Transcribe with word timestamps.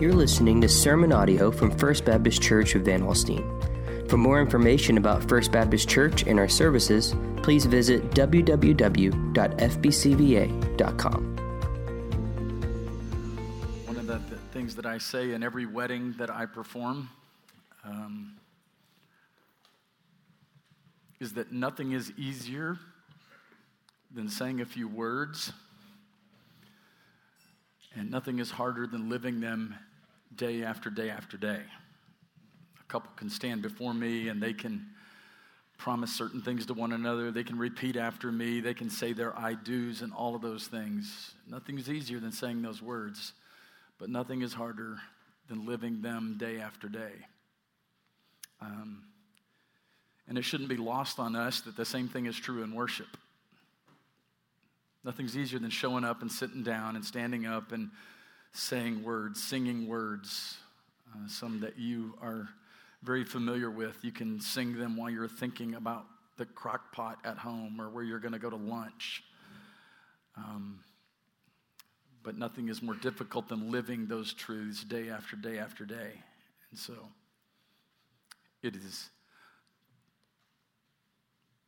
You're 0.00 0.14
listening 0.14 0.62
to 0.62 0.68
sermon 0.68 1.12
audio 1.12 1.50
from 1.50 1.76
First 1.76 2.06
Baptist 2.06 2.40
Church 2.40 2.74
of 2.74 2.86
Van 2.86 3.02
Alstyne. 3.02 4.08
For 4.08 4.16
more 4.16 4.40
information 4.40 4.96
about 4.96 5.28
First 5.28 5.52
Baptist 5.52 5.90
Church 5.90 6.22
and 6.22 6.38
our 6.38 6.48
services, 6.48 7.14
please 7.42 7.66
visit 7.66 8.10
www.fbcva.com. 8.12 9.36
One 13.84 13.96
of 13.98 14.06
the, 14.06 14.14
the 14.14 14.36
things 14.54 14.74
that 14.76 14.86
I 14.86 14.96
say 14.96 15.34
in 15.34 15.42
every 15.42 15.66
wedding 15.66 16.14
that 16.16 16.30
I 16.30 16.46
perform 16.46 17.10
um, 17.84 18.36
is 21.20 21.34
that 21.34 21.52
nothing 21.52 21.92
is 21.92 22.10
easier 22.16 22.78
than 24.10 24.30
saying 24.30 24.62
a 24.62 24.66
few 24.66 24.88
words, 24.88 25.52
and 27.94 28.10
nothing 28.10 28.38
is 28.38 28.50
harder 28.50 28.86
than 28.86 29.10
living 29.10 29.40
them 29.40 29.74
day 30.34 30.62
after 30.62 30.90
day 30.90 31.10
after 31.10 31.36
day. 31.36 31.60
A 32.80 32.84
couple 32.92 33.10
can 33.16 33.30
stand 33.30 33.62
before 33.62 33.94
me 33.94 34.28
and 34.28 34.42
they 34.42 34.52
can 34.52 34.86
promise 35.78 36.14
certain 36.14 36.42
things 36.42 36.66
to 36.66 36.74
one 36.74 36.92
another. 36.92 37.30
They 37.30 37.42
can 37.42 37.58
repeat 37.58 37.96
after 37.96 38.30
me. 38.30 38.60
They 38.60 38.74
can 38.74 38.90
say 38.90 39.12
their 39.12 39.36
I 39.38 39.54
do's 39.54 40.02
and 40.02 40.12
all 40.12 40.34
of 40.34 40.42
those 40.42 40.66
things. 40.66 41.32
Nothing 41.48 41.78
is 41.78 41.88
easier 41.88 42.20
than 42.20 42.32
saying 42.32 42.62
those 42.62 42.82
words, 42.82 43.32
but 43.98 44.10
nothing 44.10 44.42
is 44.42 44.52
harder 44.52 44.98
than 45.48 45.66
living 45.66 46.02
them 46.02 46.36
day 46.38 46.60
after 46.60 46.88
day. 46.88 47.12
Um, 48.60 49.04
and 50.28 50.36
it 50.36 50.42
shouldn't 50.42 50.68
be 50.68 50.76
lost 50.76 51.18
on 51.18 51.34
us 51.34 51.62
that 51.62 51.76
the 51.76 51.84
same 51.84 52.08
thing 52.08 52.26
is 52.26 52.36
true 52.36 52.62
in 52.62 52.74
worship. 52.74 53.16
Nothing's 55.02 55.36
easier 55.36 55.58
than 55.58 55.70
showing 55.70 56.04
up 56.04 56.20
and 56.20 56.30
sitting 56.30 56.62
down 56.62 56.94
and 56.94 57.04
standing 57.04 57.46
up 57.46 57.72
and 57.72 57.90
saying 58.52 59.02
words, 59.02 59.42
singing 59.42 59.86
words, 59.86 60.56
uh, 61.12 61.28
some 61.28 61.60
that 61.60 61.78
you 61.78 62.14
are 62.20 62.48
very 63.02 63.24
familiar 63.24 63.70
with. 63.70 64.04
You 64.04 64.12
can 64.12 64.40
sing 64.40 64.76
them 64.76 64.96
while 64.96 65.10
you're 65.10 65.28
thinking 65.28 65.74
about 65.74 66.04
the 66.36 66.46
crock 66.46 66.92
pot 66.92 67.18
at 67.24 67.38
home 67.38 67.80
or 67.80 67.90
where 67.90 68.04
you're 68.04 68.18
going 68.18 68.32
to 68.32 68.38
go 68.38 68.50
to 68.50 68.56
lunch. 68.56 69.22
Um, 70.36 70.80
but 72.22 72.36
nothing 72.36 72.68
is 72.68 72.82
more 72.82 72.94
difficult 72.94 73.48
than 73.48 73.70
living 73.70 74.06
those 74.06 74.32
truths 74.32 74.84
day 74.84 75.08
after 75.08 75.36
day 75.36 75.58
after 75.58 75.84
day. 75.84 76.12
And 76.70 76.78
so 76.78 76.94
it 78.62 78.76
is 78.76 79.08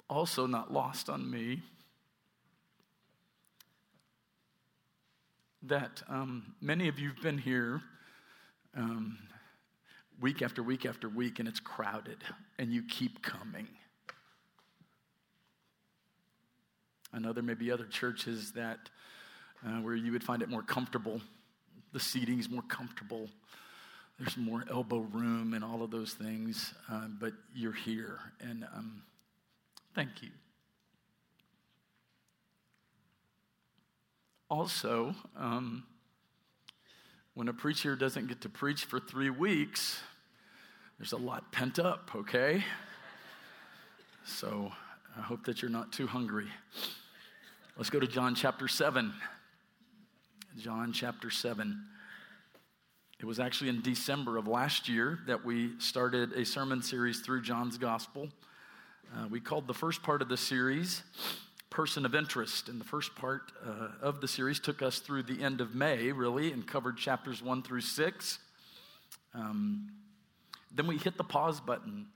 also 0.08 0.46
not 0.46 0.72
lost 0.72 1.08
on 1.08 1.30
me 1.30 1.62
that 5.64 6.02
um, 6.08 6.54
many 6.60 6.88
of 6.88 6.98
you 6.98 7.08
have 7.08 7.22
been 7.22 7.38
here 7.38 7.80
um, 8.76 9.18
week 10.20 10.42
after 10.42 10.62
week 10.62 10.86
after 10.86 11.08
week, 11.08 11.38
and 11.38 11.48
it's 11.48 11.60
crowded, 11.60 12.18
and 12.58 12.72
you 12.72 12.82
keep 12.82 13.22
coming. 13.22 13.68
I 17.12 17.18
know 17.18 17.32
there 17.32 17.42
may 17.42 17.54
be 17.54 17.70
other 17.70 17.86
churches 17.86 18.52
that 18.52 18.78
uh, 19.66 19.80
where 19.80 19.94
you 19.94 20.12
would 20.12 20.24
find 20.24 20.42
it 20.42 20.48
more 20.48 20.62
comfortable. 20.62 21.20
The 21.92 22.00
seating 22.00 22.38
is 22.38 22.48
more 22.48 22.62
comfortable. 22.62 23.28
There's 24.18 24.36
more 24.36 24.64
elbow 24.70 25.00
room 25.00 25.52
and 25.54 25.62
all 25.64 25.82
of 25.82 25.90
those 25.90 26.12
things, 26.14 26.72
uh, 26.90 27.06
but 27.20 27.32
you're 27.54 27.72
here, 27.72 28.18
and 28.40 28.64
um, 28.74 29.02
thank 29.94 30.22
you. 30.22 30.30
Also, 34.52 35.14
um, 35.34 35.82
when 37.32 37.48
a 37.48 37.54
preacher 37.54 37.96
doesn't 37.96 38.28
get 38.28 38.42
to 38.42 38.50
preach 38.50 38.84
for 38.84 39.00
three 39.00 39.30
weeks, 39.30 39.98
there's 40.98 41.12
a 41.12 41.16
lot 41.16 41.50
pent 41.52 41.78
up, 41.78 42.10
okay? 42.14 42.62
So 44.26 44.70
I 45.16 45.22
hope 45.22 45.46
that 45.46 45.62
you're 45.62 45.70
not 45.70 45.90
too 45.90 46.06
hungry. 46.06 46.48
Let's 47.78 47.88
go 47.88 47.98
to 47.98 48.06
John 48.06 48.34
chapter 48.34 48.68
7. 48.68 49.14
John 50.58 50.92
chapter 50.92 51.30
7. 51.30 51.86
It 53.20 53.24
was 53.24 53.40
actually 53.40 53.70
in 53.70 53.80
December 53.80 54.36
of 54.36 54.48
last 54.48 54.86
year 54.86 55.20
that 55.28 55.46
we 55.46 55.70
started 55.78 56.34
a 56.34 56.44
sermon 56.44 56.82
series 56.82 57.20
through 57.20 57.40
John's 57.40 57.78
Gospel. 57.78 58.28
Uh, 59.16 59.28
we 59.30 59.40
called 59.40 59.66
the 59.66 59.72
first 59.72 60.02
part 60.02 60.20
of 60.20 60.28
the 60.28 60.36
series 60.36 61.04
person 61.72 62.04
of 62.04 62.14
interest. 62.14 62.68
And 62.68 62.78
the 62.78 62.84
first 62.84 63.16
part 63.16 63.50
uh, 63.66 63.88
of 64.02 64.20
the 64.20 64.28
series 64.28 64.60
took 64.60 64.82
us 64.82 64.98
through 64.98 65.22
the 65.22 65.42
end 65.42 65.62
of 65.62 65.74
May, 65.74 66.12
really, 66.12 66.52
and 66.52 66.66
covered 66.66 66.98
chapters 66.98 67.42
one 67.42 67.62
through 67.62 67.80
six. 67.80 68.38
Um, 69.34 69.90
then 70.70 70.86
we 70.86 70.98
hit 70.98 71.16
the 71.16 71.24
pause 71.24 71.60
button 71.60 72.06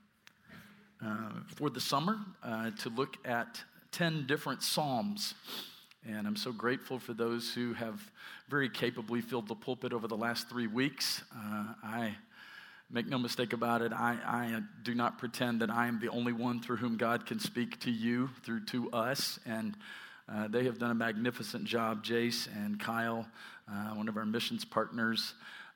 uh, 1.05 1.31
for 1.57 1.71
the 1.71 1.81
summer 1.81 2.19
uh, 2.45 2.71
to 2.83 2.91
look 2.91 3.17
at 3.25 3.63
10 3.93 4.27
different 4.27 4.63
Psalms. 4.63 5.33
And 6.07 6.27
I'm 6.27 6.37
so 6.37 6.53
grateful 6.53 6.99
for 6.99 7.15
those 7.15 7.53
who 7.53 7.73
have 7.73 7.99
very 8.51 8.69
capably 8.69 9.23
filled 9.23 9.49
the 9.49 9.55
pulpit 9.55 9.95
over 9.95 10.07
the 10.07 10.17
last 10.17 10.51
three 10.51 10.67
weeks. 10.67 11.23
Uh, 11.35 11.65
I 11.83 12.15
Make 12.89 13.09
no 13.09 13.19
mistake 13.19 13.53
about 13.53 13.83
it, 13.83 13.93
I, 13.93 14.17
I 14.25 14.61
do 14.85 14.95
not 14.95 15.19
pretend 15.19 15.61
that 15.61 15.71
I 15.71 15.89
am 15.89 15.99
the 15.99 16.09
only 16.09 16.33
one 16.33 16.61
through 16.61 16.77
whom 16.77 16.97
God 16.97 17.27
can 17.27 17.41
speak 17.41 17.81
to 17.81 17.91
you, 17.91 18.31
through 18.45 18.65
to 18.67 18.91
us. 18.93 19.41
And 19.45 19.77
uh, 20.33 20.47
they 20.49 20.65
have 20.65 20.79
done 20.79 20.93
a 20.93 20.95
magnificent 20.95 21.65
job. 21.65 22.05
Jace 22.05 22.49
and 22.55 22.79
Kyle, 22.79 23.27
uh, 23.69 23.91
one 23.95 24.09
of 24.09 24.17
our 24.17 24.25
missions 24.25 24.65
partners, 24.65 25.35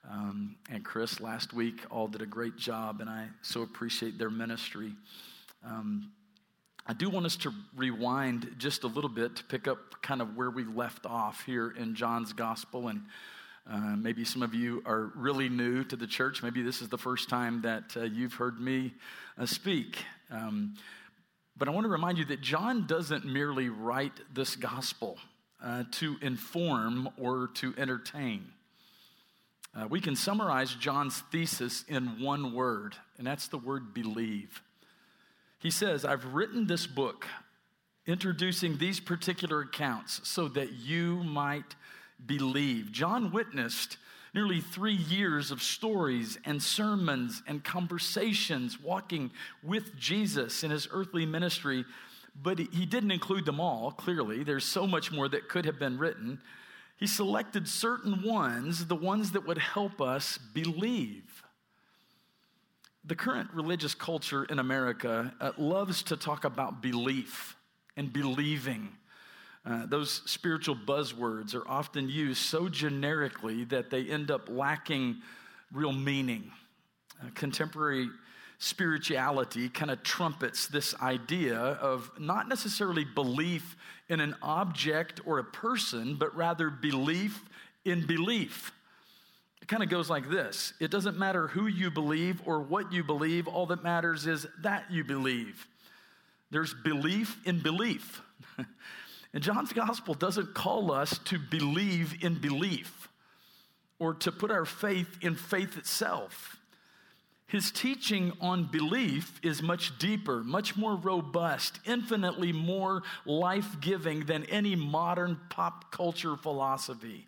um, 0.09 0.56
and 0.70 0.84
Chris 0.84 1.20
last 1.20 1.53
week 1.53 1.84
all 1.91 2.09
did 2.09 2.22
a 2.22 2.26
great 2.26 2.56
job, 2.56 3.00
and 3.00 3.10
I 3.10 3.26
so 3.43 3.62
appreciate 3.62 4.19
their 4.19 4.31
ministry. 4.31 4.93
Um, 5.65 6.12
I 6.87 6.93
do 6.93 7.10
want 7.10 7.26
us 7.26 7.37
to 7.38 7.53
rewind 7.76 8.54
just 8.59 8.84
a 8.84 8.87
little 8.87 9.10
bit 9.10 9.37
to 9.37 9.44
pick 9.44 9.69
up 9.69 10.00
kind 10.03 10.22
of 10.22 10.37
where 10.37 10.50
we 10.50 10.65
left 10.65 11.06
off 11.06 11.44
here 11.44 11.70
in 11.70 11.94
John's 11.94 12.32
gospel. 12.32 12.88
And 12.88 13.03
uh, 13.69 13.97
maybe 13.97 14.25
some 14.25 14.43
of 14.43 14.54
you 14.54 14.82
are 14.87 15.12
really 15.15 15.48
new 15.48 15.84
to 15.84 15.97
the 15.97 16.06
church. 16.06 16.43
Maybe 16.43 16.62
this 16.62 16.82
is 16.82 16.88
the 16.88 16.98
first 16.98 17.28
time 17.28 17.62
that 17.62 17.97
uh, 17.97 18.03
you've 18.03 18.34
heard 18.34 18.60
me 18.60 18.94
uh, 19.38 19.47
speak. 19.47 19.98
Um, 20.31 20.75
but 21.56 21.69
I 21.69 21.72
want 21.72 21.84
to 21.84 21.91
remind 21.91 22.19
you 22.19 22.25
that 22.26 22.41
John 22.41 22.87
doesn't 22.87 23.25
merely 23.25 23.69
write 23.69 24.12
this 24.32 24.56
gospel 24.56 25.19
uh, 25.62 25.84
to 25.93 26.16
inform 26.22 27.10
or 27.19 27.49
to 27.54 27.75
entertain. 27.76 28.47
Uh, 29.75 29.87
we 29.88 30.00
can 30.00 30.16
summarize 30.16 30.75
John's 30.75 31.22
thesis 31.31 31.84
in 31.87 32.20
one 32.20 32.54
word, 32.54 32.97
and 33.19 33.26
that's 33.26 33.49
the 33.49 33.59
word 33.59 33.94
believe. 33.94 34.62
He 35.59 35.70
says, 35.70 36.04
I've 36.04 36.25
written 36.34 36.66
this 36.66 36.87
book 36.87 37.26
introducing 38.06 38.78
these 38.78 38.99
particular 38.99 39.60
accounts 39.60 40.26
so 40.28 40.49
that 40.49 40.72
you 40.72 41.22
might 41.22 41.76
believe. 42.26 42.92
John 42.92 43.32
witnessed 43.32 43.97
nearly 44.34 44.60
three 44.60 44.94
years 44.94 45.50
of 45.50 45.62
stories 45.62 46.38
and 46.44 46.62
sermons 46.62 47.42
and 47.47 47.64
conversations 47.64 48.81
walking 48.81 49.31
with 49.62 49.97
Jesus 49.97 50.62
in 50.62 50.70
his 50.70 50.88
earthly 50.92 51.26
ministry, 51.26 51.84
but 52.41 52.58
he 52.58 52.86
didn't 52.86 53.10
include 53.10 53.44
them 53.44 53.60
all, 53.60 53.91
clearly. 53.91 54.44
There's 54.44 54.64
so 54.64 54.86
much 54.86 55.10
more 55.10 55.28
that 55.28 55.48
could 55.48 55.64
have 55.64 55.78
been 55.78 55.98
written. 55.98 56.41
He 56.97 57.06
selected 57.06 57.66
certain 57.66 58.22
ones, 58.22 58.87
the 58.87 58.94
ones 58.94 59.32
that 59.32 59.47
would 59.47 59.58
help 59.58 60.00
us 60.00 60.38
believe. 60.38 61.42
The 63.04 63.16
current 63.16 63.50
religious 63.54 63.94
culture 63.94 64.44
in 64.44 64.58
America 64.58 65.34
uh, 65.41 65.52
loves 65.56 66.02
to 66.04 66.16
talk 66.16 66.44
about 66.44 66.82
belief 66.82 67.56
and 67.97 68.12
believing. 68.12 68.91
Uh, 69.65 69.84
those 69.87 70.22
spiritual 70.25 70.75
buzzwords 70.75 71.55
are 71.55 71.69
often 71.69 72.08
used 72.08 72.40
so 72.40 72.69
generically 72.69 73.64
that 73.64 73.90
they 73.90 74.05
end 74.05 74.31
up 74.31 74.49
lacking 74.49 75.17
real 75.73 75.93
meaning. 75.93 76.50
Uh, 77.23 77.26
contemporary 77.35 78.08
spirituality 78.58 79.69
kind 79.69 79.90
of 79.90 80.02
trumpets 80.02 80.67
this 80.67 80.94
idea 81.00 81.58
of 81.58 82.11
not 82.19 82.49
necessarily 82.49 83.05
belief 83.05 83.76
in 84.08 84.20
an 84.20 84.35
object 84.43 85.20
or 85.26 85.38
a 85.38 85.44
person, 85.44 86.14
but 86.14 86.35
rather 86.35 86.70
belief 86.70 87.43
in 87.85 88.06
belief. 88.06 88.73
It 89.62 89.69
kind 89.69 89.82
of 89.82 89.88
goes 89.88 90.08
like 90.08 90.29
this 90.29 90.73
It 90.81 90.90
doesn't 90.90 91.19
matter 91.19 91.49
who 91.49 91.67
you 91.67 91.90
believe 91.90 92.40
or 92.46 92.61
what 92.61 92.93
you 92.93 93.05
believe, 93.05 93.46
all 93.46 93.67
that 93.67 93.82
matters 93.82 94.26
is 94.26 94.46
that 94.62 94.90
you 94.90 95.05
believe. 95.05 95.67
There's 96.50 96.75
belief 96.75 97.37
in 97.46 97.61
belief. 97.61 98.23
And 99.32 99.43
John's 99.43 99.73
gospel 99.73 100.15
doesn't 100.15 100.55
call 100.55 100.91
us 100.91 101.19
to 101.27 101.38
believe 101.38 102.23
in 102.23 102.41
belief 102.41 103.09
or 103.99 104.15
to 104.15 104.32
put 104.32 104.50
our 104.50 104.65
faith 104.65 105.19
in 105.21 105.37
faith 105.37 105.77
itself. 105.77 106.56
His 107.47 107.71
teaching 107.71 108.32
on 108.41 108.65
belief 108.71 109.41
is 109.43 109.61
much 109.61 109.99
deeper, 109.99 110.43
much 110.44 110.77
more 110.77 110.94
robust, 110.94 111.81
infinitely 111.85 112.53
more 112.53 113.03
life 113.27 113.81
giving 113.81 114.21
than 114.21 114.44
any 114.44 114.77
modern 114.77 115.38
pop 115.49 115.91
culture 115.91 116.37
philosophy. 116.37 117.26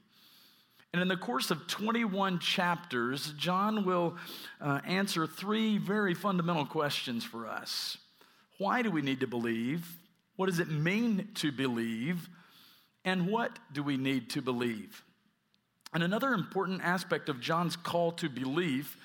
And 0.93 1.03
in 1.03 1.09
the 1.09 1.17
course 1.17 1.51
of 1.51 1.67
21 1.67 2.39
chapters, 2.39 3.33
John 3.37 3.85
will 3.85 4.17
uh, 4.61 4.81
answer 4.87 5.27
three 5.27 5.79
very 5.79 6.15
fundamental 6.15 6.67
questions 6.67 7.25
for 7.25 7.49
us. 7.49 7.97
Why 8.59 8.83
do 8.83 8.91
we 8.91 9.03
need 9.03 9.21
to 9.21 9.27
believe? 9.27 9.89
What 10.37 10.47
does 10.47 10.59
it 10.59 10.71
mean 10.71 11.29
to 11.35 11.53
believe? 11.53 12.29
And 13.05 13.29
what 13.29 13.59
do 13.73 13.83
we 13.83 13.97
need 13.97 14.31
to 14.31 14.43
believe? 14.43 15.05
And 15.93 16.03
another 16.03 16.33
important 16.33 16.83
aspect 16.83 17.29
of 17.29 17.41
John's 17.41 17.77
call 17.77 18.13
to 18.13 18.29
belief 18.29 18.97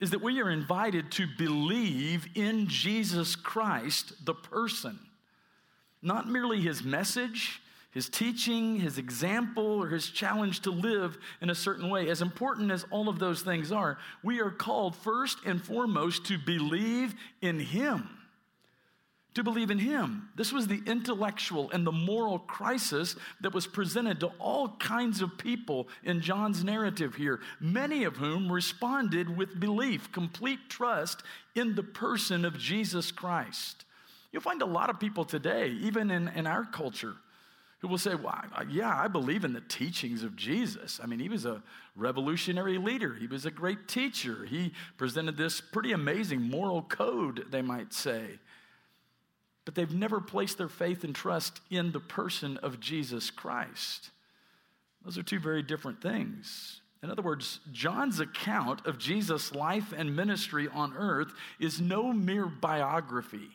is 0.00 0.10
that 0.10 0.22
we 0.22 0.40
are 0.40 0.50
invited 0.50 1.10
to 1.12 1.26
believe 1.38 2.26
in 2.34 2.66
Jesus 2.68 3.36
Christ, 3.36 4.24
the 4.24 4.34
person, 4.34 4.98
not 6.02 6.28
merely 6.28 6.60
his 6.60 6.82
message 6.82 7.60
his 7.96 8.10
teaching, 8.10 8.78
his 8.78 8.98
example, 8.98 9.82
or 9.82 9.88
his 9.88 10.10
challenge 10.10 10.60
to 10.60 10.70
live 10.70 11.16
in 11.40 11.48
a 11.48 11.54
certain 11.54 11.88
way. 11.88 12.10
As 12.10 12.20
important 12.20 12.70
as 12.70 12.84
all 12.90 13.08
of 13.08 13.18
those 13.18 13.40
things 13.40 13.72
are, 13.72 13.96
we 14.22 14.38
are 14.38 14.50
called 14.50 14.94
first 14.96 15.38
and 15.46 15.64
foremost 15.64 16.26
to 16.26 16.36
believe 16.36 17.14
in 17.40 17.58
him. 17.58 18.06
To 19.36 19.44
believe 19.44 19.70
in 19.70 19.78
him. 19.78 20.30
This 20.34 20.50
was 20.50 20.66
the 20.66 20.80
intellectual 20.86 21.70
and 21.70 21.86
the 21.86 21.92
moral 21.92 22.38
crisis 22.38 23.16
that 23.42 23.52
was 23.52 23.66
presented 23.66 24.18
to 24.20 24.28
all 24.38 24.70
kinds 24.78 25.20
of 25.20 25.36
people 25.36 25.88
in 26.02 26.22
John's 26.22 26.64
narrative 26.64 27.16
here, 27.16 27.40
many 27.60 28.04
of 28.04 28.16
whom 28.16 28.50
responded 28.50 29.36
with 29.36 29.60
belief, 29.60 30.10
complete 30.10 30.70
trust 30.70 31.22
in 31.54 31.74
the 31.74 31.82
person 31.82 32.46
of 32.46 32.56
Jesus 32.56 33.12
Christ. 33.12 33.84
You'll 34.32 34.40
find 34.40 34.62
a 34.62 34.66
lot 34.66 34.88
of 34.88 34.98
people 34.98 35.26
today, 35.26 35.68
even 35.82 36.10
in, 36.10 36.28
in 36.28 36.46
our 36.46 36.64
culture, 36.64 37.16
who 37.80 37.88
will 37.88 37.98
say, 37.98 38.14
Well, 38.14 38.42
yeah, 38.70 38.98
I 38.98 39.06
believe 39.06 39.44
in 39.44 39.52
the 39.52 39.60
teachings 39.60 40.22
of 40.22 40.34
Jesus. 40.34 40.98
I 41.02 41.04
mean, 41.04 41.18
he 41.18 41.28
was 41.28 41.44
a 41.44 41.62
revolutionary 41.94 42.78
leader, 42.78 43.14
he 43.14 43.26
was 43.26 43.44
a 43.44 43.50
great 43.50 43.86
teacher. 43.86 44.46
He 44.46 44.72
presented 44.96 45.36
this 45.36 45.60
pretty 45.60 45.92
amazing 45.92 46.40
moral 46.40 46.80
code, 46.80 47.44
they 47.50 47.60
might 47.60 47.92
say. 47.92 48.38
But 49.66 49.74
they've 49.74 49.94
never 49.94 50.20
placed 50.20 50.56
their 50.56 50.68
faith 50.68 51.04
and 51.04 51.14
trust 51.14 51.60
in 51.70 51.92
the 51.92 52.00
person 52.00 52.56
of 52.58 52.80
Jesus 52.80 53.30
Christ. 53.30 54.10
Those 55.04 55.18
are 55.18 55.22
two 55.22 55.40
very 55.40 55.62
different 55.62 56.00
things. 56.00 56.80
In 57.02 57.10
other 57.10 57.22
words, 57.22 57.60
John's 57.72 58.20
account 58.20 58.86
of 58.86 58.98
Jesus' 58.98 59.54
life 59.54 59.92
and 59.94 60.16
ministry 60.16 60.68
on 60.72 60.96
earth 60.96 61.32
is 61.60 61.80
no 61.80 62.12
mere 62.12 62.46
biography. 62.46 63.50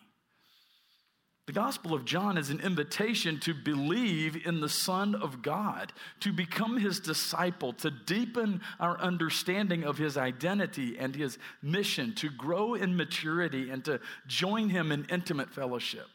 The 1.51 1.59
Gospel 1.59 1.93
of 1.93 2.05
John 2.05 2.37
is 2.37 2.49
an 2.49 2.61
invitation 2.61 3.37
to 3.41 3.53
believe 3.53 4.47
in 4.47 4.61
the 4.61 4.69
Son 4.69 5.15
of 5.15 5.41
God, 5.41 5.91
to 6.21 6.31
become 6.31 6.77
his 6.77 7.01
disciple, 7.01 7.73
to 7.73 7.91
deepen 7.91 8.61
our 8.79 8.97
understanding 9.01 9.83
of 9.83 9.97
his 9.97 10.15
identity 10.15 10.97
and 10.97 11.13
his 11.13 11.37
mission, 11.61 12.15
to 12.15 12.29
grow 12.29 12.75
in 12.75 12.95
maturity 12.95 13.69
and 13.69 13.83
to 13.83 13.99
join 14.27 14.69
him 14.69 14.93
in 14.93 15.05
intimate 15.09 15.49
fellowship. 15.49 16.07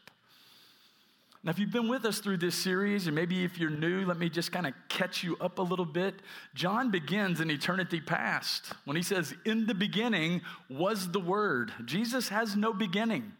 Now, 1.43 1.51
if 1.51 1.59
you've 1.59 1.69
been 1.69 1.87
with 1.87 2.05
us 2.05 2.17
through 2.17 2.37
this 2.37 2.55
series, 2.55 3.05
and 3.05 3.15
maybe 3.15 3.43
if 3.43 3.59
you're 3.59 3.69
new, 3.69 4.07
let 4.07 4.17
me 4.17 4.29
just 4.29 4.51
kind 4.51 4.65
of 4.65 4.73
catch 4.89 5.23
you 5.23 5.37
up 5.39 5.59
a 5.59 5.61
little 5.61 5.85
bit. 5.85 6.15
John 6.55 6.89
begins 6.89 7.41
in 7.41 7.51
eternity 7.51 8.01
past 8.01 8.73
when 8.85 8.97
he 8.97 9.03
says, 9.03 9.35
In 9.45 9.67
the 9.67 9.75
beginning 9.75 10.41
was 10.67 11.11
the 11.11 11.19
Word. 11.19 11.71
Jesus 11.85 12.27
has 12.29 12.55
no 12.55 12.73
beginning. 12.73 13.33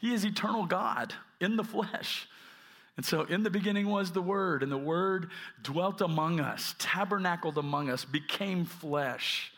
He 0.00 0.12
is 0.14 0.24
eternal 0.24 0.66
God 0.66 1.14
in 1.40 1.56
the 1.56 1.64
flesh. 1.64 2.26
And 2.96 3.06
so, 3.06 3.22
in 3.22 3.42
the 3.42 3.50
beginning 3.50 3.88
was 3.88 4.10
the 4.10 4.20
Word, 4.20 4.62
and 4.62 4.70
the 4.70 4.76
Word 4.76 5.30
dwelt 5.62 6.00
among 6.00 6.40
us, 6.40 6.74
tabernacled 6.78 7.56
among 7.56 7.88
us, 7.88 8.04
became 8.04 8.64
flesh. 8.64 9.52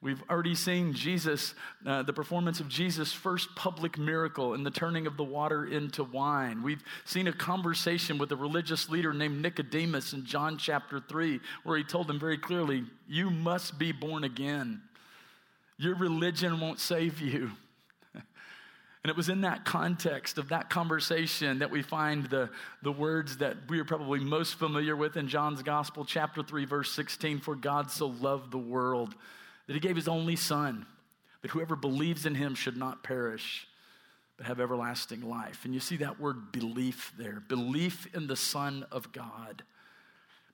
We've 0.00 0.22
already 0.28 0.56
seen 0.56 0.92
Jesus, 0.92 1.54
uh, 1.86 2.02
the 2.02 2.12
performance 2.12 2.58
of 2.58 2.68
Jesus' 2.68 3.12
first 3.12 3.54
public 3.54 3.98
miracle 3.98 4.54
in 4.54 4.64
the 4.64 4.70
turning 4.70 5.06
of 5.06 5.16
the 5.16 5.22
water 5.22 5.64
into 5.64 6.02
wine. 6.02 6.64
We've 6.64 6.82
seen 7.04 7.28
a 7.28 7.32
conversation 7.32 8.18
with 8.18 8.32
a 8.32 8.36
religious 8.36 8.88
leader 8.88 9.14
named 9.14 9.40
Nicodemus 9.40 10.12
in 10.12 10.24
John 10.24 10.58
chapter 10.58 10.98
3, 10.98 11.38
where 11.62 11.78
he 11.78 11.84
told 11.84 12.10
him 12.10 12.18
very 12.18 12.36
clearly, 12.36 12.84
You 13.06 13.30
must 13.30 13.78
be 13.78 13.92
born 13.92 14.24
again. 14.24 14.82
Your 15.78 15.94
religion 15.94 16.58
won't 16.58 16.80
save 16.80 17.20
you. 17.20 17.52
And 19.02 19.10
it 19.10 19.16
was 19.16 19.28
in 19.28 19.40
that 19.40 19.64
context 19.64 20.38
of 20.38 20.50
that 20.50 20.70
conversation 20.70 21.58
that 21.58 21.72
we 21.72 21.82
find 21.82 22.26
the, 22.26 22.50
the 22.82 22.92
words 22.92 23.38
that 23.38 23.56
we 23.68 23.80
are 23.80 23.84
probably 23.84 24.20
most 24.20 24.54
familiar 24.54 24.94
with 24.94 25.16
in 25.16 25.26
John's 25.26 25.62
Gospel, 25.62 26.04
chapter 26.04 26.42
3, 26.42 26.64
verse 26.66 26.92
16 26.92 27.40
For 27.40 27.56
God 27.56 27.90
so 27.90 28.06
loved 28.06 28.52
the 28.52 28.58
world 28.58 29.14
that 29.66 29.74
he 29.74 29.80
gave 29.80 29.96
his 29.96 30.06
only 30.06 30.36
Son, 30.36 30.86
that 31.42 31.50
whoever 31.50 31.74
believes 31.74 32.26
in 32.26 32.36
him 32.36 32.54
should 32.54 32.76
not 32.76 33.02
perish, 33.02 33.66
but 34.36 34.46
have 34.46 34.60
everlasting 34.60 35.28
life. 35.28 35.64
And 35.64 35.74
you 35.74 35.80
see 35.80 35.96
that 35.96 36.20
word 36.20 36.52
belief 36.52 37.12
there 37.18 37.42
belief 37.48 38.06
in 38.14 38.28
the 38.28 38.36
Son 38.36 38.86
of 38.92 39.10
God. 39.10 39.64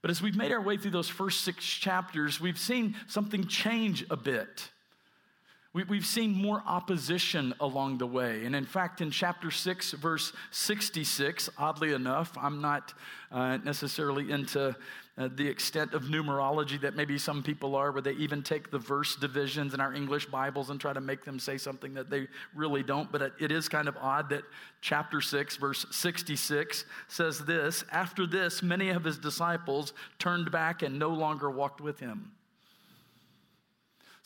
But 0.01 0.11
as 0.11 0.23
we've 0.23 0.37
made 0.37 0.53
our 0.53 0.63
way 0.63 0.79
through 0.79 0.93
those 0.93 1.09
first 1.09 1.43
six 1.43 1.65
chapters, 1.65 2.41
we've 2.41 2.59
seen 2.59 2.95
something 3.09 3.47
change 3.47 4.07
a 4.09 4.17
bit. 4.17 4.71
We, 5.75 5.85
have 5.97 6.07
seen 6.07 6.33
more 6.33 6.63
opposition 6.67 7.55
along 7.61 7.99
the 7.99 8.07
way. 8.07 8.47
And 8.47 8.57
in 8.57 8.65
fact, 8.65 9.03
in 9.03 9.11
chapter 9.11 9.51
6, 9.51 9.93
verse 9.93 10.33
66, 10.51 11.51
oddly 11.59 11.93
enough, 11.93 12.33
I'm 12.41 12.63
not 12.63 12.95
uh, 13.31 13.59
necessarily 13.59 14.33
into 14.33 14.75
uh, 15.19 15.29
the 15.35 15.47
extent 15.47 15.93
of 15.93 16.05
numerology 16.05 16.81
that 16.81 16.97
maybe 16.97 17.19
some 17.19 17.43
people 17.43 17.77
are, 17.77 17.93
where 17.93 18.01
they 18.01 18.13
even 18.13 18.43
take 18.43 18.71
the 18.71 18.79
verse 18.79 19.15
divisions 19.17 19.75
in 19.75 19.81
our 19.81 19.93
English 19.93 20.27
Bibles 20.27 20.71
and 20.71 20.81
try 20.81 20.95
to 20.95 21.03
make 21.03 21.25
them 21.27 21.39
say 21.39 21.59
something 21.59 21.93
that 21.95 22.09
they 22.09 22.29
really 22.55 22.83
don't. 22.83 23.13
But 23.13 23.33
it 23.39 23.53
is 23.53 23.69
kind 23.69 23.89
of 23.89 23.97
odd 23.99 24.31
that 24.31 24.45
chapter 24.81 25.21
6, 25.21 25.57
verse 25.57 25.85
66 25.91 26.87
says 27.09 27.41
this 27.41 27.85
After 27.93 28.27
this, 28.27 28.63
many 28.63 28.89
of 28.89 29.05
his 29.05 29.19
disciples 29.19 29.93
turned 30.19 30.51
back 30.51 30.83
and 30.83 30.99
no 30.99 31.11
longer 31.11 31.51
walked 31.51 31.83
with 31.83 32.01
him. 32.01 32.33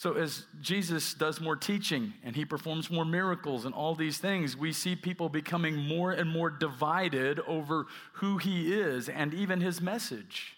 So, 0.02 0.14
as 0.14 0.46
Jesus 0.60 1.14
does 1.14 1.40
more 1.40 1.54
teaching 1.54 2.12
and 2.24 2.34
he 2.34 2.44
performs 2.44 2.90
more 2.90 3.04
miracles 3.04 3.66
and 3.66 3.72
all 3.72 3.94
these 3.94 4.18
things, 4.18 4.56
we 4.56 4.72
see 4.72 4.96
people 4.96 5.28
becoming 5.28 5.76
more 5.76 6.10
and 6.10 6.28
more 6.28 6.50
divided 6.50 7.38
over 7.46 7.86
who 8.14 8.38
he 8.38 8.74
is 8.74 9.08
and 9.08 9.32
even 9.32 9.60
his 9.60 9.80
message. 9.80 10.56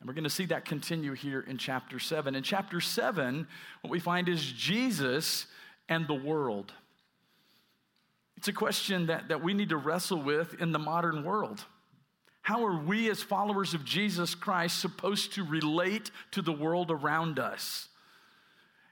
And 0.00 0.08
we're 0.08 0.14
going 0.14 0.24
to 0.24 0.30
see 0.30 0.46
that 0.46 0.64
continue 0.64 1.12
here 1.12 1.42
in 1.42 1.58
chapter 1.58 2.00
7. 2.00 2.34
In 2.34 2.42
chapter 2.42 2.80
7, 2.80 3.46
what 3.82 3.90
we 3.92 4.00
find 4.00 4.28
is 4.28 4.42
Jesus 4.42 5.46
and 5.88 6.08
the 6.08 6.14
world. 6.14 6.72
It's 8.36 8.48
a 8.48 8.52
question 8.52 9.06
that, 9.06 9.28
that 9.28 9.44
we 9.44 9.54
need 9.54 9.68
to 9.68 9.76
wrestle 9.76 10.22
with 10.22 10.60
in 10.60 10.72
the 10.72 10.80
modern 10.80 11.22
world. 11.22 11.64
How 12.42 12.66
are 12.66 12.80
we, 12.80 13.10
as 13.10 13.22
followers 13.22 13.74
of 13.74 13.84
Jesus 13.84 14.34
Christ, 14.34 14.80
supposed 14.80 15.34
to 15.34 15.44
relate 15.44 16.10
to 16.32 16.42
the 16.42 16.50
world 16.50 16.90
around 16.90 17.38
us? 17.38 17.86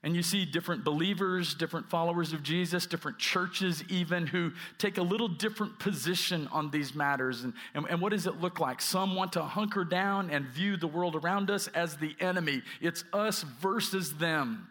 And 0.04 0.14
you 0.14 0.22
see 0.22 0.44
different 0.44 0.84
believers, 0.84 1.54
different 1.54 1.90
followers 1.90 2.32
of 2.32 2.44
Jesus, 2.44 2.86
different 2.86 3.18
churches, 3.18 3.82
even 3.88 4.28
who 4.28 4.52
take 4.78 4.96
a 4.98 5.02
little 5.02 5.26
different 5.26 5.78
position 5.80 6.48
on 6.52 6.70
these 6.70 6.94
matters. 6.94 7.42
And, 7.42 7.52
and, 7.74 7.84
and, 7.90 8.00
what 8.00 8.12
does 8.12 8.26
it 8.26 8.40
look 8.40 8.60
like? 8.60 8.80
Some 8.80 9.16
want 9.16 9.32
to 9.32 9.42
hunker 9.42 9.84
down 9.84 10.30
and 10.30 10.46
view 10.46 10.76
the 10.76 10.86
world 10.86 11.16
around 11.16 11.50
us 11.50 11.66
as 11.68 11.96
the 11.96 12.14
enemy. 12.20 12.62
It's 12.80 13.02
us 13.12 13.42
versus 13.42 14.14
them. 14.14 14.68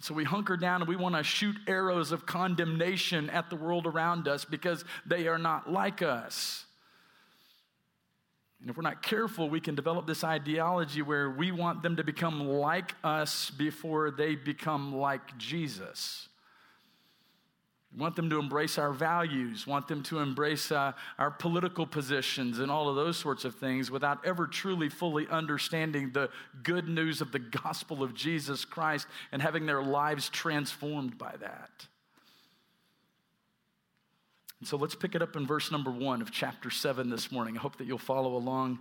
So 0.00 0.14
we 0.14 0.24
hunker 0.24 0.56
down 0.56 0.82
and 0.82 0.88
we 0.88 0.96
want 0.96 1.14
to 1.14 1.22
shoot 1.22 1.56
arrows 1.66 2.10
of 2.10 2.26
condemnation 2.26 3.30
at 3.30 3.50
the 3.50 3.56
world 3.56 3.86
around 3.86 4.26
us 4.26 4.44
because 4.44 4.84
they 5.06 5.28
are 5.28 5.38
not 5.38 5.70
like 5.70 6.02
us. 6.02 6.64
And 8.60 8.70
if 8.70 8.76
we're 8.76 8.82
not 8.82 9.02
careful, 9.02 9.48
we 9.48 9.60
can 9.60 9.74
develop 9.74 10.06
this 10.06 10.24
ideology 10.24 11.00
where 11.02 11.30
we 11.30 11.52
want 11.52 11.82
them 11.82 11.96
to 11.96 12.04
become 12.04 12.48
like 12.48 12.94
us 13.04 13.50
before 13.50 14.10
they 14.10 14.34
become 14.34 14.96
like 14.96 15.38
Jesus. 15.38 16.28
We 17.94 18.00
want 18.00 18.16
them 18.16 18.28
to 18.30 18.38
embrace 18.38 18.76
our 18.76 18.92
values, 18.92 19.66
want 19.66 19.88
them 19.88 20.02
to 20.04 20.18
embrace 20.18 20.70
uh, 20.70 20.92
our 21.18 21.30
political 21.30 21.86
positions 21.86 22.58
and 22.58 22.70
all 22.70 22.88
of 22.88 22.96
those 22.96 23.16
sorts 23.16 23.44
of 23.44 23.54
things 23.54 23.90
without 23.90 24.26
ever 24.26 24.46
truly 24.46 24.88
fully 24.88 25.26
understanding 25.28 26.10
the 26.12 26.28
good 26.62 26.88
news 26.88 27.20
of 27.20 27.32
the 27.32 27.38
gospel 27.38 28.02
of 28.02 28.12
Jesus 28.12 28.64
Christ 28.64 29.06
and 29.32 29.40
having 29.40 29.64
their 29.64 29.82
lives 29.82 30.28
transformed 30.28 31.16
by 31.16 31.34
that. 31.40 31.86
And 34.60 34.68
so 34.68 34.76
let's 34.76 34.94
pick 34.94 35.14
it 35.14 35.22
up 35.22 35.36
in 35.36 35.46
verse 35.46 35.70
number 35.70 35.90
one 35.90 36.20
of 36.20 36.30
chapter 36.30 36.70
seven 36.70 37.10
this 37.10 37.30
morning. 37.30 37.56
I 37.56 37.60
hope 37.60 37.76
that 37.78 37.86
you'll 37.86 37.98
follow 37.98 38.34
along 38.34 38.80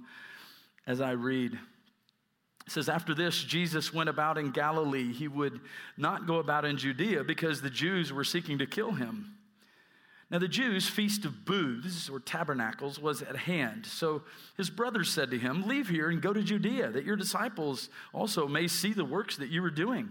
as 0.87 1.01
I 1.01 1.11
read. 1.11 1.53
It 1.53 2.71
says, 2.71 2.89
After 2.89 3.13
this, 3.13 3.43
Jesus 3.43 3.93
went 3.93 4.09
about 4.09 4.37
in 4.37 4.51
Galilee. 4.51 5.13
He 5.13 5.27
would 5.27 5.61
not 5.97 6.25
go 6.25 6.37
about 6.37 6.65
in 6.65 6.77
Judea 6.77 7.23
because 7.23 7.61
the 7.61 7.69
Jews 7.69 8.11
were 8.11 8.23
seeking 8.23 8.57
to 8.57 8.65
kill 8.65 8.91
him. 8.91 9.33
Now, 10.29 10.39
the 10.39 10.49
Jews' 10.49 10.89
feast 10.89 11.23
of 11.23 11.45
booths 11.45 12.09
or 12.09 12.19
tabernacles 12.19 12.99
was 12.99 13.21
at 13.21 13.37
hand. 13.37 13.85
So 13.85 14.23
his 14.57 14.69
brothers 14.69 15.09
said 15.09 15.31
to 15.31 15.39
him, 15.39 15.65
Leave 15.65 15.87
here 15.87 16.09
and 16.09 16.21
go 16.21 16.33
to 16.33 16.43
Judea, 16.43 16.91
that 16.91 17.05
your 17.05 17.15
disciples 17.15 17.89
also 18.13 18.45
may 18.45 18.67
see 18.67 18.91
the 18.91 19.05
works 19.05 19.37
that 19.37 19.49
you 19.49 19.63
are 19.63 19.71
doing. 19.71 20.09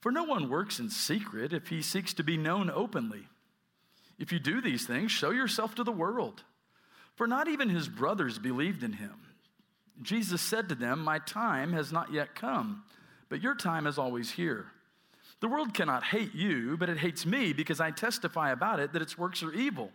For 0.00 0.10
no 0.10 0.24
one 0.24 0.48
works 0.48 0.80
in 0.80 0.90
secret 0.90 1.52
if 1.52 1.68
he 1.68 1.82
seeks 1.82 2.12
to 2.14 2.24
be 2.24 2.36
known 2.36 2.68
openly. 2.68 3.28
If 4.22 4.30
you 4.30 4.38
do 4.38 4.60
these 4.60 4.86
things, 4.86 5.10
show 5.10 5.32
yourself 5.32 5.74
to 5.74 5.82
the 5.82 5.90
world. 5.90 6.44
For 7.16 7.26
not 7.26 7.48
even 7.48 7.68
his 7.68 7.88
brothers 7.88 8.38
believed 8.38 8.84
in 8.84 8.92
him. 8.92 9.16
Jesus 10.00 10.40
said 10.40 10.68
to 10.68 10.76
them, 10.76 11.00
My 11.00 11.18
time 11.18 11.72
has 11.72 11.90
not 11.90 12.12
yet 12.12 12.36
come, 12.36 12.84
but 13.28 13.42
your 13.42 13.56
time 13.56 13.84
is 13.84 13.98
always 13.98 14.30
here. 14.30 14.66
The 15.40 15.48
world 15.48 15.74
cannot 15.74 16.04
hate 16.04 16.36
you, 16.36 16.76
but 16.76 16.88
it 16.88 16.98
hates 16.98 17.26
me 17.26 17.52
because 17.52 17.80
I 17.80 17.90
testify 17.90 18.52
about 18.52 18.78
it 18.78 18.92
that 18.92 19.02
its 19.02 19.18
works 19.18 19.42
are 19.42 19.52
evil. 19.52 19.90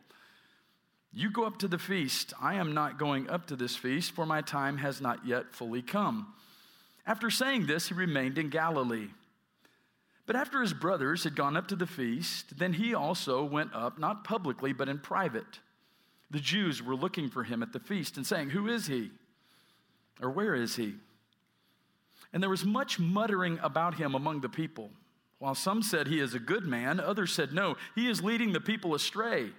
You 1.14 1.32
go 1.32 1.46
up 1.46 1.60
to 1.60 1.70
the 1.70 1.80
feast. 1.80 2.34
I 2.42 2.56
am 2.56 2.74
not 2.74 3.00
going 3.00 3.30
up 3.30 3.48
to 3.48 3.56
this 3.56 3.78
feast, 3.78 4.12
for 4.12 4.26
my 4.26 4.42
time 4.42 4.80
has 4.80 5.00
not 5.00 5.26
yet 5.26 5.54
fully 5.54 5.82
come. 5.82 6.34
After 7.06 7.30
saying 7.30 7.68
this, 7.68 7.88
he 7.88 7.94
remained 7.94 8.38
in 8.38 8.50
Galilee. 8.50 9.08
But 10.28 10.36
after 10.36 10.62
his 10.62 10.74
brothers 10.74 11.24
had 11.24 11.36
gone 11.36 11.58
up 11.58 11.68
to 11.70 11.76
the 11.76 11.88
feast, 11.88 12.60
then 12.60 12.74
he 12.74 12.94
also 12.94 13.44
went 13.44 13.74
up, 13.74 13.98
not 13.98 14.24
publicly, 14.24 14.74
but 14.74 14.90
in 14.90 15.00
private. 15.00 15.60
The 16.30 16.40
Jews 16.40 16.84
were 16.84 16.96
looking 16.96 17.30
for 17.30 17.44
him 17.44 17.64
at 17.64 17.74
the 17.74 17.80
feast 17.80 18.18
and 18.18 18.28
saying, 18.28 18.52
Who 18.52 18.68
is 18.68 18.86
he? 18.88 19.10
Or 20.22 20.30
where 20.30 20.54
is 20.54 20.76
he? 20.76 20.96
And 22.34 22.44
there 22.44 22.50
was 22.50 22.66
much 22.66 23.00
muttering 23.00 23.58
about 23.64 23.96
him 23.96 24.14
among 24.14 24.42
the 24.42 24.50
people. 24.50 24.92
While 25.40 25.56
some 25.56 25.84
said 25.84 26.08
he 26.08 26.20
is 26.20 26.34
a 26.34 26.40
good 26.40 26.66
man, 26.66 27.00
others 27.00 27.32
said, 27.32 27.54
no, 27.54 27.78
he 27.96 28.10
is 28.10 28.24
leading 28.24 28.54
the 28.54 28.60
people 28.60 28.96
astray. 28.96 29.52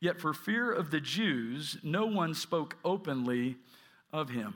Yet 0.00 0.20
for 0.20 0.32
fear 0.32 0.72
of 0.72 0.90
the 0.90 1.00
Jews, 1.00 1.76
no 1.82 2.06
one 2.06 2.34
spoke 2.34 2.76
openly 2.84 3.56
of 4.12 4.30
him. 4.30 4.54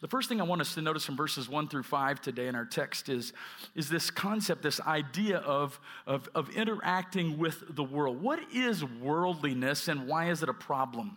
The 0.00 0.08
first 0.08 0.28
thing 0.28 0.40
I 0.40 0.44
want 0.44 0.60
us 0.60 0.74
to 0.74 0.82
notice 0.82 1.04
from 1.04 1.16
verses 1.16 1.48
1 1.48 1.68
through 1.68 1.84
5 1.84 2.20
today 2.20 2.48
in 2.48 2.54
our 2.54 2.64
text 2.64 3.08
is, 3.08 3.32
is 3.74 3.88
this 3.88 4.10
concept, 4.10 4.62
this 4.62 4.80
idea 4.80 5.38
of, 5.38 5.78
of, 6.06 6.28
of 6.34 6.50
interacting 6.50 7.38
with 7.38 7.62
the 7.74 7.84
world. 7.84 8.22
What 8.22 8.40
is 8.52 8.84
worldliness 8.84 9.88
and 9.88 10.06
why 10.06 10.30
is 10.30 10.42
it 10.42 10.48
a 10.48 10.54
problem? 10.54 11.16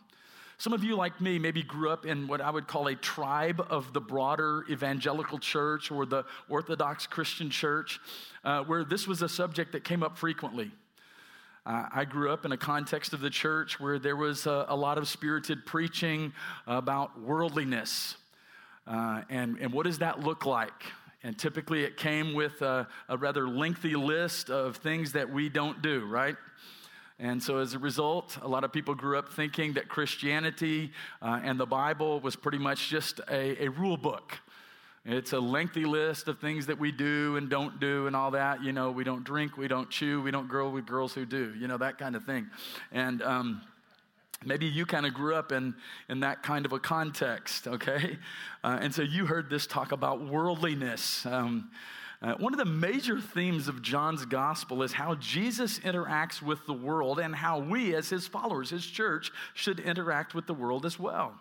Some 0.60 0.74
of 0.74 0.84
you, 0.84 0.98
like 0.98 1.22
me, 1.22 1.40
maybe 1.40 1.64
grew 1.64 1.90
up 1.90 2.06
in 2.06 2.28
what 2.28 2.42
I 2.42 2.52
would 2.52 2.68
call 2.68 2.88
a 2.88 2.96
tribe 2.96 3.66
of 3.70 3.94
the 3.94 4.02
broader 4.02 4.66
evangelical 4.70 5.40
church 5.40 5.90
or 5.90 6.06
the 6.06 6.26
Orthodox 6.50 7.08
Christian 7.08 7.50
church, 7.50 8.02
uh, 8.44 8.64
where 8.64 8.84
this 8.84 9.08
was 9.08 9.22
a 9.22 9.30
subject 9.30 9.72
that 9.72 9.86
came 9.86 10.04
up 10.04 10.18
frequently. 10.18 10.70
Uh, 11.66 11.88
I 11.94 12.04
grew 12.04 12.30
up 12.30 12.44
in 12.44 12.52
a 12.52 12.58
context 12.58 13.14
of 13.14 13.22
the 13.22 13.30
church 13.30 13.80
where 13.80 14.00
there 14.00 14.18
was 14.18 14.48
a, 14.48 14.66
a 14.68 14.76
lot 14.76 14.98
of 14.98 15.08
spirited 15.08 15.66
preaching 15.66 16.34
about 16.68 17.18
worldliness. 17.22 18.18
Uh, 18.90 19.22
and, 19.30 19.58
and 19.62 19.72
what 19.72 19.86
does 19.86 20.00
that 20.00 20.20
look 20.20 20.46
like? 20.46 20.84
And 21.24 21.38
typically 21.38 21.84
it 21.84 21.96
came 21.96 22.34
with 22.34 22.62
a, 22.62 22.88
a 23.08 23.18
rather 23.18 23.48
lengthy 23.48 23.96
list 23.96 24.50
of 24.50 24.78
things 24.78 25.12
that 25.12 25.32
we 25.32 25.48
don't 25.48 25.82
do, 25.82 26.06
right? 26.06 26.36
And 27.22 27.44
so, 27.44 27.58
as 27.58 27.74
a 27.74 27.80
result, 27.80 28.38
a 28.42 28.48
lot 28.48 28.64
of 28.64 28.72
people 28.72 28.96
grew 28.96 29.18
up 29.18 29.34
thinking 29.34 29.74
that 29.74 29.90
Christianity 29.90 30.94
uh, 31.22 31.42
and 31.44 31.60
the 31.60 31.66
Bible 31.66 32.22
was 32.22 32.38
pretty 32.38 32.58
much 32.58 32.90
just 32.90 33.20
a, 33.30 33.62
a, 33.62 33.68
rule 33.68 33.98
book. 33.98 34.40
It's 35.04 35.34
a 35.34 35.40
lengthy 35.40 35.84
list 35.84 36.30
of 36.30 36.40
things 36.40 36.66
that 36.68 36.80
we 36.80 36.94
do 36.94 37.36
and 37.36 37.50
don't 37.50 37.78
do 37.82 38.08
and 38.08 38.16
all 38.16 38.32
that. 38.32 38.64
You 38.64 38.72
know, 38.72 38.92
we 38.92 39.04
don't 39.04 39.26
drink, 39.26 39.58
we 39.58 39.68
don't 39.68 39.90
chew, 39.90 40.22
we 40.22 40.32
don't 40.32 40.48
girl 40.48 40.72
with 40.72 40.86
girls 40.86 41.14
who 41.14 41.26
do, 41.26 41.54
you 41.60 41.68
know, 41.68 41.78
that 41.78 41.98
kind 41.98 42.16
of 42.16 42.24
thing. 42.24 42.48
And 42.94 43.22
um, 43.22 43.62
maybe 44.46 44.66
you 44.66 44.86
kind 44.86 45.06
of 45.06 45.14
grew 45.14 45.36
up 45.36 45.52
in, 45.52 45.76
in 46.08 46.22
that 46.22 46.44
kind 46.44 46.66
of 46.66 46.74
a 46.74 46.80
context, 46.80 47.68
okay? 47.68 48.18
Uh, 48.64 48.78
and 48.82 48.94
so 48.94 49.02
you 49.02 49.26
heard 49.26 49.50
this 49.50 49.68
talk 49.68 49.92
about 49.92 50.26
worldliness. 50.26 51.26
Um, 51.26 51.70
uh, 52.22 52.34
one 52.34 52.54
of 52.54 52.60
the 52.60 52.66
major 52.66 53.20
themes 53.22 53.70
of 53.70 53.82
John's 53.82 54.26
gospel 54.26 54.84
is 54.84 54.92
how 54.92 55.16
Jesus 55.16 55.80
interacts 55.80 56.42
with 56.42 56.66
the 56.66 56.74
world 56.74 57.20
and 57.20 57.34
how 57.34 57.60
we, 57.60 57.96
as 57.96 58.10
his 58.10 58.28
followers, 58.28 58.70
his 58.70 58.86
church, 58.86 59.32
should 59.54 59.80
interact 59.80 60.34
with 60.34 60.46
the 60.46 60.54
world 60.54 60.86
as 60.86 61.00
well. 61.00 61.34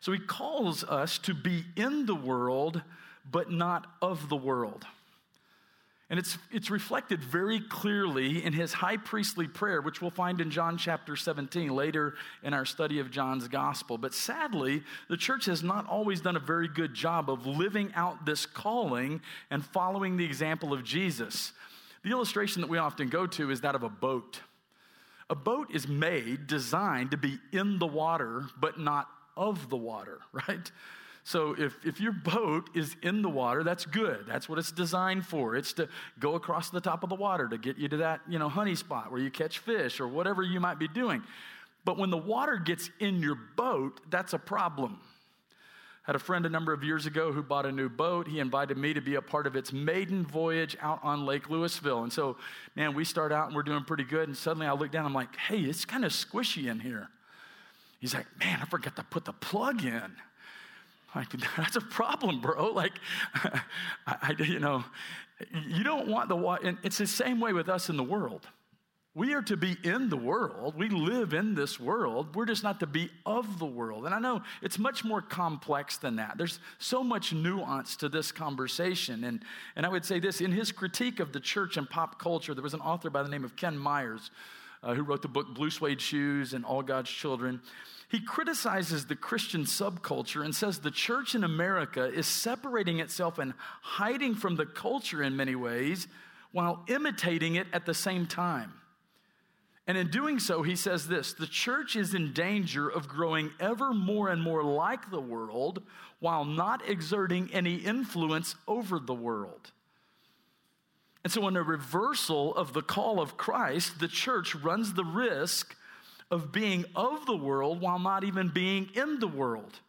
So 0.00 0.12
he 0.12 0.18
calls 0.18 0.84
us 0.84 1.18
to 1.18 1.34
be 1.34 1.64
in 1.76 2.06
the 2.06 2.14
world, 2.14 2.82
but 3.30 3.50
not 3.50 3.86
of 4.00 4.28
the 4.28 4.36
world. 4.36 4.86
And 6.10 6.18
it's, 6.18 6.36
it's 6.50 6.70
reflected 6.70 7.22
very 7.22 7.60
clearly 7.60 8.44
in 8.44 8.52
his 8.52 8.72
high 8.72 8.96
priestly 8.96 9.46
prayer, 9.46 9.80
which 9.80 10.02
we'll 10.02 10.10
find 10.10 10.40
in 10.40 10.50
John 10.50 10.76
chapter 10.76 11.14
17 11.14 11.68
later 11.68 12.14
in 12.42 12.52
our 12.52 12.64
study 12.64 12.98
of 12.98 13.12
John's 13.12 13.46
gospel. 13.46 13.96
But 13.96 14.12
sadly, 14.12 14.82
the 15.08 15.16
church 15.16 15.46
has 15.46 15.62
not 15.62 15.86
always 15.86 16.20
done 16.20 16.34
a 16.34 16.40
very 16.40 16.66
good 16.66 16.94
job 16.94 17.30
of 17.30 17.46
living 17.46 17.92
out 17.94 18.26
this 18.26 18.44
calling 18.44 19.20
and 19.52 19.64
following 19.64 20.16
the 20.16 20.24
example 20.24 20.72
of 20.72 20.82
Jesus. 20.82 21.52
The 22.02 22.10
illustration 22.10 22.60
that 22.62 22.70
we 22.70 22.78
often 22.78 23.08
go 23.08 23.28
to 23.28 23.52
is 23.52 23.60
that 23.60 23.76
of 23.76 23.84
a 23.84 23.88
boat. 23.88 24.40
A 25.28 25.36
boat 25.36 25.68
is 25.72 25.86
made, 25.86 26.48
designed 26.48 27.12
to 27.12 27.18
be 27.18 27.38
in 27.52 27.78
the 27.78 27.86
water, 27.86 28.46
but 28.58 28.80
not 28.80 29.06
of 29.36 29.70
the 29.70 29.76
water, 29.76 30.18
right? 30.32 30.72
So 31.22 31.54
if, 31.58 31.76
if 31.84 32.00
your 32.00 32.12
boat 32.12 32.70
is 32.74 32.96
in 33.02 33.22
the 33.22 33.28
water, 33.28 33.62
that's 33.62 33.84
good. 33.84 34.24
That's 34.26 34.48
what 34.48 34.58
it's 34.58 34.72
designed 34.72 35.26
for. 35.26 35.54
It's 35.54 35.74
to 35.74 35.88
go 36.18 36.34
across 36.34 36.70
the 36.70 36.80
top 36.80 37.02
of 37.02 37.08
the 37.10 37.14
water 37.14 37.46
to 37.48 37.58
get 37.58 37.76
you 37.76 37.88
to 37.88 37.98
that, 37.98 38.20
you 38.28 38.38
know, 38.38 38.48
honey 38.48 38.74
spot 38.74 39.12
where 39.12 39.20
you 39.20 39.30
catch 39.30 39.58
fish 39.58 40.00
or 40.00 40.08
whatever 40.08 40.42
you 40.42 40.60
might 40.60 40.78
be 40.78 40.88
doing. 40.88 41.22
But 41.84 41.98
when 41.98 42.10
the 42.10 42.16
water 42.16 42.56
gets 42.56 42.90
in 43.00 43.20
your 43.20 43.36
boat, 43.56 44.00
that's 44.10 44.32
a 44.32 44.38
problem. 44.38 44.98
I 46.04 46.10
Had 46.12 46.16
a 46.16 46.20
friend 46.20 46.46
a 46.46 46.48
number 46.48 46.72
of 46.72 46.82
years 46.82 47.06
ago 47.06 47.32
who 47.32 47.42
bought 47.42 47.66
a 47.66 47.72
new 47.72 47.88
boat. 47.88 48.26
He 48.26 48.38
invited 48.38 48.78
me 48.78 48.94
to 48.94 49.00
be 49.00 49.16
a 49.16 49.22
part 49.22 49.46
of 49.46 49.54
its 49.54 49.72
maiden 49.72 50.24
voyage 50.24 50.76
out 50.80 51.00
on 51.02 51.26
Lake 51.26 51.48
Lewisville. 51.48 52.02
And 52.02 52.12
so, 52.12 52.38
man, 52.74 52.94
we 52.94 53.04
start 53.04 53.30
out 53.30 53.46
and 53.46 53.54
we're 53.54 53.62
doing 53.62 53.84
pretty 53.84 54.04
good. 54.04 54.26
And 54.26 54.36
suddenly 54.36 54.66
I 54.66 54.72
look 54.72 54.90
down, 54.90 55.04
I'm 55.04 55.14
like, 55.14 55.36
hey, 55.36 55.58
it's 55.58 55.84
kind 55.84 56.04
of 56.04 56.12
squishy 56.12 56.68
in 56.68 56.80
here. 56.80 57.08
He's 58.00 58.14
like, 58.14 58.26
man, 58.38 58.60
I 58.62 58.64
forgot 58.64 58.96
to 58.96 59.04
put 59.04 59.26
the 59.26 59.34
plug 59.34 59.84
in. 59.84 60.12
Like, 61.14 61.28
that's 61.56 61.76
a 61.76 61.80
problem, 61.80 62.40
bro. 62.40 62.72
Like, 62.72 62.92
I, 63.34 63.60
I, 64.06 64.34
you 64.38 64.58
know, 64.58 64.84
you 65.66 65.84
don't 65.84 66.08
want 66.08 66.28
the 66.28 66.36
water. 66.36 66.66
And 66.66 66.78
it's 66.82 66.98
the 66.98 67.06
same 67.06 67.40
way 67.40 67.52
with 67.52 67.68
us 67.68 67.88
in 67.88 67.96
the 67.96 68.04
world. 68.04 68.46
We 69.12 69.34
are 69.34 69.42
to 69.42 69.56
be 69.56 69.76
in 69.82 70.08
the 70.08 70.16
world. 70.16 70.76
We 70.76 70.88
live 70.88 71.34
in 71.34 71.56
this 71.56 71.80
world. 71.80 72.36
We're 72.36 72.46
just 72.46 72.62
not 72.62 72.78
to 72.78 72.86
be 72.86 73.10
of 73.26 73.58
the 73.58 73.66
world. 73.66 74.06
And 74.06 74.14
I 74.14 74.20
know 74.20 74.42
it's 74.62 74.78
much 74.78 75.04
more 75.04 75.20
complex 75.20 75.96
than 75.96 76.16
that. 76.16 76.38
There's 76.38 76.60
so 76.78 77.02
much 77.02 77.32
nuance 77.32 77.96
to 77.96 78.08
this 78.08 78.30
conversation. 78.30 79.24
And, 79.24 79.44
and 79.74 79.84
I 79.84 79.88
would 79.88 80.04
say 80.04 80.20
this 80.20 80.40
in 80.40 80.52
his 80.52 80.70
critique 80.70 81.18
of 81.18 81.32
the 81.32 81.40
church 81.40 81.76
and 81.76 81.90
pop 81.90 82.20
culture, 82.20 82.54
there 82.54 82.62
was 82.62 82.74
an 82.74 82.80
author 82.80 83.10
by 83.10 83.24
the 83.24 83.28
name 83.28 83.42
of 83.42 83.56
Ken 83.56 83.76
Myers 83.76 84.30
uh, 84.84 84.94
who 84.94 85.02
wrote 85.02 85.22
the 85.22 85.28
book 85.28 85.54
Blue 85.54 85.70
Suede 85.70 86.00
Shoes 86.00 86.54
and 86.54 86.64
All 86.64 86.82
God's 86.82 87.10
Children. 87.10 87.60
He 88.10 88.20
criticizes 88.20 89.06
the 89.06 89.14
Christian 89.14 89.62
subculture 89.62 90.44
and 90.44 90.52
says 90.52 90.80
the 90.80 90.90
church 90.90 91.36
in 91.36 91.44
America 91.44 92.12
is 92.12 92.26
separating 92.26 92.98
itself 92.98 93.38
and 93.38 93.54
hiding 93.82 94.34
from 94.34 94.56
the 94.56 94.66
culture 94.66 95.22
in 95.22 95.36
many 95.36 95.54
ways 95.54 96.08
while 96.50 96.84
imitating 96.88 97.54
it 97.54 97.68
at 97.72 97.86
the 97.86 97.94
same 97.94 98.26
time. 98.26 98.72
And 99.86 99.96
in 99.96 100.10
doing 100.10 100.40
so, 100.40 100.62
he 100.62 100.74
says 100.74 101.06
this 101.06 101.34
the 101.34 101.46
church 101.46 101.94
is 101.94 102.12
in 102.12 102.32
danger 102.32 102.88
of 102.88 103.06
growing 103.06 103.52
ever 103.60 103.94
more 103.94 104.28
and 104.28 104.42
more 104.42 104.64
like 104.64 105.10
the 105.10 105.20
world 105.20 105.80
while 106.18 106.44
not 106.44 106.88
exerting 106.88 107.48
any 107.52 107.76
influence 107.76 108.56
over 108.66 108.98
the 108.98 109.14
world. 109.14 109.70
And 111.22 111.32
so, 111.32 111.46
in 111.46 111.56
a 111.56 111.62
reversal 111.62 112.56
of 112.56 112.72
the 112.72 112.82
call 112.82 113.20
of 113.20 113.36
Christ, 113.36 114.00
the 114.00 114.08
church 114.08 114.56
runs 114.56 114.94
the 114.94 115.04
risk 115.04 115.76
of 116.30 116.52
being 116.52 116.84
of 116.94 117.26
the 117.26 117.36
world 117.36 117.80
while 117.80 117.98
not 117.98 118.24
even 118.24 118.48
being 118.48 118.88
in 118.94 119.18
the 119.18 119.28
world. 119.28 119.80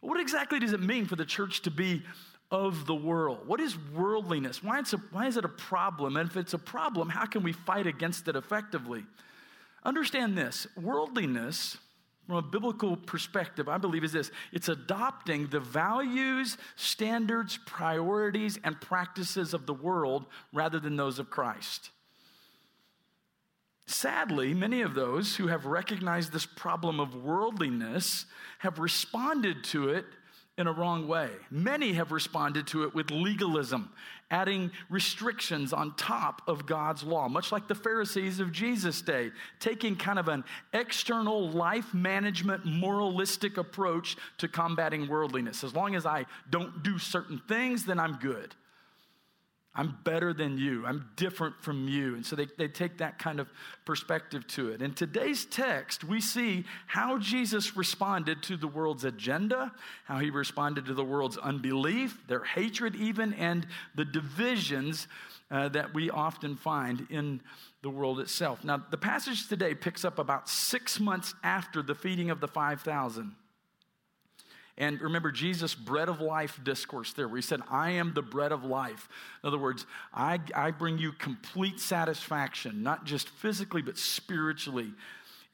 What 0.00 0.20
exactly 0.20 0.58
does 0.58 0.72
it 0.72 0.80
mean 0.80 1.06
for 1.06 1.16
the 1.16 1.24
church 1.24 1.62
to 1.62 1.70
be 1.70 2.02
of 2.50 2.86
the 2.86 2.94
world? 2.94 3.46
What 3.46 3.60
is 3.60 3.76
worldliness? 3.94 4.62
Why, 4.62 4.78
a, 4.78 4.96
why 5.10 5.26
is 5.26 5.36
it 5.36 5.44
a 5.44 5.48
problem? 5.48 6.16
And 6.16 6.28
if 6.28 6.36
it's 6.36 6.54
a 6.54 6.58
problem, 6.58 7.08
how 7.08 7.26
can 7.26 7.42
we 7.42 7.52
fight 7.52 7.86
against 7.86 8.28
it 8.28 8.36
effectively? 8.36 9.04
Understand 9.84 10.36
this 10.36 10.66
worldliness, 10.76 11.76
from 12.26 12.36
a 12.36 12.42
biblical 12.42 12.96
perspective, 12.96 13.68
I 13.68 13.78
believe 13.78 14.02
is 14.02 14.12
this 14.12 14.30
it's 14.52 14.68
adopting 14.68 15.46
the 15.46 15.60
values, 15.60 16.56
standards, 16.74 17.58
priorities, 17.66 18.58
and 18.64 18.80
practices 18.80 19.54
of 19.54 19.66
the 19.66 19.74
world 19.74 20.26
rather 20.52 20.80
than 20.80 20.96
those 20.96 21.18
of 21.18 21.30
Christ. 21.30 21.90
Sadly, 23.86 24.52
many 24.52 24.82
of 24.82 24.94
those 24.94 25.36
who 25.36 25.46
have 25.46 25.64
recognized 25.64 26.32
this 26.32 26.46
problem 26.46 26.98
of 26.98 27.14
worldliness 27.14 28.26
have 28.58 28.78
responded 28.78 29.62
to 29.64 29.90
it 29.90 30.04
in 30.58 30.66
a 30.66 30.72
wrong 30.72 31.06
way. 31.06 31.30
Many 31.50 31.92
have 31.92 32.10
responded 32.10 32.66
to 32.68 32.84
it 32.84 32.94
with 32.94 33.10
legalism, 33.10 33.90
adding 34.30 34.70
restrictions 34.90 35.72
on 35.72 35.94
top 35.96 36.42
of 36.48 36.66
God's 36.66 37.02
law, 37.02 37.28
much 37.28 37.52
like 37.52 37.68
the 37.68 37.74
Pharisees 37.74 38.40
of 38.40 38.52
Jesus' 38.52 39.02
day, 39.02 39.30
taking 39.60 39.94
kind 39.94 40.18
of 40.18 40.28
an 40.28 40.44
external 40.72 41.48
life 41.50 41.92
management, 41.94 42.64
moralistic 42.64 43.56
approach 43.56 44.16
to 44.38 44.48
combating 44.48 45.06
worldliness. 45.08 45.62
As 45.62 45.74
long 45.74 45.94
as 45.94 46.06
I 46.06 46.26
don't 46.50 46.82
do 46.82 46.98
certain 46.98 47.40
things, 47.46 47.84
then 47.84 48.00
I'm 48.00 48.14
good. 48.16 48.54
I'm 49.76 49.98
better 50.04 50.32
than 50.32 50.56
you. 50.56 50.86
I'm 50.86 51.10
different 51.16 51.62
from 51.62 51.86
you. 51.86 52.14
And 52.14 52.24
so 52.24 52.34
they, 52.34 52.46
they 52.56 52.66
take 52.66 52.98
that 52.98 53.18
kind 53.18 53.38
of 53.38 53.48
perspective 53.84 54.46
to 54.48 54.70
it. 54.70 54.80
In 54.80 54.94
today's 54.94 55.44
text, 55.44 56.02
we 56.02 56.20
see 56.20 56.64
how 56.86 57.18
Jesus 57.18 57.76
responded 57.76 58.42
to 58.44 58.56
the 58.56 58.66
world's 58.66 59.04
agenda, 59.04 59.72
how 60.06 60.18
he 60.18 60.30
responded 60.30 60.86
to 60.86 60.94
the 60.94 61.04
world's 61.04 61.36
unbelief, 61.36 62.26
their 62.26 62.42
hatred, 62.42 62.96
even, 62.96 63.34
and 63.34 63.66
the 63.94 64.06
divisions 64.06 65.08
uh, 65.50 65.68
that 65.68 65.92
we 65.92 66.08
often 66.10 66.56
find 66.56 67.06
in 67.10 67.42
the 67.82 67.90
world 67.90 68.18
itself. 68.18 68.64
Now, 68.64 68.82
the 68.90 68.96
passage 68.96 69.46
today 69.46 69.74
picks 69.74 70.04
up 70.04 70.18
about 70.18 70.48
six 70.48 70.98
months 70.98 71.34
after 71.44 71.82
the 71.82 71.94
feeding 71.94 72.30
of 72.30 72.40
the 72.40 72.48
5,000. 72.48 73.34
And 74.78 75.00
remember 75.00 75.32
Jesus' 75.32 75.74
bread 75.74 76.08
of 76.08 76.20
life 76.20 76.60
discourse 76.62 77.14
there, 77.14 77.28
where 77.28 77.36
he 77.36 77.42
said, 77.42 77.62
I 77.70 77.92
am 77.92 78.12
the 78.12 78.22
bread 78.22 78.52
of 78.52 78.62
life. 78.62 79.08
In 79.42 79.48
other 79.48 79.58
words, 79.58 79.86
I, 80.12 80.38
I 80.54 80.70
bring 80.70 80.98
you 80.98 81.12
complete 81.12 81.80
satisfaction, 81.80 82.82
not 82.82 83.04
just 83.04 83.30
physically, 83.30 83.80
but 83.80 83.96
spiritually. 83.96 84.92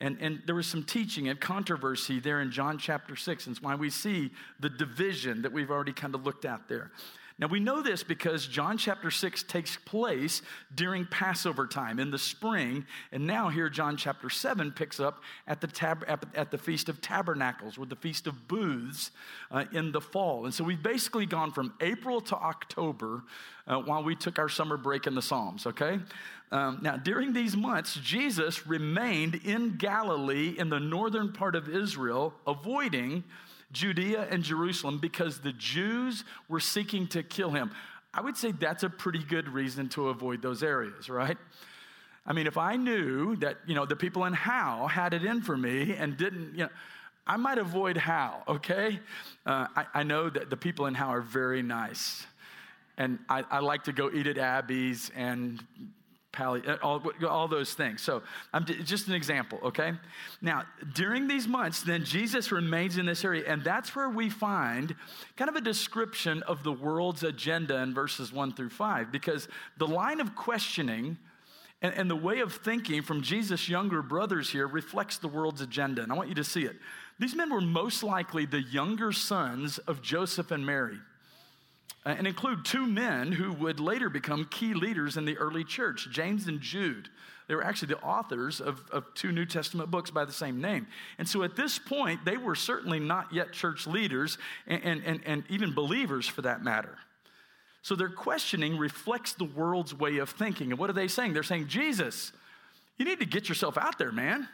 And, 0.01 0.19
and 0.21 0.43
there 0.47 0.57
was 0.57 0.67
some 0.67 0.83
teaching 0.83 1.29
and 1.29 1.41
controversy 1.41 2.19
there 2.19 2.41
in 2.41 2.51
John 2.51 2.79
chapter 2.79 3.15
6. 3.15 3.47
And 3.47 3.55
it's 3.55 3.63
why 3.63 3.77
we 3.77 3.91
see 3.91 4.33
the 4.59 4.69
division 4.69 5.43
that 5.43 5.53
we've 5.53 5.71
already 5.71 5.93
kind 5.93 6.17
of 6.17 6.27
looked 6.27 6.45
at 6.45 6.67
there. 6.67 6.91
Now, 7.39 7.47
we 7.47 7.61
know 7.61 7.83
this 7.83 8.03
because 8.03 8.47
John 8.47 8.79
chapter 8.79 9.11
6 9.11 9.43
takes 9.45 9.77
place 9.77 10.43
during 10.75 11.07
Passover 11.07 11.67
time 11.67 11.99
in 11.99 12.11
the 12.11 12.19
spring. 12.19 12.87
And 13.11 13.27
now, 13.27 13.49
here, 13.49 13.69
John 13.69 13.97
chapter 13.97 14.31
7 14.31 14.73
picks 14.73 15.01
up 15.01 15.23
at 15.47 15.61
the, 15.61 15.67
tab- 15.67 16.05
at 16.35 16.51
the 16.51 16.59
Feast 16.59 16.89
of 16.89 17.01
Tabernacles 17.01 17.79
or 17.79 17.87
the 17.87 17.97
Feast 17.97 18.27
of 18.27 18.47
Booths 18.49 19.11
uh, 19.51 19.65
in 19.73 19.93
the 19.93 20.01
fall. 20.01 20.45
And 20.45 20.55
so 20.55 20.65
we've 20.65 20.83
basically 20.83 21.27
gone 21.27 21.53
from 21.53 21.73
April 21.81 22.21
to 22.21 22.37
October 22.37 23.25
uh, 23.67 23.79
while 23.79 24.03
we 24.03 24.15
took 24.15 24.39
our 24.39 24.49
summer 24.49 24.77
break 24.77 25.07
in 25.07 25.15
the 25.15 25.23
Psalms, 25.23 25.67
okay? 25.67 26.01
Um, 26.51 26.81
now, 26.83 26.97
during 26.97 27.33
these 27.33 27.57
months, 27.57 27.99
Jesus 28.03 28.67
remained 28.67 29.37
in 29.37 29.77
Galilee 29.77 30.55
in 30.59 30.69
the 30.69 30.81
northern 30.81 31.33
part 31.33 31.57
of 31.57 31.69
Israel, 31.69 32.35
avoiding 32.47 33.25
Judea 33.73 34.27
and 34.31 34.43
Jerusalem 34.43 34.99
because 34.99 35.41
the 35.41 35.53
Jews 35.53 36.25
were 36.49 36.61
seeking 36.61 37.07
to 37.09 37.23
kill 37.23 37.51
him. 37.51 37.71
I 38.15 38.21
would 38.21 38.37
say 38.37 38.53
that's 38.53 38.83
a 38.83 38.91
pretty 38.91 39.23
good 39.23 39.49
reason 39.49 39.89
to 39.91 40.09
avoid 40.09 40.43
those 40.43 40.63
areas, 40.63 41.09
right? 41.09 41.39
I 42.27 42.33
mean, 42.33 42.47
if 42.47 42.59
I 42.59 42.77
knew 42.77 43.37
that, 43.37 43.59
you 43.67 43.75
know, 43.75 43.87
the 43.87 43.97
people 43.97 44.27
in 44.27 44.33
Howe 44.33 44.87
had 44.87 45.15
it 45.15 45.25
in 45.25 45.43
for 45.43 45.57
me 45.57 45.95
and 45.95 46.17
didn't, 46.17 46.53
you 46.53 46.65
know, 46.65 46.69
I 47.27 47.37
might 47.37 47.59
avoid 47.59 47.97
Howe, 47.97 48.43
okay? 48.47 49.01
Uh, 49.47 49.67
I, 49.75 49.87
I, 49.95 50.03
know 50.03 50.29
that 50.29 50.51
the 50.51 50.57
people 50.57 50.87
in 50.87 50.95
Howe 50.95 51.11
are 51.11 51.21
very 51.21 51.63
nice. 51.63 52.27
And 52.99 53.19
I, 53.29 53.45
I 53.51 53.61
like 53.61 53.85
to 53.85 53.93
go 53.93 54.11
eat 54.13 54.27
at 54.27 54.39
Abby's 54.39 55.11
and 55.17 55.65
Pally, 56.33 56.63
uh, 56.67 56.77
all, 56.83 57.03
all 57.29 57.47
those 57.47 57.75
things. 57.75 58.01
So 58.01 58.23
I'm 58.55 58.65
just 58.65 59.07
an 59.07 59.15
example, 59.15 59.59
okay? 59.63 59.93
Now, 60.41 60.65
during 60.95 61.29
these 61.29 61.47
months, 61.47 61.83
then 61.83 62.05
Jesus 62.05 62.51
remains 62.51 62.97
in 62.97 63.05
this 63.05 63.23
area, 63.25 63.45
and 63.47 63.63
that's 63.63 63.95
where 63.95 64.09
we 64.09 64.31
find 64.31 64.97
kind 65.37 65.51
of 65.51 65.57
a 65.57 65.61
description 65.61 66.43
of 66.45 66.63
the 66.63 66.73
world's 66.73 67.23
agenda 67.23 67.77
in 67.83 67.93
verses 67.93 68.33
one 68.33 68.53
through 68.53 68.71
five, 68.71 69.13
because 69.13 69.47
the 69.77 69.87
line 69.87 70.21
of 70.21 70.35
questioning 70.35 71.19
and, 71.83 71.95
and 71.95 72.11
the 72.11 72.17
way 72.17 72.41
of 72.41 72.55
thinking 72.55 73.03
from 73.03 73.23
Jesus' 73.23 73.69
younger 73.69 74.03
brothers 74.03 74.49
here 74.49 74.67
reflects 74.67 75.19
the 75.19 75.29
world's 75.29 75.61
agenda. 75.61 76.03
And 76.03 76.11
I 76.11 76.15
want 76.15 76.29
you 76.29 76.35
to 76.37 76.45
see 76.45 76.65
it. 76.65 76.77
These 77.19 77.35
men 77.35 77.53
were 77.53 77.61
most 77.61 78.03
likely 78.03 78.47
the 78.47 78.63
younger 78.63 79.13
sons 79.13 79.79
of 79.79 80.01
Joseph 80.01 80.51
and 80.51 80.65
Mary. 80.65 80.99
Uh, 82.05 82.15
and 82.19 82.27
include 82.27 82.65
two 82.65 82.87
men 82.87 83.31
who 83.31 83.53
would 83.53 83.79
later 83.79 84.11
become 84.11 84.45
key 84.47 84.75
leaders 84.75 85.17
in 85.17 85.25
the 85.25 85.39
early 85.39 85.63
church, 85.63 86.09
James 86.11 86.49
and 86.49 86.61
Jude. 86.61 87.09
They 87.47 87.55
were 87.55 87.65
actually 87.65 87.95
the 87.95 88.01
authors 88.01 88.61
of, 88.61 88.83
of 88.91 89.05
two 89.15 89.31
New 89.31 89.47
Testament 89.47 89.91
books 89.91 90.11
by 90.11 90.25
the 90.25 90.33
same 90.33 90.61
name. 90.61 90.87
And 91.19 91.29
so 91.29 91.43
at 91.43 91.55
this 91.55 91.79
point, 91.79 92.25
they 92.25 92.37
were 92.37 92.55
certainly 92.55 92.99
not 92.99 93.33
yet 93.33 93.53
church 93.53 93.87
leaders 93.87 94.39
and, 94.67 95.03
and, 95.05 95.21
and 95.25 95.45
even 95.49 95.75
believers 95.75 96.27
for 96.27 96.43
that 96.43 96.65
matter. 96.65 96.99
So 97.83 97.97
their 97.97 98.09
questioning 98.09 98.79
reflects 98.79 99.35
the 99.35 99.45
world's 99.45 99.93
way 99.93 100.19
of 100.19 100.31
thinking. 100.31 100.71
And 100.71 100.79
what 100.79 100.89
are 100.89 100.95
they 100.95 101.09
saying? 101.09 101.35
They're 101.35 101.43
saying, 101.43 101.67
Jesus, 101.69 102.33
you 102.97 103.05
need 103.05 103.21
to 103.21 103.27
get 103.27 103.49
yourself 103.49 103.77
out 103.77 103.99
there, 103.99 104.13
man. 104.13 104.49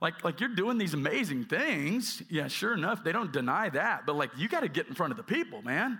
Like, 0.00 0.22
like 0.22 0.40
you're 0.40 0.54
doing 0.54 0.78
these 0.78 0.94
amazing 0.94 1.44
things. 1.44 2.22
Yeah, 2.28 2.48
sure 2.48 2.74
enough, 2.74 3.04
they 3.04 3.12
don't 3.12 3.32
deny 3.32 3.70
that. 3.70 4.04
But 4.04 4.16
like, 4.16 4.30
you 4.36 4.48
got 4.48 4.60
to 4.60 4.68
get 4.68 4.86
in 4.88 4.94
front 4.94 5.12
of 5.12 5.16
the 5.16 5.22
people, 5.22 5.62
man. 5.62 5.98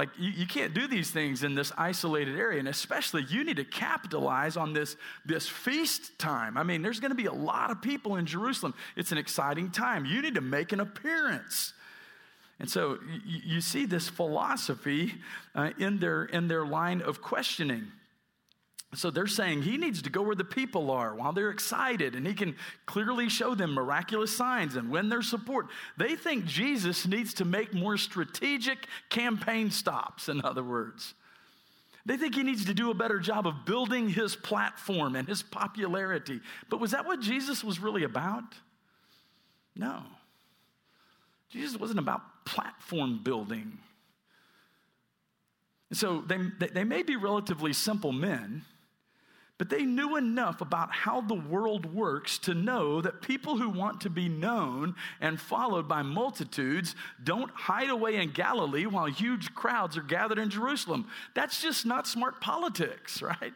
Like, 0.00 0.08
you, 0.18 0.30
you 0.30 0.46
can't 0.46 0.72
do 0.72 0.86
these 0.86 1.10
things 1.10 1.44
in 1.44 1.54
this 1.54 1.72
isolated 1.76 2.34
area. 2.34 2.58
And 2.58 2.68
especially, 2.68 3.22
you 3.28 3.44
need 3.44 3.58
to 3.58 3.66
capitalize 3.66 4.56
on 4.56 4.72
this, 4.72 4.96
this 5.26 5.46
feast 5.46 6.18
time. 6.18 6.56
I 6.56 6.62
mean, 6.62 6.80
there's 6.80 7.00
going 7.00 7.10
to 7.10 7.14
be 7.14 7.26
a 7.26 7.32
lot 7.34 7.70
of 7.70 7.82
people 7.82 8.16
in 8.16 8.24
Jerusalem. 8.24 8.72
It's 8.96 9.12
an 9.12 9.18
exciting 9.18 9.70
time. 9.70 10.06
You 10.06 10.22
need 10.22 10.36
to 10.36 10.40
make 10.40 10.72
an 10.72 10.80
appearance. 10.80 11.74
And 12.58 12.70
so 12.70 12.96
you, 13.26 13.40
you 13.56 13.60
see 13.60 13.84
this 13.84 14.08
philosophy 14.08 15.16
uh, 15.54 15.72
in, 15.76 15.98
their, 15.98 16.24
in 16.24 16.48
their 16.48 16.64
line 16.64 17.02
of 17.02 17.20
questioning. 17.20 17.88
So 18.94 19.10
they're 19.10 19.28
saying 19.28 19.62
he 19.62 19.76
needs 19.76 20.02
to 20.02 20.10
go 20.10 20.22
where 20.22 20.34
the 20.34 20.44
people 20.44 20.90
are 20.90 21.14
while 21.14 21.32
they're 21.32 21.50
excited 21.50 22.16
and 22.16 22.26
he 22.26 22.34
can 22.34 22.56
clearly 22.86 23.28
show 23.28 23.54
them 23.54 23.72
miraculous 23.72 24.36
signs 24.36 24.74
and 24.74 24.90
win 24.90 25.08
their 25.08 25.22
support. 25.22 25.68
They 25.96 26.16
think 26.16 26.44
Jesus 26.44 27.06
needs 27.06 27.34
to 27.34 27.44
make 27.44 27.72
more 27.72 27.96
strategic 27.96 28.86
campaign 29.08 29.70
stops, 29.70 30.28
in 30.28 30.44
other 30.44 30.64
words. 30.64 31.14
They 32.04 32.16
think 32.16 32.34
he 32.34 32.42
needs 32.42 32.64
to 32.64 32.74
do 32.74 32.90
a 32.90 32.94
better 32.94 33.20
job 33.20 33.46
of 33.46 33.64
building 33.64 34.08
his 34.08 34.34
platform 34.34 35.14
and 35.14 35.28
his 35.28 35.42
popularity. 35.42 36.40
But 36.68 36.80
was 36.80 36.90
that 36.90 37.06
what 37.06 37.20
Jesus 37.20 37.62
was 37.62 37.78
really 37.78 38.02
about? 38.02 38.42
No. 39.76 40.02
Jesus 41.50 41.78
wasn't 41.78 42.00
about 42.00 42.44
platform 42.44 43.20
building. 43.22 43.78
So 45.92 46.22
they, 46.22 46.38
they 46.72 46.84
may 46.84 47.04
be 47.04 47.14
relatively 47.14 47.72
simple 47.72 48.10
men 48.10 48.64
but 49.60 49.68
they 49.68 49.84
knew 49.84 50.16
enough 50.16 50.62
about 50.62 50.90
how 50.90 51.20
the 51.20 51.34
world 51.34 51.94
works 51.94 52.38
to 52.38 52.54
know 52.54 53.02
that 53.02 53.20
people 53.20 53.58
who 53.58 53.68
want 53.68 54.00
to 54.00 54.08
be 54.08 54.26
known 54.26 54.94
and 55.20 55.38
followed 55.38 55.86
by 55.86 56.00
multitudes 56.00 56.94
don't 57.22 57.50
hide 57.50 57.90
away 57.90 58.16
in 58.16 58.30
Galilee 58.30 58.86
while 58.86 59.04
huge 59.04 59.54
crowds 59.54 59.98
are 59.98 60.02
gathered 60.02 60.38
in 60.38 60.48
Jerusalem. 60.48 61.08
That's 61.34 61.60
just 61.60 61.84
not 61.84 62.06
smart 62.06 62.40
politics, 62.40 63.20
right? 63.42 63.52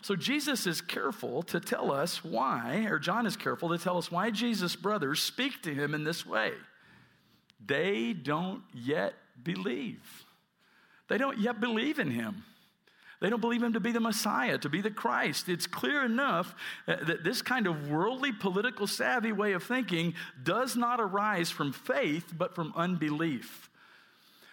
So 0.00 0.16
Jesus 0.16 0.66
is 0.66 0.80
careful 0.80 1.42
to 1.42 1.60
tell 1.60 1.92
us 1.92 2.24
why, 2.24 2.86
or 2.88 2.98
John 2.98 3.26
is 3.26 3.36
careful 3.36 3.68
to 3.68 3.78
tell 3.78 3.98
us 3.98 4.10
why 4.10 4.30
Jesus' 4.30 4.74
brothers 4.74 5.20
speak 5.20 5.60
to 5.64 5.74
him 5.74 5.94
in 5.94 6.02
this 6.02 6.24
way. 6.24 6.52
They 7.62 8.14
don't 8.14 8.62
yet 8.72 9.12
believe. 9.42 10.24
They 11.08 11.18
don't 11.18 11.36
yet 11.36 11.60
believe 11.60 11.98
in 11.98 12.10
him. 12.10 12.44
They 13.20 13.28
don't 13.28 13.40
believe 13.40 13.62
him 13.62 13.74
to 13.74 13.80
be 13.80 13.92
the 13.92 14.00
Messiah, 14.00 14.56
to 14.58 14.68
be 14.70 14.80
the 14.80 14.90
Christ. 14.90 15.48
It's 15.48 15.66
clear 15.66 16.04
enough 16.04 16.54
uh, 16.88 16.96
that 17.04 17.22
this 17.22 17.42
kind 17.42 17.66
of 17.66 17.88
worldly, 17.88 18.32
political 18.32 18.86
savvy 18.86 19.32
way 19.32 19.52
of 19.52 19.62
thinking 19.62 20.14
does 20.42 20.74
not 20.74 21.00
arise 21.00 21.50
from 21.50 21.72
faith, 21.72 22.32
but 22.36 22.54
from 22.54 22.72
unbelief. 22.74 23.68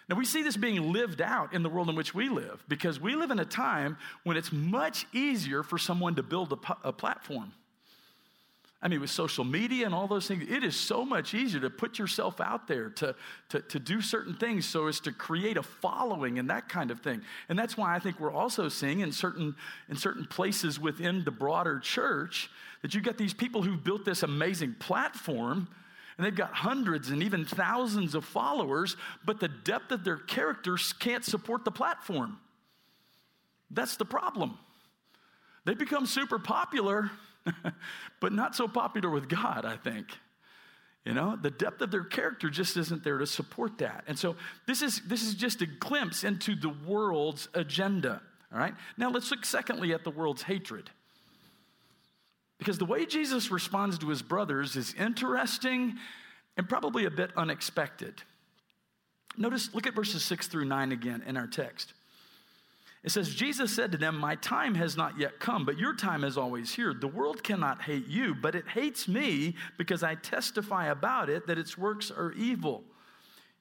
Now, 0.10 0.16
we 0.16 0.26
see 0.26 0.42
this 0.42 0.56
being 0.56 0.94
lived 0.94 1.22
out 1.22 1.54
in 1.54 1.64
the 1.64 1.70
world 1.70 1.90
in 1.90 1.96
which 1.96 2.14
we 2.14 2.30
live 2.30 2.64
because 2.68 3.00
we 3.00 3.16
live 3.16 3.32
in 3.32 3.40
a 3.40 3.46
time 3.46 3.98
when 4.24 4.38
it's 4.38 4.52
much 4.52 5.06
easier 5.14 5.64
for 5.64 5.78
someone 5.78 6.16
to 6.16 6.24
build 6.24 6.54
a, 6.54 6.88
a 6.88 6.94
platform. 6.94 7.54
I 8.80 8.88
mean, 8.88 9.02
with 9.02 9.10
social 9.10 9.44
media 9.44 9.88
and 9.88 9.96
all 9.96 10.08
those 10.08 10.28
things, 10.28 10.46
it 10.48 10.64
is 10.64 10.76
so 10.76 11.04
much 11.04 11.34
easier 11.34 11.60
to 11.62 11.70
put 11.70 11.98
yourself 11.98 12.40
out 12.40 12.68
there, 12.68 12.90
to, 12.90 13.16
to, 13.50 13.62
to 13.62 13.80
do 13.80 14.02
certain 14.02 14.36
things 14.36 14.68
so 14.68 14.86
as 14.86 15.00
to 15.00 15.12
create 15.12 15.58
a 15.58 15.64
following 15.64 16.38
and 16.38 16.50
that 16.52 16.70
kind 16.70 16.92
of 16.92 17.00
thing. 17.02 17.22
And 17.50 17.58
that's 17.58 17.76
why 17.76 17.96
I 17.96 18.00
think 18.00 18.20
we're 18.20 18.32
also 18.32 18.70
seeing 18.70 19.00
in 19.00 19.12
certain, 19.12 19.56
in 19.90 19.96
certain 19.96 20.26
places 20.26 20.80
within 20.80 21.24
the 21.24 21.32
broader 21.32 21.80
church 21.80 22.52
that 22.84 22.94
you 22.94 23.02
get 23.02 23.18
these 23.18 23.34
people 23.34 23.64
who've 23.64 23.84
built 23.84 24.06
this 24.06 24.22
amazing 24.22 24.76
platform 24.78 25.68
and 26.18 26.26
they've 26.26 26.36
got 26.36 26.54
hundreds 26.54 27.10
and 27.10 27.24
even 27.24 27.46
thousands 27.46 28.14
of 28.16 28.26
followers, 28.26 28.96
but 29.26 29.40
the 29.40 29.48
depth 29.48 29.92
of 29.92 30.04
their 30.04 30.18
characters 30.18 30.94
can't 30.94 31.26
support 31.26 31.66
the 31.66 31.72
platform. 31.72 32.40
That's 33.72 33.98
the 33.98 34.06
problem. 34.06 34.58
They 35.66 35.74
become 35.74 36.06
super 36.06 36.40
popular 36.40 37.12
but 38.20 38.34
not 38.34 38.56
so 38.56 38.68
popular 38.68 39.10
with 39.10 39.30
God, 39.30 39.66
I 39.66 39.78
think. 39.78 40.08
You 41.06 41.14
know, 41.14 41.38
the 41.42 41.52
depth 41.52 41.82
of 41.82 41.90
their 41.90 42.04
character 42.04 42.50
just 42.50 42.76
isn't 42.76 43.04
there 43.04 43.18
to 43.18 43.26
support 43.26 43.78
that. 43.78 44.04
And 44.08 44.20
so 44.20 44.36
this 44.66 44.82
is 44.82 45.02
this 45.08 45.24
is 45.24 45.36
just 45.36 45.62
a 45.62 45.66
glimpse 45.66 46.26
into 46.26 46.54
the 46.54 46.74
world's 46.86 47.48
agenda. 47.54 48.22
All 48.52 48.60
right? 48.60 48.74
Now 48.98 49.10
let's 49.10 49.32
look 49.32 49.46
secondly 49.46 49.94
at 49.94 50.04
the 50.04 50.12
world's 50.12 50.42
hatred. 50.42 50.90
Because 52.58 52.78
the 52.78 52.86
way 52.86 53.06
Jesus 53.06 53.52
responds 53.52 53.98
to 54.00 54.10
his 54.10 54.22
brothers 54.22 54.76
is 54.76 54.94
interesting 54.96 55.96
and 56.58 56.68
probably 56.68 57.06
a 57.06 57.12
bit 57.12 57.32
unexpected. 57.38 58.22
Notice, 59.38 59.74
look 59.74 59.86
at 59.86 59.94
verses 59.94 60.24
6 60.24 60.48
through 60.48 60.66
9 60.66 60.92
again 60.92 61.24
in 61.26 61.38
our 61.38 61.46
text. 61.46 61.94
It 63.08 63.12
says, 63.12 63.34
Jesus 63.34 63.74
said 63.74 63.94
to 63.94 63.98
them, 63.98 64.18
My 64.18 64.36
time 64.36 64.76
has 64.76 64.98
not 64.98 65.18
yet 65.18 65.40
come, 65.40 65.64
but 65.64 65.80
your 65.80 65.96
time 65.96 66.26
is 66.26 66.38
always 66.38 66.76
here. 66.76 66.94
The 66.94 67.08
world 67.08 67.42
cannot 67.42 67.84
hate 67.84 68.06
you, 68.06 68.36
but 68.36 68.54
it 68.54 68.68
hates 68.68 69.08
me 69.08 69.56
because 69.78 70.04
I 70.04 70.16
testify 70.16 70.88
about 70.88 71.30
it 71.30 71.48
that 71.48 71.58
its 71.58 71.78
works 71.78 72.12
are 72.12 72.34
evil. 72.34 72.84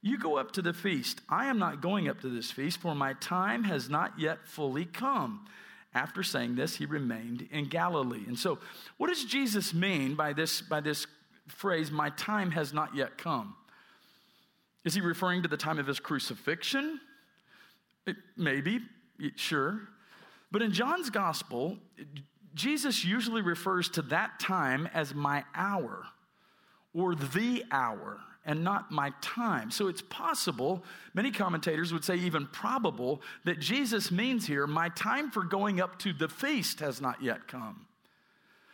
You 0.02 0.18
go 0.18 0.36
up 0.36 0.50
to 0.54 0.62
the 0.62 0.72
feast. 0.72 1.20
I 1.28 1.46
am 1.46 1.60
not 1.60 1.80
going 1.80 2.08
up 2.08 2.20
to 2.22 2.28
this 2.28 2.50
feast, 2.50 2.80
for 2.80 2.96
my 2.96 3.12
time 3.12 3.62
has 3.62 3.88
not 3.88 4.18
yet 4.18 4.38
fully 4.48 4.84
come. 4.84 5.46
After 5.94 6.24
saying 6.24 6.56
this, 6.56 6.74
he 6.74 6.84
remained 6.84 7.46
in 7.52 7.68
Galilee. 7.68 8.24
And 8.26 8.36
so, 8.36 8.58
what 8.96 9.10
does 9.10 9.24
Jesus 9.24 9.72
mean 9.72 10.16
by 10.16 10.32
this, 10.32 10.60
by 10.60 10.80
this 10.80 11.06
phrase, 11.46 11.92
my 11.92 12.10
time 12.10 12.50
has 12.50 12.72
not 12.72 12.96
yet 12.96 13.16
come? 13.16 13.54
Is 14.84 14.94
he 14.94 15.00
referring 15.00 15.44
to 15.44 15.48
the 15.48 15.56
time 15.56 15.78
of 15.78 15.86
his 15.86 16.00
crucifixion? 16.00 16.98
It, 18.08 18.16
maybe, 18.36 18.80
sure. 19.36 19.80
But 20.50 20.62
in 20.62 20.72
John's 20.72 21.10
gospel, 21.10 21.76
Jesus 22.54 23.04
usually 23.04 23.42
refers 23.42 23.88
to 23.90 24.02
that 24.02 24.40
time 24.40 24.88
as 24.94 25.14
my 25.14 25.44
hour 25.54 26.04
or 26.94 27.14
the 27.14 27.64
hour 27.70 28.18
and 28.46 28.62
not 28.62 28.90
my 28.92 29.12
time. 29.20 29.70
So 29.70 29.88
it's 29.88 30.02
possible, 30.02 30.84
many 31.12 31.32
commentators 31.32 31.92
would 31.92 32.04
say 32.04 32.16
even 32.16 32.46
probable, 32.46 33.20
that 33.44 33.58
Jesus 33.58 34.10
means 34.10 34.46
here, 34.46 34.66
my 34.66 34.88
time 34.90 35.30
for 35.30 35.42
going 35.42 35.80
up 35.80 35.98
to 36.00 36.12
the 36.12 36.28
feast 36.28 36.80
has 36.80 37.00
not 37.00 37.22
yet 37.22 37.48
come. 37.48 37.86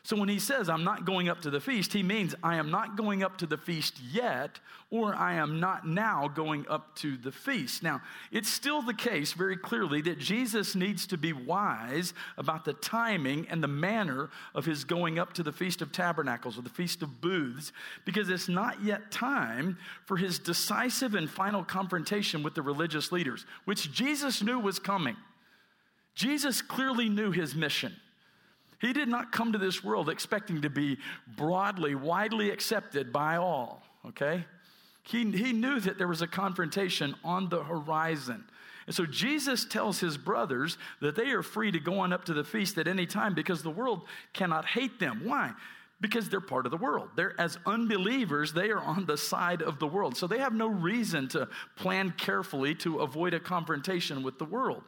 So 0.04 0.16
when 0.16 0.28
he 0.28 0.40
says, 0.40 0.68
I'm 0.68 0.82
not 0.82 1.04
going 1.04 1.28
up 1.28 1.42
to 1.42 1.50
the 1.50 1.60
feast, 1.60 1.92
he 1.92 2.02
means 2.02 2.34
I 2.42 2.56
am 2.56 2.72
not 2.72 2.96
going 2.96 3.22
up 3.22 3.38
to 3.38 3.46
the 3.46 3.56
feast 3.56 4.00
yet, 4.00 4.58
or 4.90 5.14
I 5.14 5.34
am 5.34 5.60
not 5.60 5.86
now 5.86 6.26
going 6.26 6.66
up 6.68 6.96
to 6.96 7.16
the 7.16 7.30
feast. 7.30 7.84
Now, 7.84 8.00
it's 8.32 8.48
still 8.48 8.82
the 8.82 8.94
case 8.94 9.32
very 9.32 9.56
clearly 9.56 10.02
that 10.02 10.18
Jesus 10.18 10.74
needs 10.74 11.06
to 11.06 11.16
be 11.16 11.32
wise 11.32 12.14
about 12.36 12.64
the 12.64 12.72
timing 12.72 13.46
and 13.48 13.62
the 13.62 13.68
manner 13.68 14.30
of 14.56 14.64
his 14.64 14.82
going 14.82 15.20
up 15.20 15.34
to 15.34 15.44
the 15.44 15.52
Feast 15.52 15.80
of 15.82 15.92
Tabernacles 15.92 16.58
or 16.58 16.62
the 16.62 16.68
Feast 16.68 17.02
of 17.02 17.20
Booths, 17.20 17.72
because 18.04 18.28
it's 18.28 18.48
not 18.48 18.82
yet 18.82 19.12
time 19.12 19.78
for 20.04 20.16
his 20.16 20.40
decisive 20.40 21.14
and 21.14 21.30
final 21.30 21.62
confrontation 21.62 22.42
with 22.42 22.56
the 22.56 22.62
religious 22.62 23.12
leaders, 23.12 23.46
which 23.66 23.92
Jesus 23.92 24.42
knew 24.42 24.58
was 24.58 24.80
coming. 24.80 25.16
Jesus 26.16 26.60
clearly 26.60 27.08
knew 27.08 27.30
his 27.30 27.54
mission. 27.54 27.94
He 28.82 28.92
did 28.92 29.08
not 29.08 29.30
come 29.30 29.52
to 29.52 29.58
this 29.58 29.84
world 29.84 30.10
expecting 30.10 30.62
to 30.62 30.68
be 30.68 30.98
broadly, 31.36 31.94
widely 31.94 32.50
accepted 32.50 33.12
by 33.12 33.36
all, 33.36 33.80
okay? 34.08 34.44
He, 35.04 35.30
he 35.30 35.52
knew 35.52 35.78
that 35.78 35.98
there 35.98 36.08
was 36.08 36.20
a 36.20 36.26
confrontation 36.26 37.14
on 37.22 37.48
the 37.48 37.62
horizon. 37.62 38.44
And 38.88 38.94
so 38.94 39.06
Jesus 39.06 39.64
tells 39.64 40.00
his 40.00 40.18
brothers 40.18 40.78
that 41.00 41.14
they 41.14 41.30
are 41.30 41.44
free 41.44 41.70
to 41.70 41.78
go 41.78 42.00
on 42.00 42.12
up 42.12 42.24
to 42.24 42.34
the 42.34 42.42
feast 42.42 42.76
at 42.76 42.88
any 42.88 43.06
time 43.06 43.34
because 43.34 43.62
the 43.62 43.70
world 43.70 44.02
cannot 44.32 44.66
hate 44.66 44.98
them. 44.98 45.22
Why? 45.22 45.52
Because 46.00 46.28
they're 46.28 46.40
part 46.40 46.66
of 46.66 46.72
the 46.72 46.76
world. 46.76 47.10
They're 47.14 47.40
as 47.40 47.58
unbelievers, 47.64 48.52
they 48.52 48.70
are 48.70 48.80
on 48.80 49.06
the 49.06 49.16
side 49.16 49.62
of 49.62 49.78
the 49.78 49.86
world. 49.86 50.16
So 50.16 50.26
they 50.26 50.38
have 50.38 50.54
no 50.54 50.66
reason 50.66 51.28
to 51.28 51.48
plan 51.76 52.12
carefully 52.18 52.74
to 52.76 52.98
avoid 52.98 53.32
a 53.32 53.38
confrontation 53.38 54.24
with 54.24 54.40
the 54.40 54.44
world. 54.44 54.82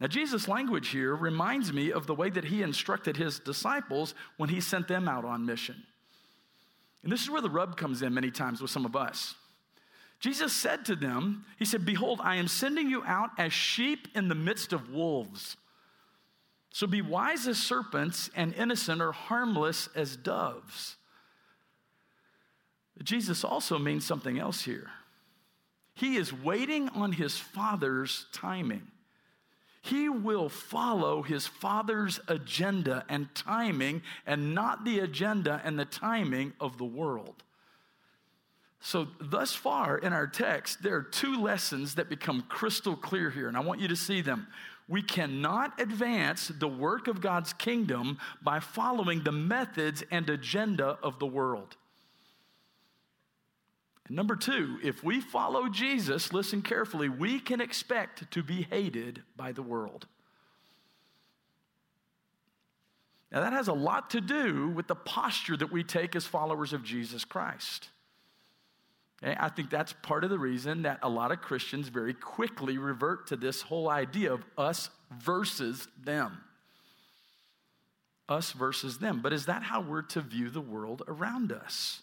Now, 0.00 0.06
Jesus' 0.06 0.48
language 0.48 0.88
here 0.88 1.14
reminds 1.14 1.72
me 1.72 1.92
of 1.92 2.06
the 2.06 2.14
way 2.14 2.30
that 2.30 2.44
he 2.44 2.62
instructed 2.62 3.18
his 3.18 3.38
disciples 3.38 4.14
when 4.38 4.48
he 4.48 4.60
sent 4.60 4.88
them 4.88 5.06
out 5.06 5.26
on 5.26 5.44
mission. 5.44 5.82
And 7.02 7.12
this 7.12 7.22
is 7.22 7.30
where 7.30 7.42
the 7.42 7.50
rub 7.50 7.76
comes 7.76 8.00
in 8.00 8.14
many 8.14 8.30
times 8.30 8.62
with 8.62 8.70
some 8.70 8.86
of 8.86 8.96
us. 8.96 9.34
Jesus 10.18 10.52
said 10.52 10.84
to 10.86 10.96
them, 10.96 11.44
He 11.58 11.64
said, 11.64 11.84
Behold, 11.84 12.20
I 12.22 12.36
am 12.36 12.48
sending 12.48 12.88
you 12.88 13.02
out 13.04 13.30
as 13.38 13.52
sheep 13.52 14.08
in 14.14 14.28
the 14.28 14.34
midst 14.34 14.72
of 14.72 14.90
wolves. 14.90 15.56
So 16.70 16.86
be 16.86 17.02
wise 17.02 17.46
as 17.46 17.58
serpents 17.58 18.30
and 18.34 18.54
innocent 18.54 19.02
or 19.02 19.12
harmless 19.12 19.88
as 19.94 20.16
doves. 20.16 20.96
But 22.96 23.06
Jesus 23.06 23.44
also 23.44 23.78
means 23.78 24.06
something 24.06 24.38
else 24.38 24.62
here. 24.62 24.90
He 25.94 26.16
is 26.16 26.32
waiting 26.32 26.88
on 26.90 27.12
his 27.12 27.38
Father's 27.38 28.26
timing. 28.32 28.86
He 29.80 30.08
will 30.08 30.48
follow 30.48 31.22
his 31.22 31.46
father's 31.46 32.20
agenda 32.28 33.04
and 33.08 33.34
timing 33.34 34.02
and 34.26 34.54
not 34.54 34.84
the 34.84 34.98
agenda 34.98 35.60
and 35.64 35.78
the 35.78 35.86
timing 35.86 36.52
of 36.60 36.76
the 36.76 36.84
world. 36.84 37.42
So, 38.82 39.08
thus 39.20 39.54
far 39.54 39.98
in 39.98 40.12
our 40.12 40.26
text, 40.26 40.82
there 40.82 40.96
are 40.96 41.02
two 41.02 41.40
lessons 41.40 41.94
that 41.96 42.08
become 42.08 42.42
crystal 42.48 42.96
clear 42.96 43.30
here, 43.30 43.46
and 43.48 43.56
I 43.56 43.60
want 43.60 43.80
you 43.80 43.88
to 43.88 43.96
see 43.96 44.22
them. 44.22 44.46
We 44.88 45.02
cannot 45.02 45.80
advance 45.80 46.48
the 46.48 46.68
work 46.68 47.06
of 47.06 47.20
God's 47.20 47.52
kingdom 47.52 48.18
by 48.42 48.58
following 48.58 49.22
the 49.22 49.32
methods 49.32 50.02
and 50.10 50.28
agenda 50.28 50.98
of 51.02 51.18
the 51.18 51.26
world. 51.26 51.76
Number 54.12 54.34
two, 54.34 54.80
if 54.82 55.04
we 55.04 55.20
follow 55.20 55.68
Jesus, 55.68 56.32
listen 56.32 56.62
carefully, 56.62 57.08
we 57.08 57.38
can 57.38 57.60
expect 57.60 58.28
to 58.32 58.42
be 58.42 58.66
hated 58.68 59.22
by 59.36 59.52
the 59.52 59.62
world. 59.62 60.08
Now, 63.30 63.38
that 63.42 63.52
has 63.52 63.68
a 63.68 63.72
lot 63.72 64.10
to 64.10 64.20
do 64.20 64.68
with 64.70 64.88
the 64.88 64.96
posture 64.96 65.56
that 65.56 65.70
we 65.70 65.84
take 65.84 66.16
as 66.16 66.26
followers 66.26 66.72
of 66.72 66.82
Jesus 66.82 67.24
Christ. 67.24 67.88
Okay? 69.22 69.36
I 69.38 69.48
think 69.48 69.70
that's 69.70 69.92
part 70.02 70.24
of 70.24 70.30
the 70.30 70.40
reason 70.40 70.82
that 70.82 70.98
a 71.04 71.08
lot 71.08 71.30
of 71.30 71.40
Christians 71.40 71.86
very 71.86 72.12
quickly 72.12 72.78
revert 72.78 73.28
to 73.28 73.36
this 73.36 73.62
whole 73.62 73.88
idea 73.88 74.32
of 74.32 74.44
us 74.58 74.90
versus 75.22 75.86
them. 76.02 76.38
Us 78.28 78.50
versus 78.50 78.98
them. 78.98 79.20
But 79.22 79.32
is 79.32 79.46
that 79.46 79.62
how 79.62 79.80
we're 79.80 80.02
to 80.02 80.20
view 80.20 80.50
the 80.50 80.60
world 80.60 81.04
around 81.06 81.52
us? 81.52 82.02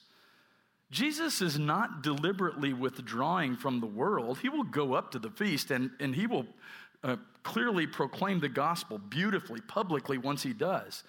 Jesus 0.90 1.42
is 1.42 1.60
not 1.60 2.02
deliberately 2.02 2.74
withdrawing 2.74 3.58
from 3.58 3.82
the 3.82 3.88
world. 3.88 4.40
He 4.40 4.50
will 4.50 4.64
go 4.64 4.94
up 4.94 5.12
to 5.12 5.20
the 5.20 5.30
feast 5.30 5.70
and, 5.72 5.92
and 6.00 6.16
he 6.16 6.28
will 6.28 6.46
uh, 7.04 7.18
clearly 7.44 7.88
proclaim 7.88 8.40
the 8.40 8.50
gospel 8.50 8.98
beautifully, 8.98 9.62
publicly, 9.62 10.18
once 10.18 10.44
he 10.44 10.54
does. 10.54 11.04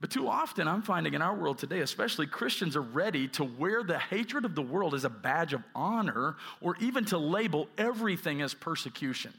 But 0.00 0.10
too 0.10 0.28
often, 0.28 0.68
I'm 0.68 0.82
finding 0.82 1.14
in 1.14 1.22
our 1.22 1.34
world 1.34 1.58
today, 1.58 1.80
especially 1.80 2.26
Christians 2.26 2.76
are 2.76 2.82
ready 2.82 3.26
to 3.28 3.44
wear 3.44 3.82
the 3.82 3.98
hatred 3.98 4.44
of 4.44 4.54
the 4.54 4.62
world 4.62 4.94
as 4.94 5.04
a 5.04 5.10
badge 5.10 5.52
of 5.52 5.62
honor 5.74 6.36
or 6.60 6.76
even 6.80 7.04
to 7.06 7.18
label 7.18 7.68
everything 7.76 8.40
as 8.42 8.54
persecution. 8.54 9.32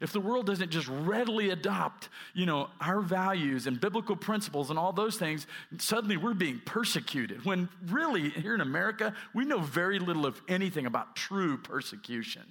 If 0.00 0.12
the 0.12 0.20
world 0.20 0.46
doesn't 0.46 0.70
just 0.70 0.88
readily 0.88 1.50
adopt, 1.50 2.08
you 2.34 2.44
know, 2.44 2.68
our 2.80 3.00
values 3.00 3.66
and 3.66 3.80
biblical 3.80 4.16
principles 4.16 4.68
and 4.68 4.78
all 4.78 4.92
those 4.92 5.16
things, 5.16 5.46
suddenly 5.78 6.16
we're 6.16 6.34
being 6.34 6.60
persecuted. 6.64 7.44
When 7.44 7.68
really, 7.86 8.28
here 8.30 8.54
in 8.54 8.60
America, 8.60 9.14
we 9.34 9.44
know 9.44 9.60
very 9.60 9.98
little 9.98 10.26
of 10.26 10.40
anything 10.48 10.84
about 10.84 11.16
true 11.16 11.56
persecution. 11.56 12.42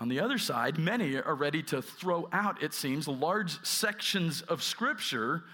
On 0.00 0.08
the 0.08 0.20
other 0.20 0.38
side, 0.38 0.78
many 0.78 1.16
are 1.16 1.34
ready 1.34 1.62
to 1.64 1.82
throw 1.82 2.28
out, 2.32 2.62
it 2.62 2.72
seems, 2.72 3.06
large 3.06 3.64
sections 3.64 4.42
of 4.42 4.62
Scripture 4.62 5.44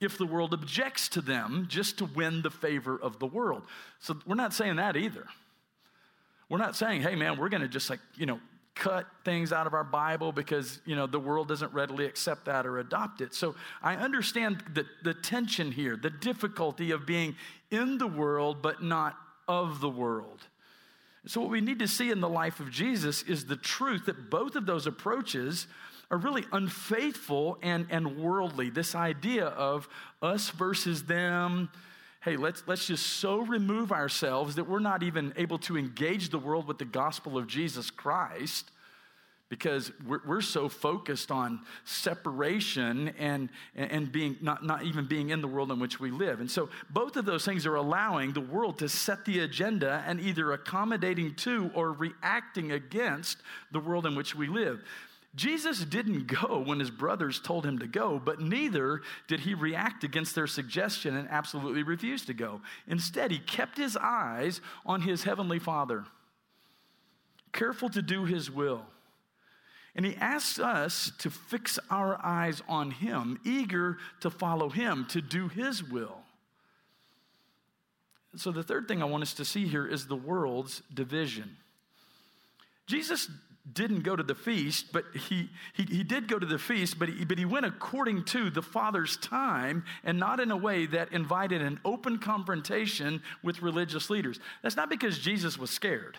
if 0.00 0.16
the 0.16 0.26
world 0.26 0.54
objects 0.54 1.08
to 1.08 1.20
them 1.20 1.66
just 1.68 1.98
to 1.98 2.04
win 2.04 2.42
the 2.42 2.50
favor 2.50 2.96
of 2.96 3.18
the 3.18 3.26
world. 3.26 3.64
So 3.98 4.16
we're 4.26 4.36
not 4.36 4.54
saying 4.54 4.76
that 4.76 4.96
either. 4.96 5.26
We're 6.48 6.58
not 6.58 6.76
saying, 6.76 7.02
hey, 7.02 7.16
man, 7.16 7.38
we're 7.38 7.48
going 7.48 7.62
to 7.62 7.68
just 7.68 7.90
like, 7.90 8.00
you 8.14 8.26
know, 8.26 8.38
cut 8.76 9.06
things 9.24 9.52
out 9.52 9.66
of 9.66 9.74
our 9.74 9.82
Bible 9.82 10.30
because, 10.30 10.80
you 10.84 10.94
know, 10.94 11.06
the 11.06 11.18
world 11.18 11.48
doesn't 11.48 11.72
readily 11.72 12.04
accept 12.04 12.44
that 12.44 12.66
or 12.66 12.78
adopt 12.78 13.22
it. 13.22 13.34
So 13.34 13.56
I 13.82 13.96
understand 13.96 14.62
the, 14.74 14.84
the 15.02 15.14
tension 15.14 15.72
here, 15.72 15.96
the 15.96 16.10
difficulty 16.10 16.92
of 16.92 17.06
being 17.06 17.34
in 17.70 17.98
the 17.98 18.06
world 18.06 18.62
but 18.62 18.82
not 18.82 19.16
of 19.48 19.80
the 19.80 19.88
world. 19.88 20.46
So, 21.28 21.40
what 21.40 21.50
we 21.50 21.60
need 21.60 21.80
to 21.80 21.88
see 21.88 22.12
in 22.12 22.20
the 22.20 22.28
life 22.28 22.60
of 22.60 22.70
Jesus 22.70 23.22
is 23.24 23.46
the 23.46 23.56
truth 23.56 24.06
that 24.06 24.30
both 24.30 24.54
of 24.54 24.64
those 24.64 24.86
approaches 24.86 25.66
are 26.08 26.18
really 26.18 26.44
unfaithful 26.52 27.58
and, 27.62 27.86
and 27.90 28.16
worldly. 28.18 28.70
This 28.70 28.94
idea 28.94 29.46
of 29.46 29.88
us 30.22 30.50
versus 30.50 31.04
them, 31.04 31.68
hey, 32.26 32.36
let's, 32.36 32.64
let's 32.66 32.88
just 32.88 33.06
so 33.06 33.38
remove 33.38 33.92
ourselves 33.92 34.56
that 34.56 34.68
we're 34.68 34.80
not 34.80 35.04
even 35.04 35.32
able 35.36 35.58
to 35.58 35.78
engage 35.78 36.30
the 36.30 36.38
world 36.40 36.66
with 36.66 36.76
the 36.76 36.84
gospel 36.84 37.38
of 37.38 37.46
Jesus 37.46 37.88
Christ 37.88 38.68
because 39.48 39.92
we're, 40.04 40.18
we're 40.26 40.40
so 40.40 40.68
focused 40.68 41.30
on 41.30 41.60
separation 41.84 43.14
and, 43.20 43.48
and 43.76 44.10
being 44.10 44.36
not, 44.40 44.66
not 44.66 44.82
even 44.82 45.06
being 45.06 45.30
in 45.30 45.40
the 45.40 45.46
world 45.46 45.70
in 45.70 45.78
which 45.78 46.00
we 46.00 46.10
live. 46.10 46.40
And 46.40 46.50
so 46.50 46.68
both 46.90 47.14
of 47.14 47.26
those 47.26 47.44
things 47.44 47.64
are 47.64 47.76
allowing 47.76 48.32
the 48.32 48.40
world 48.40 48.80
to 48.80 48.88
set 48.88 49.24
the 49.24 49.38
agenda 49.38 50.02
and 50.04 50.20
either 50.20 50.50
accommodating 50.52 51.36
to 51.36 51.70
or 51.74 51.92
reacting 51.92 52.72
against 52.72 53.38
the 53.70 53.78
world 53.78 54.04
in 54.04 54.16
which 54.16 54.34
we 54.34 54.48
live. 54.48 54.82
Jesus 55.36 55.84
didn't 55.84 56.26
go 56.26 56.62
when 56.64 56.80
his 56.80 56.90
brothers 56.90 57.38
told 57.38 57.66
him 57.66 57.78
to 57.80 57.86
go, 57.86 58.18
but 58.18 58.40
neither 58.40 59.02
did 59.28 59.40
he 59.40 59.52
react 59.52 60.02
against 60.02 60.34
their 60.34 60.46
suggestion 60.46 61.14
and 61.14 61.28
absolutely 61.30 61.82
refuse 61.82 62.24
to 62.24 62.34
go. 62.34 62.62
Instead, 62.88 63.30
he 63.30 63.38
kept 63.38 63.76
his 63.76 63.98
eyes 63.98 64.62
on 64.86 65.02
his 65.02 65.24
heavenly 65.24 65.58
Father, 65.58 66.06
careful 67.52 67.90
to 67.90 68.00
do 68.00 68.24
his 68.24 68.50
will. 68.50 68.86
And 69.94 70.06
he 70.06 70.16
asks 70.16 70.58
us 70.58 71.12
to 71.18 71.30
fix 71.30 71.78
our 71.90 72.18
eyes 72.24 72.62
on 72.66 72.90
him, 72.90 73.38
eager 73.44 73.98
to 74.20 74.30
follow 74.30 74.70
him, 74.70 75.06
to 75.10 75.20
do 75.20 75.48
his 75.48 75.82
will. 75.82 76.18
So, 78.36 78.52
the 78.52 78.62
third 78.62 78.86
thing 78.86 79.02
I 79.02 79.06
want 79.06 79.22
us 79.22 79.32
to 79.34 79.46
see 79.46 79.66
here 79.66 79.86
is 79.86 80.06
the 80.06 80.16
world's 80.16 80.82
division. 80.92 81.56
Jesus 82.86 83.30
didn't 83.72 84.02
go 84.02 84.14
to 84.14 84.22
the 84.22 84.34
feast, 84.34 84.92
but 84.92 85.04
he, 85.14 85.50
he, 85.74 85.82
he 85.84 86.02
did 86.04 86.28
go 86.28 86.38
to 86.38 86.46
the 86.46 86.58
feast, 86.58 86.98
but 86.98 87.08
he, 87.08 87.24
but 87.24 87.38
he 87.38 87.44
went 87.44 87.66
according 87.66 88.24
to 88.24 88.48
the 88.48 88.62
Father's 88.62 89.16
time 89.16 89.84
and 90.04 90.18
not 90.18 90.38
in 90.38 90.50
a 90.50 90.56
way 90.56 90.86
that 90.86 91.12
invited 91.12 91.60
an 91.62 91.80
open 91.84 92.18
confrontation 92.18 93.22
with 93.42 93.62
religious 93.62 94.08
leaders. 94.08 94.38
That's 94.62 94.76
not 94.76 94.88
because 94.88 95.18
Jesus 95.18 95.58
was 95.58 95.70
scared. 95.70 96.16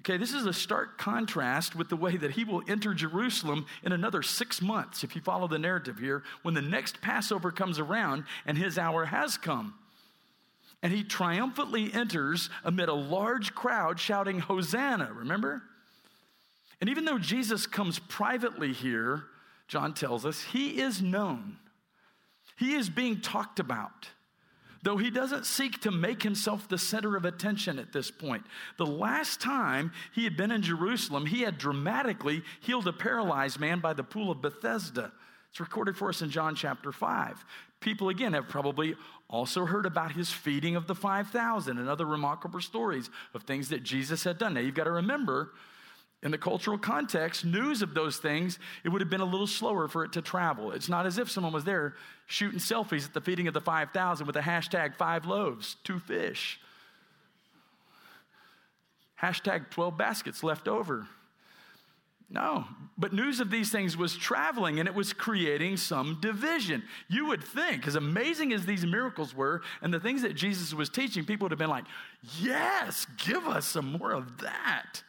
Okay, 0.00 0.16
this 0.16 0.32
is 0.32 0.46
a 0.46 0.52
stark 0.52 0.96
contrast 0.96 1.76
with 1.76 1.90
the 1.90 1.96
way 1.96 2.16
that 2.16 2.30
he 2.30 2.44
will 2.44 2.62
enter 2.68 2.94
Jerusalem 2.94 3.66
in 3.82 3.92
another 3.92 4.22
six 4.22 4.62
months, 4.62 5.04
if 5.04 5.14
you 5.14 5.20
follow 5.20 5.46
the 5.46 5.58
narrative 5.58 5.98
here, 5.98 6.22
when 6.42 6.54
the 6.54 6.62
next 6.62 7.02
Passover 7.02 7.50
comes 7.50 7.78
around 7.78 8.24
and 8.46 8.56
his 8.56 8.78
hour 8.78 9.04
has 9.04 9.36
come. 9.36 9.74
And 10.82 10.90
he 10.90 11.04
triumphantly 11.04 11.92
enters 11.92 12.48
amid 12.64 12.88
a 12.88 12.94
large 12.94 13.54
crowd 13.54 14.00
shouting, 14.00 14.38
Hosanna, 14.38 15.10
remember? 15.12 15.62
And 16.80 16.88
even 16.88 17.04
though 17.04 17.18
Jesus 17.18 17.66
comes 17.66 17.98
privately 17.98 18.72
here, 18.72 19.24
John 19.68 19.94
tells 19.94 20.24
us, 20.24 20.42
he 20.42 20.80
is 20.80 21.02
known. 21.02 21.58
He 22.56 22.74
is 22.74 22.88
being 22.88 23.20
talked 23.20 23.60
about 23.60 24.08
though 24.82 24.96
he 24.96 25.10
doesn't 25.10 25.46
seek 25.46 25.80
to 25.80 25.90
make 25.90 26.22
himself 26.22 26.68
the 26.68 26.78
center 26.78 27.16
of 27.16 27.24
attention 27.24 27.78
at 27.78 27.92
this 27.92 28.10
point. 28.10 28.44
The 28.78 28.86
last 28.86 29.40
time 29.40 29.92
he 30.14 30.24
had 30.24 30.36
been 30.36 30.50
in 30.50 30.62
Jerusalem, 30.62 31.26
he 31.26 31.42
had 31.42 31.58
dramatically 31.58 32.42
healed 32.60 32.88
a 32.88 32.92
paralyzed 32.92 33.60
man 33.60 33.80
by 33.80 33.92
the 33.92 34.04
pool 34.04 34.30
of 34.30 34.40
Bethesda. 34.40 35.12
It's 35.50 35.60
recorded 35.60 35.96
for 35.96 36.08
us 36.08 36.22
in 36.22 36.30
John 36.30 36.54
chapter 36.54 36.92
5. 36.92 37.44
People, 37.80 38.08
again, 38.08 38.32
have 38.32 38.48
probably 38.48 38.94
also 39.28 39.64
heard 39.64 39.86
about 39.86 40.12
his 40.12 40.30
feeding 40.30 40.76
of 40.76 40.86
the 40.86 40.94
5,000 40.94 41.78
and 41.78 41.88
other 41.88 42.06
remarkable 42.06 42.60
stories 42.60 43.10
of 43.34 43.42
things 43.42 43.68
that 43.68 43.82
Jesus 43.82 44.24
had 44.24 44.38
done. 44.38 44.54
Now, 44.54 44.60
you've 44.60 44.74
got 44.74 44.84
to 44.84 44.90
remember, 44.90 45.52
in 46.22 46.30
the 46.30 46.38
cultural 46.38 46.76
context, 46.76 47.44
news 47.44 47.80
of 47.80 47.94
those 47.94 48.18
things, 48.18 48.58
it 48.84 48.90
would 48.90 49.00
have 49.00 49.08
been 49.08 49.22
a 49.22 49.24
little 49.24 49.46
slower 49.46 49.88
for 49.88 50.04
it 50.04 50.12
to 50.12 50.22
travel. 50.22 50.72
It's 50.72 50.88
not 50.88 51.06
as 51.06 51.16
if 51.16 51.30
someone 51.30 51.52
was 51.52 51.64
there 51.64 51.94
shooting 52.26 52.60
selfies 52.60 53.06
at 53.06 53.14
the 53.14 53.20
feeding 53.20 53.48
of 53.48 53.54
the 53.54 53.60
5,000 53.60 54.26
with 54.26 54.36
a 54.36 54.40
hashtag 54.40 54.94
five 54.96 55.24
loaves, 55.24 55.76
two 55.82 55.98
fish, 55.98 56.60
hashtag 59.20 59.70
12 59.70 59.96
baskets 59.96 60.42
left 60.42 60.68
over. 60.68 61.06
No, 62.32 62.64
but 62.96 63.12
news 63.12 63.40
of 63.40 63.50
these 63.50 63.72
things 63.72 63.96
was 63.96 64.16
traveling 64.16 64.78
and 64.78 64.88
it 64.88 64.94
was 64.94 65.12
creating 65.12 65.76
some 65.78 66.18
division. 66.20 66.84
You 67.08 67.26
would 67.26 67.42
think, 67.42 67.88
as 67.88 67.96
amazing 67.96 68.52
as 68.52 68.64
these 68.66 68.86
miracles 68.86 69.34
were 69.34 69.62
and 69.82 69.92
the 69.92 69.98
things 69.98 70.22
that 70.22 70.36
Jesus 70.36 70.72
was 70.72 70.88
teaching, 70.88 71.24
people 71.24 71.46
would 71.46 71.52
have 71.52 71.58
been 71.58 71.70
like, 71.70 71.86
Yes, 72.38 73.06
give 73.18 73.48
us 73.48 73.66
some 73.66 73.92
more 73.98 74.12
of 74.12 74.38
that. 74.42 75.02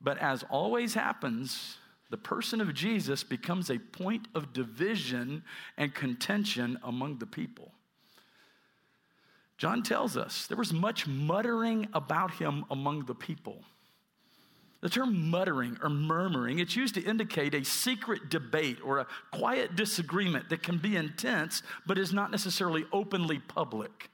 But 0.00 0.18
as 0.18 0.44
always 0.50 0.94
happens, 0.94 1.78
the 2.10 2.16
person 2.16 2.60
of 2.60 2.74
Jesus 2.74 3.24
becomes 3.24 3.70
a 3.70 3.78
point 3.78 4.28
of 4.34 4.52
division 4.52 5.42
and 5.76 5.94
contention 5.94 6.78
among 6.82 7.18
the 7.18 7.26
people. 7.26 7.72
John 9.58 9.82
tells 9.82 10.16
us 10.16 10.46
there 10.46 10.56
was 10.56 10.72
much 10.72 11.06
muttering 11.06 11.88
about 11.94 12.32
him 12.32 12.64
among 12.70 13.06
the 13.06 13.14
people. 13.14 13.62
The 14.82 14.90
term 14.90 15.30
muttering 15.30 15.78
or 15.82 15.88
murmuring, 15.88 16.58
it's 16.58 16.76
used 16.76 16.94
to 16.94 17.02
indicate 17.02 17.54
a 17.54 17.64
secret 17.64 18.28
debate 18.28 18.78
or 18.84 18.98
a 18.98 19.06
quiet 19.32 19.74
disagreement 19.74 20.50
that 20.50 20.62
can 20.62 20.78
be 20.78 20.96
intense 20.96 21.62
but 21.86 21.98
is 21.98 22.12
not 22.12 22.30
necessarily 22.30 22.84
openly 22.92 23.38
public. 23.38 24.10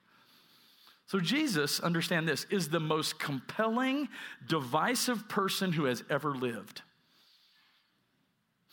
So, 1.07 1.21
Jesus, 1.21 1.81
understand 1.81 2.27
this, 2.27 2.47
is 2.51 2.69
the 2.69 2.81
most 2.81 3.19
compelling, 3.19 4.09
divisive 4.47 5.29
person 5.29 5.73
who 5.73 5.85
has 5.85 6.03
ever 6.09 6.35
lived. 6.35 6.83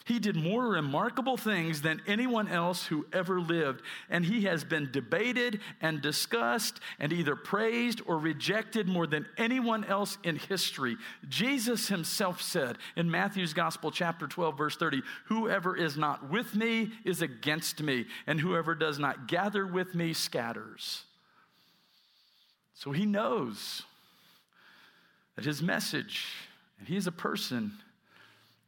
He 0.09 0.17
did 0.17 0.35
more 0.35 0.67
remarkable 0.67 1.37
things 1.37 1.83
than 1.83 2.01
anyone 2.07 2.47
else 2.47 2.83
who 2.83 3.05
ever 3.13 3.39
lived, 3.39 3.83
and 4.09 4.25
he 4.25 4.45
has 4.45 4.63
been 4.63 4.89
debated 4.91 5.59
and 5.81 6.01
discussed 6.01 6.79
and 6.99 7.13
either 7.13 7.35
praised 7.35 8.01
or 8.07 8.17
rejected 8.17 8.87
more 8.87 9.05
than 9.05 9.27
anyone 9.37 9.83
else 9.83 10.17
in 10.23 10.37
history. 10.37 10.97
Jesus 11.27 11.89
himself 11.89 12.41
said 12.41 12.79
in 12.95 13.11
Matthew's 13.11 13.53
Gospel, 13.53 13.91
chapter 13.91 14.25
12, 14.25 14.57
verse 14.57 14.77
30, 14.77 15.03
Whoever 15.25 15.77
is 15.77 15.95
not 15.95 16.27
with 16.27 16.55
me 16.55 16.91
is 17.05 17.21
against 17.21 17.83
me, 17.83 18.07
and 18.25 18.39
whoever 18.39 18.73
does 18.73 18.97
not 18.97 19.27
gather 19.27 19.67
with 19.67 19.93
me 19.93 20.13
scatters. 20.13 21.03
So 22.79 22.93
he 22.93 23.05
knows 23.05 23.83
that 25.35 25.43
his 25.43 25.61
message, 25.61 26.27
and 26.79 26.87
he 26.87 26.95
is 26.95 27.07
a 27.07 27.11
person, 27.11 27.73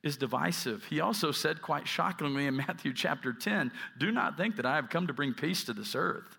is 0.03 0.17
divisive. 0.17 0.83
He 0.83 0.99
also 0.99 1.31
said, 1.31 1.61
quite 1.61 1.87
shockingly, 1.87 2.45
in 2.45 2.57
Matthew 2.67 2.91
chapter 2.93 3.31
10, 3.31 3.71
Do 3.97 4.11
not 4.11 4.35
think 4.35 4.57
that 4.57 4.65
I 4.65 4.75
have 4.75 4.89
come 4.89 5.07
to 5.07 5.13
bring 5.13 5.33
peace 5.33 5.63
to 5.63 5.73
this 5.73 5.95
earth. 5.95 6.37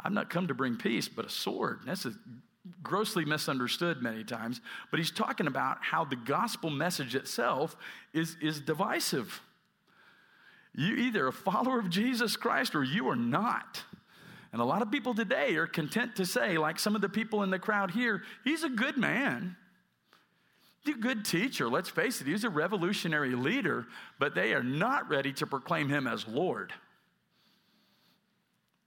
I've 0.00 0.12
not 0.12 0.30
come 0.30 0.48
to 0.48 0.54
bring 0.54 0.76
peace, 0.76 1.06
but 1.06 1.26
a 1.26 1.28
sword. 1.28 1.80
That's 1.84 2.06
a 2.06 2.14
grossly 2.82 3.26
misunderstood 3.26 4.00
many 4.00 4.24
times. 4.24 4.62
But 4.90 4.98
he's 4.98 5.10
talking 5.10 5.46
about 5.46 5.78
how 5.82 6.06
the 6.06 6.16
gospel 6.16 6.70
message 6.70 7.14
itself 7.14 7.76
is, 8.14 8.38
is 8.40 8.58
divisive. 8.58 9.42
You 10.74 10.94
either 10.94 11.26
a 11.26 11.32
follower 11.32 11.78
of 11.78 11.90
Jesus 11.90 12.38
Christ 12.38 12.74
or 12.74 12.82
you 12.82 13.06
are 13.10 13.16
not. 13.16 13.82
And 14.52 14.60
a 14.60 14.64
lot 14.64 14.82
of 14.82 14.90
people 14.90 15.14
today 15.14 15.54
are 15.56 15.66
content 15.66 16.16
to 16.16 16.26
say, 16.26 16.58
like 16.58 16.78
some 16.78 16.94
of 16.94 17.00
the 17.00 17.08
people 17.08 17.42
in 17.42 17.50
the 17.50 17.58
crowd 17.58 17.90
here, 17.90 18.22
he's 18.44 18.64
a 18.64 18.68
good 18.68 18.98
man. 18.98 19.56
He's 20.84 20.94
a 20.94 20.98
good 20.98 21.24
teacher. 21.24 21.68
Let's 21.68 21.88
face 21.88 22.20
it, 22.20 22.26
he's 22.26 22.44
a 22.44 22.50
revolutionary 22.50 23.34
leader, 23.34 23.86
but 24.18 24.34
they 24.34 24.52
are 24.52 24.62
not 24.62 25.08
ready 25.08 25.32
to 25.34 25.46
proclaim 25.46 25.88
him 25.88 26.06
as 26.06 26.26
Lord. 26.28 26.72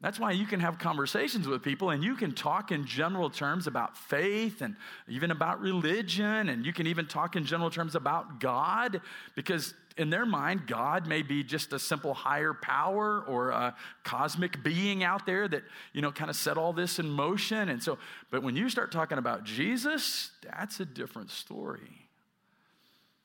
That's 0.01 0.19
why 0.19 0.31
you 0.31 0.45
can 0.45 0.59
have 0.59 0.77
conversations 0.77 1.47
with 1.47 1.63
people 1.63 1.89
and 1.89 2.03
you 2.03 2.15
can 2.15 2.33
talk 2.33 2.71
in 2.71 2.85
general 2.85 3.29
terms 3.29 3.65
about 3.65 3.97
faith 3.97 4.61
and 4.61 4.75
even 5.07 5.31
about 5.31 5.61
religion, 5.61 6.49
and 6.49 6.63
you 6.63 6.73
can 6.73 6.85
even 6.85 7.07
talk 7.07 7.35
in 7.35 7.45
general 7.45 7.71
terms 7.71 7.95
about 7.95 8.39
God 8.39 9.01
because 9.35 9.73
in 9.97 10.09
their 10.09 10.25
mind, 10.25 10.67
God 10.67 11.07
may 11.07 11.21
be 11.21 11.43
just 11.43 11.71
a 11.71 11.79
simple 11.79 12.13
higher 12.13 12.53
power 12.53 13.23
or 13.27 13.51
a 13.51 13.75
cosmic 14.03 14.61
being 14.61 15.03
out 15.03 15.25
there 15.25 15.47
that, 15.47 15.63
you 15.93 16.01
know, 16.01 16.11
kind 16.11 16.29
of 16.29 16.35
set 16.35 16.57
all 16.57 16.73
this 16.73 16.99
in 16.99 17.09
motion. 17.09 17.69
And 17.69 17.81
so, 17.81 17.97
but 18.29 18.43
when 18.43 18.57
you 18.57 18.69
start 18.69 18.91
talking 18.91 19.17
about 19.17 19.45
Jesus, 19.45 20.31
that's 20.43 20.81
a 20.81 20.85
different 20.85 21.31
story. 21.31 22.05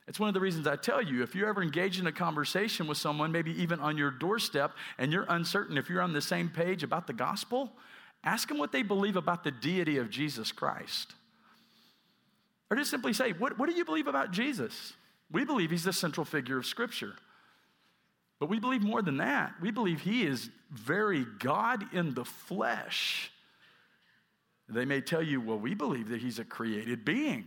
It's 0.07 0.21
one 0.21 0.29
of 0.29 0.35
the 0.35 0.41
reasons 0.41 0.67
I 0.67 0.77
tell 0.77 1.03
you 1.03 1.23
if 1.23 1.35
you're 1.35 1.49
ever 1.49 1.63
engage 1.63 1.99
in 1.99 2.07
a 2.07 2.13
conversation 2.13 2.87
with 2.87 2.99
someone, 2.99 3.33
maybe 3.33 3.53
even 3.61 3.81
on 3.81 3.99
your 3.99 4.11
doorstep, 4.11 4.73
and 4.99 5.13
you're 5.13 5.27
uncertain 5.29 5.77
if 5.77 5.89
you're 5.89 6.03
on 6.03 6.13
the 6.13 6.21
same 6.21 6.49
page 6.49 6.83
about 6.85 7.07
the 7.07 7.13
gospel, 7.13 7.73
ask 8.23 8.49
them 8.49 8.59
what 8.59 8.71
they 8.71 8.83
believe 8.83 9.17
about 9.17 9.43
the 9.43 9.51
deity 9.51 9.99
of 9.99 10.09
Jesus 10.09 10.53
Christ. 10.53 11.15
Or 12.71 12.77
just 12.77 12.91
simply 12.91 13.13
say, 13.13 13.33
What, 13.33 13.59
what 13.59 13.69
do 13.69 13.75
you 13.75 13.85
believe 13.85 14.07
about 14.07 14.31
Jesus? 14.31 14.95
We 15.31 15.45
believe 15.45 15.71
he's 15.71 15.85
the 15.85 15.93
central 15.93 16.25
figure 16.25 16.59
of 16.59 16.67
Scripture. 16.67 17.15
But 18.39 18.49
we 18.49 18.59
believe 18.59 18.83
more 18.83 19.03
than 19.03 19.19
that. 19.19 19.53
We 19.61 19.71
believe 19.71 20.01
he 20.01 20.25
is 20.25 20.49
very 20.71 21.27
God 21.39 21.85
in 21.93 22.15
the 22.15 22.25
flesh. 22.25 23.31
They 24.69 24.85
may 24.85 25.01
tell 25.01 25.23
you, 25.23 25.41
well, 25.41 25.59
we 25.59 25.75
believe 25.75 26.09
that 26.09 26.21
he's 26.21 26.39
a 26.39 26.45
created 26.45 27.05
being. 27.05 27.45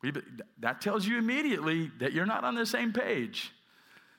We, 0.00 0.12
that 0.60 0.80
tells 0.80 1.06
you 1.06 1.18
immediately 1.18 1.90
that 1.98 2.12
you're 2.12 2.26
not 2.26 2.44
on 2.44 2.54
the 2.54 2.64
same 2.64 2.92
page. 2.92 3.52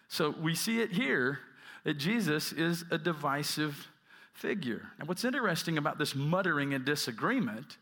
So 0.10 0.36
we 0.42 0.56
see 0.56 0.82
it 0.82 0.92
here 0.92 1.40
that 1.84 1.96
Jesus 1.96 2.52
is 2.52 2.84
a 2.92 2.98
divisive 2.98 3.88
figure. 4.34 4.88
And 5.00 5.08
what's 5.08 5.24
interesting 5.24 5.78
about 5.78 5.98
this 5.98 6.16
muttering 6.16 6.74
and 6.74 6.84
disagreement 6.84 7.78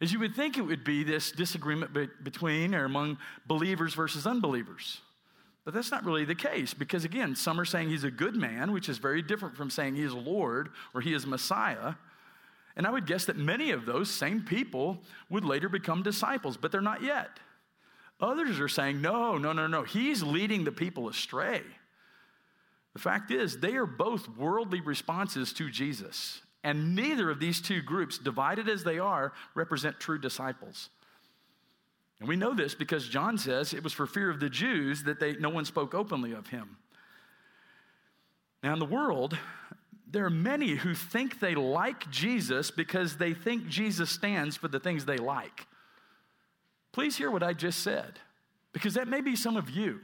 is 0.00 0.12
you 0.12 0.18
would 0.18 0.34
think 0.34 0.56
it 0.56 0.62
would 0.62 0.82
be 0.82 1.04
this 1.04 1.30
disagreement 1.30 1.92
be- 1.92 2.08
between 2.22 2.74
or 2.74 2.84
among 2.84 3.18
believers 3.46 3.94
versus 3.94 4.26
unbelievers. 4.26 5.00
But 5.64 5.74
that's 5.74 5.90
not 5.90 6.04
really 6.04 6.24
the 6.24 6.34
case 6.34 6.72
because, 6.72 7.04
again, 7.04 7.36
some 7.36 7.60
are 7.60 7.66
saying 7.66 7.90
he's 7.90 8.04
a 8.04 8.10
good 8.10 8.34
man, 8.34 8.72
which 8.72 8.88
is 8.88 8.98
very 8.98 9.20
different 9.20 9.56
from 9.56 9.70
saying 9.70 9.94
he 9.94 10.02
is 10.02 10.14
Lord 10.14 10.70
or 10.94 11.02
he 11.02 11.12
is 11.12 11.26
Messiah. 11.26 11.94
And 12.76 12.86
I 12.86 12.90
would 12.90 13.06
guess 13.06 13.26
that 13.26 13.36
many 13.36 13.72
of 13.72 13.84
those 13.84 14.10
same 14.10 14.42
people 14.42 14.98
would 15.28 15.44
later 15.44 15.68
become 15.68 16.02
disciples, 16.02 16.56
but 16.56 16.72
they're 16.72 16.80
not 16.80 17.02
yet. 17.02 17.28
Others 18.20 18.58
are 18.58 18.68
saying, 18.68 19.02
no, 19.02 19.36
no, 19.36 19.52
no, 19.52 19.66
no, 19.66 19.82
he's 19.82 20.22
leading 20.22 20.64
the 20.64 20.72
people 20.72 21.08
astray. 21.08 21.62
The 22.94 22.98
fact 22.98 23.30
is, 23.30 23.58
they 23.58 23.76
are 23.76 23.86
both 23.86 24.28
worldly 24.36 24.80
responses 24.80 25.52
to 25.54 25.70
Jesus. 25.70 26.40
And 26.62 26.94
neither 26.94 27.30
of 27.30 27.40
these 27.40 27.60
two 27.60 27.80
groups, 27.80 28.18
divided 28.18 28.68
as 28.68 28.84
they 28.84 28.98
are, 28.98 29.32
represent 29.54 29.98
true 29.98 30.18
disciples. 30.18 30.90
And 32.18 32.28
we 32.28 32.36
know 32.36 32.54
this 32.54 32.74
because 32.74 33.08
John 33.08 33.38
says 33.38 33.72
it 33.72 33.82
was 33.82 33.94
for 33.94 34.06
fear 34.06 34.30
of 34.30 34.40
the 34.40 34.50
Jews 34.50 35.04
that 35.04 35.20
they, 35.20 35.36
no 35.36 35.48
one 35.48 35.64
spoke 35.64 35.94
openly 35.94 36.32
of 36.32 36.48
him. 36.48 36.76
Now, 38.62 38.74
in 38.74 38.78
the 38.78 38.84
world, 38.84 39.38
there 40.06 40.26
are 40.26 40.30
many 40.30 40.72
who 40.72 40.94
think 40.94 41.40
they 41.40 41.54
like 41.54 42.10
Jesus 42.10 42.70
because 42.70 43.16
they 43.16 43.32
think 43.32 43.68
Jesus 43.68 44.10
stands 44.10 44.56
for 44.56 44.68
the 44.68 44.80
things 44.80 45.06
they 45.06 45.16
like. 45.16 45.66
Please 46.92 47.16
hear 47.16 47.30
what 47.30 47.42
I 47.42 47.54
just 47.54 47.80
said, 47.80 48.18
because 48.72 48.94
that 48.94 49.08
may 49.08 49.22
be 49.22 49.34
some 49.34 49.56
of 49.56 49.70
you. 49.70 50.00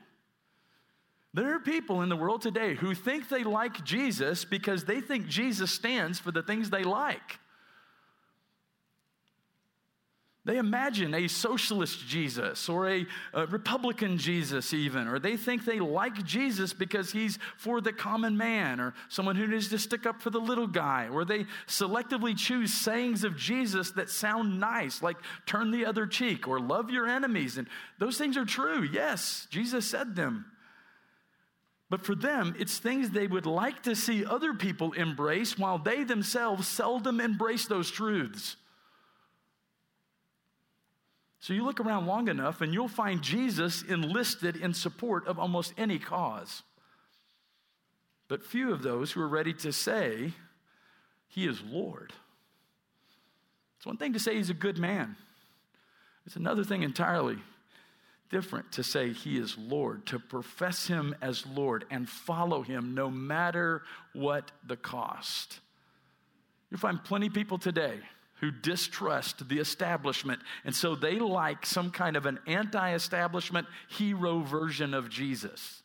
There 1.36 1.54
are 1.54 1.60
people 1.60 2.00
in 2.00 2.08
the 2.08 2.16
world 2.16 2.40
today 2.40 2.76
who 2.76 2.94
think 2.94 3.28
they 3.28 3.44
like 3.44 3.84
Jesus 3.84 4.46
because 4.46 4.84
they 4.84 5.02
think 5.02 5.26
Jesus 5.26 5.70
stands 5.70 6.18
for 6.18 6.32
the 6.32 6.42
things 6.42 6.70
they 6.70 6.82
like. 6.82 7.38
They 10.46 10.56
imagine 10.56 11.12
a 11.12 11.28
socialist 11.28 12.06
Jesus 12.06 12.70
or 12.70 12.88
a, 12.88 13.06
a, 13.34 13.46
Republican 13.48 14.16
Jesus, 14.16 14.72
even, 14.72 15.08
or 15.08 15.18
they 15.18 15.36
think 15.36 15.66
they 15.66 15.78
like 15.78 16.24
Jesus 16.24 16.72
because 16.72 17.12
he's 17.12 17.38
for 17.58 17.82
the 17.82 17.92
common 17.92 18.38
man 18.38 18.80
or 18.80 18.94
someone 19.10 19.36
who 19.36 19.46
needs 19.46 19.68
to 19.68 19.78
stick 19.78 20.06
up 20.06 20.22
for 20.22 20.30
the 20.30 20.40
little 20.40 20.68
guy, 20.68 21.08
or 21.12 21.26
they 21.26 21.44
selectively 21.66 22.34
choose 22.34 22.72
sayings 22.72 23.24
of 23.24 23.36
Jesus 23.36 23.90
that 23.90 24.08
sound 24.08 24.58
nice, 24.58 25.02
like 25.02 25.18
turn 25.44 25.70
the 25.70 25.84
other 25.84 26.06
cheek 26.06 26.48
or 26.48 26.60
love 26.60 26.88
your 26.88 27.06
enemies. 27.06 27.58
And 27.58 27.68
those 27.98 28.16
things 28.16 28.38
are 28.38 28.46
true. 28.46 28.88
Yes, 28.90 29.46
Jesus 29.50 29.86
said 29.86 30.16
them. 30.16 30.46
But 31.88 32.04
for 32.04 32.14
them, 32.14 32.56
it's 32.58 32.78
things 32.78 33.10
they 33.10 33.26
would 33.26 33.46
like 33.46 33.84
to 33.84 33.94
see 33.94 34.24
other 34.24 34.54
people 34.54 34.92
embrace 34.92 35.56
while 35.56 35.78
they 35.78 36.02
themselves 36.02 36.66
seldom 36.66 37.20
embrace 37.20 37.66
those 37.66 37.90
truths. 37.90 38.56
So 41.38 41.54
you 41.54 41.64
look 41.64 41.78
around 41.78 42.06
long 42.06 42.26
enough 42.26 42.60
and 42.60 42.74
you'll 42.74 42.88
find 42.88 43.22
Jesus 43.22 43.82
enlisted 43.82 44.56
in 44.56 44.74
support 44.74 45.28
of 45.28 45.38
almost 45.38 45.74
any 45.78 46.00
cause. 46.00 46.64
But 48.26 48.44
few 48.44 48.72
of 48.72 48.82
those 48.82 49.12
who 49.12 49.20
are 49.20 49.28
ready 49.28 49.52
to 49.54 49.72
say, 49.72 50.32
He 51.28 51.46
is 51.46 51.62
Lord. 51.62 52.12
It's 53.76 53.86
one 53.86 53.96
thing 53.96 54.12
to 54.14 54.18
say 54.18 54.34
He's 54.34 54.50
a 54.50 54.54
good 54.54 54.78
man, 54.78 55.14
it's 56.24 56.34
another 56.34 56.64
thing 56.64 56.82
entirely 56.82 57.38
different 58.30 58.72
to 58.72 58.82
say 58.82 59.12
he 59.12 59.38
is 59.38 59.56
Lord, 59.58 60.06
to 60.06 60.18
profess 60.18 60.86
him 60.86 61.14
as 61.20 61.46
Lord 61.46 61.84
and 61.90 62.08
follow 62.08 62.62
him 62.62 62.94
no 62.94 63.10
matter 63.10 63.82
what 64.12 64.50
the 64.66 64.76
cost. 64.76 65.60
You 66.70 66.76
find 66.76 67.02
plenty 67.02 67.28
of 67.28 67.34
people 67.34 67.58
today 67.58 67.98
who 68.40 68.50
distrust 68.50 69.48
the 69.48 69.58
establishment, 69.58 70.40
and 70.64 70.74
so 70.74 70.94
they 70.94 71.18
like 71.18 71.64
some 71.64 71.90
kind 71.90 72.16
of 72.16 72.26
an 72.26 72.38
anti 72.46 72.94
establishment 72.94 73.66
hero 73.88 74.40
version 74.40 74.92
of 74.92 75.08
Jesus. 75.08 75.82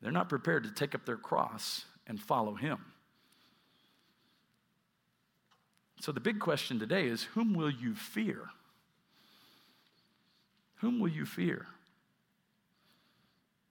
They're 0.00 0.12
not 0.12 0.28
prepared 0.28 0.64
to 0.64 0.70
take 0.70 0.94
up 0.94 1.06
their 1.06 1.16
cross 1.16 1.84
and 2.06 2.20
follow 2.20 2.54
him. 2.54 2.78
So 6.00 6.10
the 6.10 6.20
big 6.20 6.40
question 6.40 6.80
today 6.80 7.06
is 7.06 7.22
whom 7.22 7.54
will 7.54 7.70
you 7.70 7.94
fear? 7.94 8.48
Whom 10.82 10.98
will 10.98 11.08
you 11.08 11.24
fear? 11.24 11.66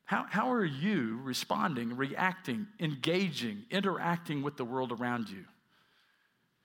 How, 0.06 0.26
how 0.30 0.54
are 0.54 0.64
you 0.64 1.20
responding, 1.24 1.98
reacting, 1.98 2.68
engaging, 2.80 3.64
interacting 3.70 4.42
with 4.44 4.56
the 4.56 4.64
world 4.64 4.94
around 4.94 5.30
you? 5.30 5.44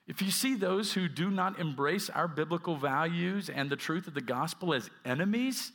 If 0.07 0.23
you 0.23 0.31
see 0.31 0.55
those 0.55 0.93
who 0.93 1.09
do 1.09 1.33
not 1.33 1.59
embrace 1.59 2.09
our 2.09 2.29
biblical 2.29 2.77
values 2.77 3.51
and 3.51 3.69
the 3.69 3.75
truth 3.75 4.07
of 4.07 4.15
the 4.15 4.21
gospel 4.21 4.73
as 4.73 4.89
enemies, 5.05 5.73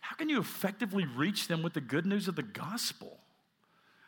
how 0.00 0.14
can 0.14 0.28
you 0.28 0.38
effectively 0.38 1.06
reach 1.06 1.48
them 1.48 1.64
with 1.64 1.72
the 1.72 1.80
good 1.80 2.06
news 2.06 2.28
of 2.28 2.36
the 2.36 2.42
gospel? 2.44 3.18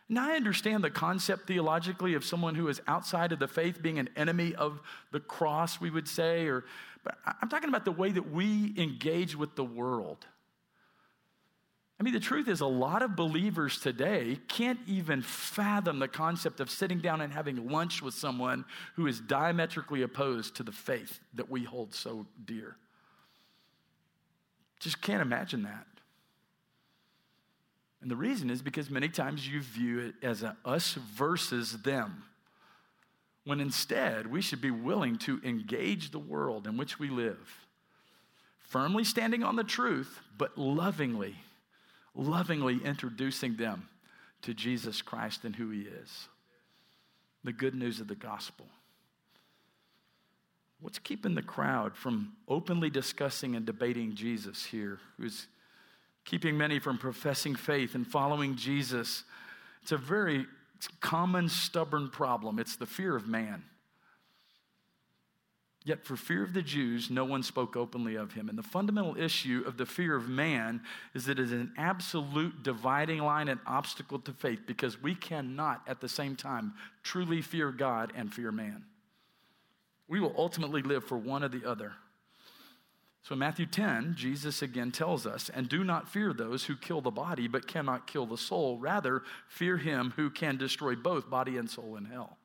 Now, 0.09 0.31
I 0.31 0.37
understand 0.37 0.85
the 0.85 0.90
concept 0.90 1.49
theologically 1.49 2.14
of 2.14 2.25
someone 2.25 2.55
who 2.55 2.69
is 2.69 2.81
outside 2.87 3.33
of 3.33 3.40
the 3.40 3.49
faith 3.49 3.83
being 3.83 3.99
an 3.99 4.09
enemy 4.16 4.55
of 4.55 4.81
the 5.11 5.19
cross, 5.19 5.81
we 5.81 5.90
would 5.90 6.07
say, 6.07 6.47
or, 6.47 6.64
but 7.03 7.16
I'm 7.42 7.49
talking 7.49 7.69
about 7.69 7.85
the 7.85 7.92
way 7.92 8.12
that 8.12 8.31
we 8.31 8.73
engage 8.77 9.35
with 9.37 9.57
the 9.57 9.64
world. 9.64 10.25
I 11.99 12.03
mean, 12.03 12.12
the 12.12 12.21
truth 12.21 12.47
is, 12.47 12.61
a 12.61 12.66
lot 12.66 13.03
of 13.03 13.16
believers 13.16 13.81
today 13.81 14.38
can't 14.49 14.79
even 14.87 15.23
fathom 15.23 15.99
the 15.99 16.09
concept 16.09 16.61
of 16.61 16.71
sitting 16.71 16.99
down 16.99 17.23
and 17.23 17.33
having 17.33 17.71
lunch 17.71 18.03
with 18.03 18.12
someone 18.12 18.66
who 18.97 19.07
is 19.07 19.19
diametrically 19.19 20.03
opposed 20.03 20.57
to 20.57 20.62
the 20.62 20.73
faith 20.73 21.21
that 21.35 21.51
we 21.51 21.64
hold 21.64 21.95
so 21.95 22.27
dear. 22.45 22.77
Just 24.79 25.01
can't 25.01 25.23
imagine 25.23 25.62
that. 25.62 25.87
And 28.00 28.11
the 28.11 28.16
reason 28.16 28.50
is 28.50 28.62
because 28.62 28.90
many 28.90 29.09
times 29.09 29.48
you 29.48 29.62
view 29.62 29.98
it 30.00 30.14
as 30.22 30.44
us 30.64 30.94
versus 30.94 31.82
them. 31.82 32.24
When 33.44 33.61
instead, 33.61 34.26
we 34.26 34.42
should 34.42 34.61
be 34.61 34.70
willing 34.70 35.18
to 35.18 35.40
engage 35.44 36.11
the 36.11 36.18
world 36.18 36.66
in 36.66 36.76
which 36.76 36.98
we 36.98 37.09
live, 37.09 37.66
firmly 38.59 39.04
standing 39.04 39.44
on 39.44 39.56
the 39.56 39.64
truth, 39.64 40.20
but 40.37 40.59
lovingly, 40.59 41.37
lovingly 42.14 42.80
introducing 42.85 43.56
them 43.56 43.88
to 44.42 44.52
Jesus 44.52 45.00
Christ 45.00 45.44
and 45.44 45.54
who 45.54 45.70
He 45.70 45.82
is. 45.82 46.28
The 47.44 47.52
good 47.52 47.74
news 47.74 48.00
of 48.00 48.09
the 48.09 48.16
gospel. 48.16 48.66
What's 50.80 50.98
keeping 50.98 51.35
the 51.35 51.42
crowd 51.42 51.96
from 51.96 52.32
openly 52.48 52.90
discussing 52.90 53.56
and 53.56 53.64
debating 53.64 54.14
Jesus 54.14 54.64
here, 54.66 54.98
who's 55.16 55.46
keeping 56.26 56.58
many 56.58 56.78
from 56.78 56.98
professing 56.98 57.54
faith 57.54 57.94
and 57.94 58.06
following 58.06 58.56
Jesus. 58.56 59.24
It's 59.82 59.92
a 59.92 59.96
very 59.96 60.44
common, 61.00 61.48
stubborn 61.48 62.10
problem. 62.10 62.58
It's 62.58 62.76
the 62.76 62.84
fear 62.84 63.16
of 63.16 63.26
man. 63.26 63.62
Yet, 65.84 66.04
for 66.04 66.16
fear 66.16 66.42
of 66.42 66.52
the 66.52 66.62
Jews, 66.62 67.10
no 67.10 67.24
one 67.24 67.44
spoke 67.44 67.76
openly 67.76 68.16
of 68.16 68.32
him. 68.32 68.48
And 68.48 68.58
the 68.58 68.64
fundamental 68.64 69.16
issue 69.16 69.62
of 69.64 69.76
the 69.76 69.86
fear 69.86 70.16
of 70.16 70.28
man 70.28 70.80
is 71.14 71.26
that 71.26 71.38
it 71.38 71.44
is 71.44 71.52
an 71.52 71.72
absolute 71.76 72.64
dividing 72.64 73.20
line 73.20 73.46
and 73.46 73.60
obstacle 73.64 74.18
to 74.18 74.32
faith 74.32 74.62
because 74.66 75.00
we 75.00 75.14
cannot 75.14 75.82
at 75.86 76.00
the 76.00 76.08
same 76.08 76.34
time 76.34 76.74
truly 77.04 77.40
fear 77.40 77.70
God 77.70 78.12
and 78.16 78.34
fear 78.34 78.50
man. 78.50 78.84
We 80.08 80.18
will 80.18 80.34
ultimately 80.36 80.82
live 80.82 81.04
for 81.04 81.16
one 81.16 81.44
or 81.44 81.48
the 81.48 81.64
other. 81.64 81.92
So 83.26 83.32
in 83.32 83.40
Matthew 83.40 83.66
10, 83.66 84.14
Jesus 84.16 84.62
again 84.62 84.92
tells 84.92 85.26
us, 85.26 85.50
and 85.52 85.68
do 85.68 85.82
not 85.82 86.08
fear 86.08 86.32
those 86.32 86.66
who 86.66 86.76
kill 86.76 87.00
the 87.00 87.10
body 87.10 87.48
but 87.48 87.66
cannot 87.66 88.06
kill 88.06 88.24
the 88.24 88.38
soul. 88.38 88.78
Rather, 88.78 89.24
fear 89.48 89.78
him 89.78 90.12
who 90.14 90.30
can 90.30 90.56
destroy 90.56 90.94
both 90.94 91.28
body 91.28 91.56
and 91.56 91.68
soul 91.68 91.96
in 91.96 92.04
hell. 92.04 92.36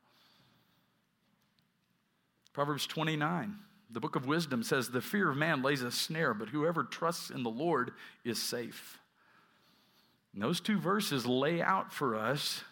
Proverbs 2.52 2.88
29, 2.88 3.58
the 3.92 4.00
book 4.00 4.16
of 4.16 4.26
wisdom 4.26 4.64
says, 4.64 4.90
The 4.90 5.02
fear 5.02 5.30
of 5.30 5.38
man 5.38 5.62
lays 5.62 5.84
a 5.84 5.92
snare, 5.92 6.34
but 6.34 6.50
whoever 6.50 6.84
trusts 6.84 7.30
in 7.30 7.44
the 7.44 7.52
Lord 7.52 7.92
is 8.26 8.42
safe. 8.42 8.98
And 10.34 10.42
those 10.42 10.60
two 10.60 10.80
verses 10.80 11.28
lay 11.28 11.62
out 11.62 11.94
for 11.94 12.16
us 12.16 12.64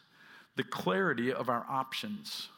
the 0.55 0.63
clarity 0.63 1.31
of 1.31 1.47
our 1.47 1.63
options. 1.69 2.49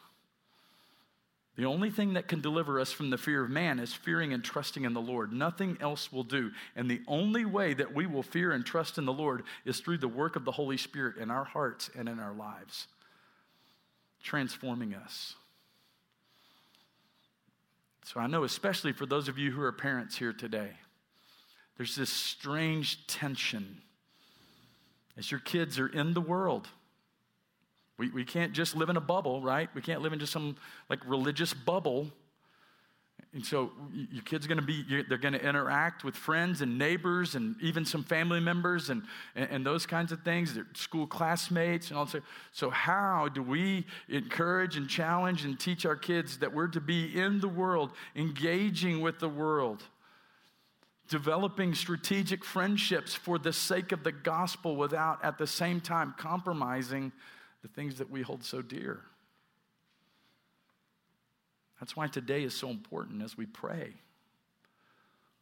The 1.62 1.67
only 1.67 1.91
thing 1.91 2.13
that 2.13 2.28
can 2.28 2.41
deliver 2.41 2.80
us 2.80 2.91
from 2.91 3.12
the 3.12 3.19
fear 3.19 3.43
of 3.43 3.52
man 3.52 3.78
is 3.78 3.93
fearing 3.93 4.34
and 4.34 4.43
trusting 4.43 4.84
in 4.84 4.95
the 4.95 5.00
Lord. 5.00 5.32
Nothing 5.32 5.78
else 5.80 6.12
will 6.12 6.24
do. 6.24 6.50
And 6.76 6.89
the 6.89 7.04
only 7.08 7.45
way 7.45 7.76
that 7.76 7.93
we 7.93 8.08
will 8.08 8.24
fear 8.24 8.52
and 8.52 8.65
trust 8.65 8.98
in 8.98 9.06
the 9.06 9.13
Lord 9.13 9.44
is 9.63 9.79
through 9.79 10.00
the 10.00 10.08
work 10.08 10.35
of 10.35 10.44
the 10.44 10.54
Holy 10.54 10.75
Spirit 10.75 11.17
in 11.17 11.29
our 11.29 11.44
hearts 11.44 11.92
and 11.96 12.10
in 12.10 12.19
our 12.19 12.33
lives, 12.33 12.88
transforming 14.23 14.96
us. 14.96 15.35
So 18.06 18.19
I 18.19 18.25
know, 18.25 18.44
especially 18.44 18.92
for 18.92 19.06
those 19.06 19.27
of 19.27 19.38
you 19.38 19.52
who 19.52 19.62
are 19.62 19.71
parents 19.71 20.17
here 20.17 20.33
today, 20.33 20.71
there's 21.77 21.96
this 21.96 22.10
strange 22.10 23.06
tension 23.06 23.83
as 25.15 25.29
your 25.29 25.42
kids 25.42 25.77
are 25.77 25.90
in 25.90 26.15
the 26.15 26.21
world 26.21 26.69
We, 28.02 28.10
we 28.10 28.25
can't 28.25 28.52
just 28.52 28.75
live 28.75 28.89
in 28.89 28.97
a 28.97 29.02
bubble, 29.02 29.43
right? 29.43 29.69
We 29.75 29.81
can't 29.83 30.02
live 30.02 30.12
in 30.12 30.17
just 30.17 30.31
some 30.31 30.56
like 30.89 30.99
religious 31.06 31.54
bubble. 31.54 32.08
And 33.31 33.45
so 33.45 33.69
your 33.93 34.23
kid's 34.23 34.47
going 34.47 34.60
to 34.60 34.65
be, 34.65 35.04
they're 35.08 35.19
going 35.19 35.35
to 35.35 35.47
interact 35.47 36.04
with 36.04 36.15
friends 36.15 36.62
and 36.62 36.79
neighbors 36.79 37.35
and 37.35 37.56
even 37.62 37.85
some 37.85 38.04
family 38.04 38.39
members 38.39 38.89
and, 38.89 39.04
and, 39.35 39.52
and 39.52 39.63
those 39.63 39.85
kinds 39.85 40.12
of 40.12 40.23
things, 40.23 40.56
their 40.56 40.65
school 40.73 41.06
classmates 41.06 41.89
and 41.89 41.99
all 41.99 42.06
that. 42.06 42.23
So, 42.54 42.71
how 42.71 43.29
do 43.31 43.43
we 43.43 43.85
encourage 44.10 44.77
and 44.77 44.89
challenge 44.89 45.45
and 45.45 45.60
teach 45.60 45.85
our 45.85 45.95
kids 45.95 46.39
that 46.39 46.52
we're 46.52 46.69
to 46.69 46.81
be 46.81 47.15
in 47.15 47.39
the 47.39 47.47
world, 47.47 47.91
engaging 48.15 49.02
with 49.02 49.19
the 49.19 49.29
world, 49.29 49.83
developing 51.08 51.75
strategic 51.75 52.43
friendships 52.43 53.13
for 53.13 53.37
the 53.37 53.54
sake 53.54 53.91
of 53.91 54.04
the 54.04 54.12
gospel 54.12 54.75
without 54.75 55.23
at 55.23 55.37
the 55.37 55.45
same 55.45 55.79
time 55.79 56.15
compromising 56.17 57.12
the 57.62 57.67
things 57.67 57.97
that 57.97 58.09
we 58.09 58.21
hold 58.21 58.43
so 58.43 58.62
dear? 58.62 59.01
That's 61.79 61.95
why 61.95 62.07
today 62.07 62.43
is 62.43 62.53
so 62.53 62.69
important 62.69 63.23
as 63.23 63.37
we 63.37 63.45
pray. 63.45 63.93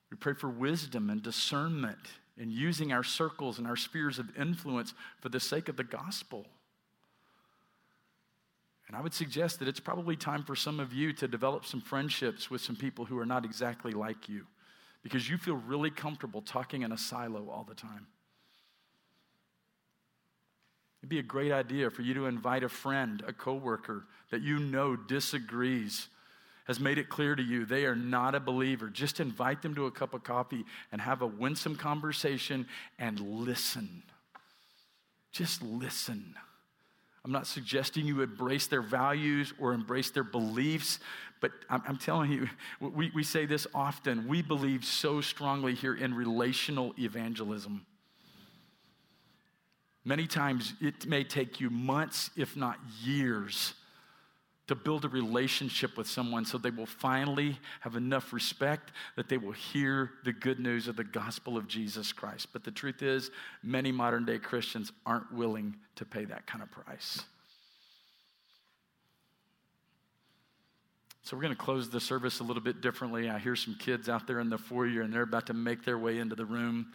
We 0.09 0.17
pray 0.17 0.33
for 0.33 0.49
wisdom 0.49 1.09
and 1.09 1.21
discernment 1.21 1.99
in 2.37 2.49
using 2.49 2.93
our 2.93 3.03
circles 3.03 3.57
and 3.57 3.67
our 3.67 3.75
spheres 3.75 4.17
of 4.17 4.35
influence 4.37 4.93
for 5.19 5.29
the 5.29 5.39
sake 5.39 5.67
of 5.67 5.75
the 5.75 5.83
gospel. 5.83 6.45
And 8.87 8.97
I 8.97 9.01
would 9.01 9.13
suggest 9.13 9.59
that 9.59 9.67
it's 9.67 9.79
probably 9.79 10.15
time 10.15 10.43
for 10.43 10.55
some 10.55 10.79
of 10.79 10.93
you 10.93 11.13
to 11.13 11.27
develop 11.27 11.65
some 11.65 11.81
friendships 11.81 12.49
with 12.49 12.61
some 12.61 12.75
people 12.75 13.05
who 13.05 13.19
are 13.19 13.25
not 13.25 13.45
exactly 13.45 13.91
like 13.91 14.27
you 14.27 14.47
because 15.03 15.29
you 15.29 15.37
feel 15.37 15.55
really 15.55 15.91
comfortable 15.91 16.41
talking 16.41 16.81
in 16.81 16.91
a 16.91 16.97
silo 16.97 17.49
all 17.49 17.65
the 17.67 17.75
time. 17.75 18.07
It'd 21.01 21.09
be 21.09 21.19
a 21.19 21.23
great 21.23 21.51
idea 21.51 21.89
for 21.89 22.01
you 22.01 22.13
to 22.15 22.25
invite 22.25 22.63
a 22.63 22.69
friend, 22.69 23.23
a 23.25 23.33
coworker 23.33 24.05
that 24.31 24.41
you 24.41 24.59
know 24.59 24.95
disagrees 24.95 26.07
has 26.69 26.79
made 26.79 26.99
it 26.99 27.09
clear 27.09 27.35
to 27.35 27.41
you 27.41 27.65
they 27.65 27.85
are 27.85 27.95
not 27.95 28.35
a 28.35 28.39
believer, 28.39 28.89
just 28.89 29.19
invite 29.19 29.63
them 29.63 29.73
to 29.73 29.87
a 29.87 29.91
cup 29.91 30.13
of 30.13 30.23
coffee 30.23 30.63
and 30.91 31.01
have 31.01 31.23
a 31.23 31.27
winsome 31.27 31.75
conversation 31.75 32.67
and 32.99 33.19
listen. 33.19 34.03
Just 35.31 35.63
listen. 35.63 36.35
I'm 37.25 37.31
not 37.31 37.47
suggesting 37.47 38.05
you 38.05 38.21
embrace 38.21 38.67
their 38.67 38.81
values 38.83 39.51
or 39.59 39.73
embrace 39.73 40.11
their 40.11 40.23
beliefs, 40.23 40.99
but 41.41 41.51
I'm, 41.69 41.81
I'm, 41.87 41.97
telling 41.97 42.31
you, 42.31 42.47
we, 42.79 43.11
we 43.15 43.23
say 43.23 43.45
this 43.45 43.65
often. 43.73 44.27
We 44.27 44.41
believe 44.41 44.85
so 44.85 45.21
strongly 45.21 45.73
here 45.73 45.95
in 45.95 46.13
relational 46.13 46.93
evangelism. 46.99 47.85
Many 50.05 50.27
times 50.27 50.73
it 50.81 51.05
may 51.05 51.23
take 51.23 51.59
you 51.59 51.69
months, 51.69 52.31
if 52.35 52.55
not 52.55 52.79
years, 53.03 53.73
to 54.67 54.75
build 54.75 55.03
a 55.03 55.09
relationship 55.09 55.97
with 55.97 56.07
someone 56.07 56.45
so 56.45 56.57
they 56.57 56.69
will 56.69 56.85
finally 56.85 57.57
have 57.81 57.95
enough 57.95 58.31
respect 58.31 58.91
that 59.15 59.27
they 59.27 59.37
will 59.37 59.51
hear 59.51 60.11
the 60.23 60.31
good 60.31 60.59
news 60.59 60.87
of 60.87 60.95
the 60.95 61.03
gospel 61.03 61.57
of 61.57 61.67
Jesus 61.67 62.13
Christ. 62.13 62.49
But 62.53 62.63
the 62.63 62.69
truth 62.71 63.01
is, 63.01 63.31
many 63.63 63.91
modern 63.91 64.25
day 64.25 64.37
Christians 64.37 64.91
aren't 65.07 65.33
willing 65.33 65.75
to 65.95 66.05
pay 66.05 66.23
that 66.25 66.45
kind 66.45 66.61
of 66.61 66.69
price. 66.69 67.19
So, 71.23 71.35
we're 71.35 71.43
going 71.43 71.55
to 71.55 71.61
close 71.61 71.89
the 71.89 71.99
service 71.99 72.39
a 72.39 72.43
little 72.43 72.63
bit 72.63 72.81
differently. 72.81 73.29
I 73.29 73.39
hear 73.39 73.55
some 73.55 73.75
kids 73.75 74.07
out 74.07 74.27
there 74.27 74.39
in 74.39 74.49
the 74.49 74.57
foyer, 74.57 75.01
and 75.01 75.13
they're 75.13 75.23
about 75.23 75.47
to 75.47 75.53
make 75.53 75.83
their 75.83 75.97
way 75.97 76.19
into 76.19 76.35
the 76.35 76.45
room. 76.45 76.93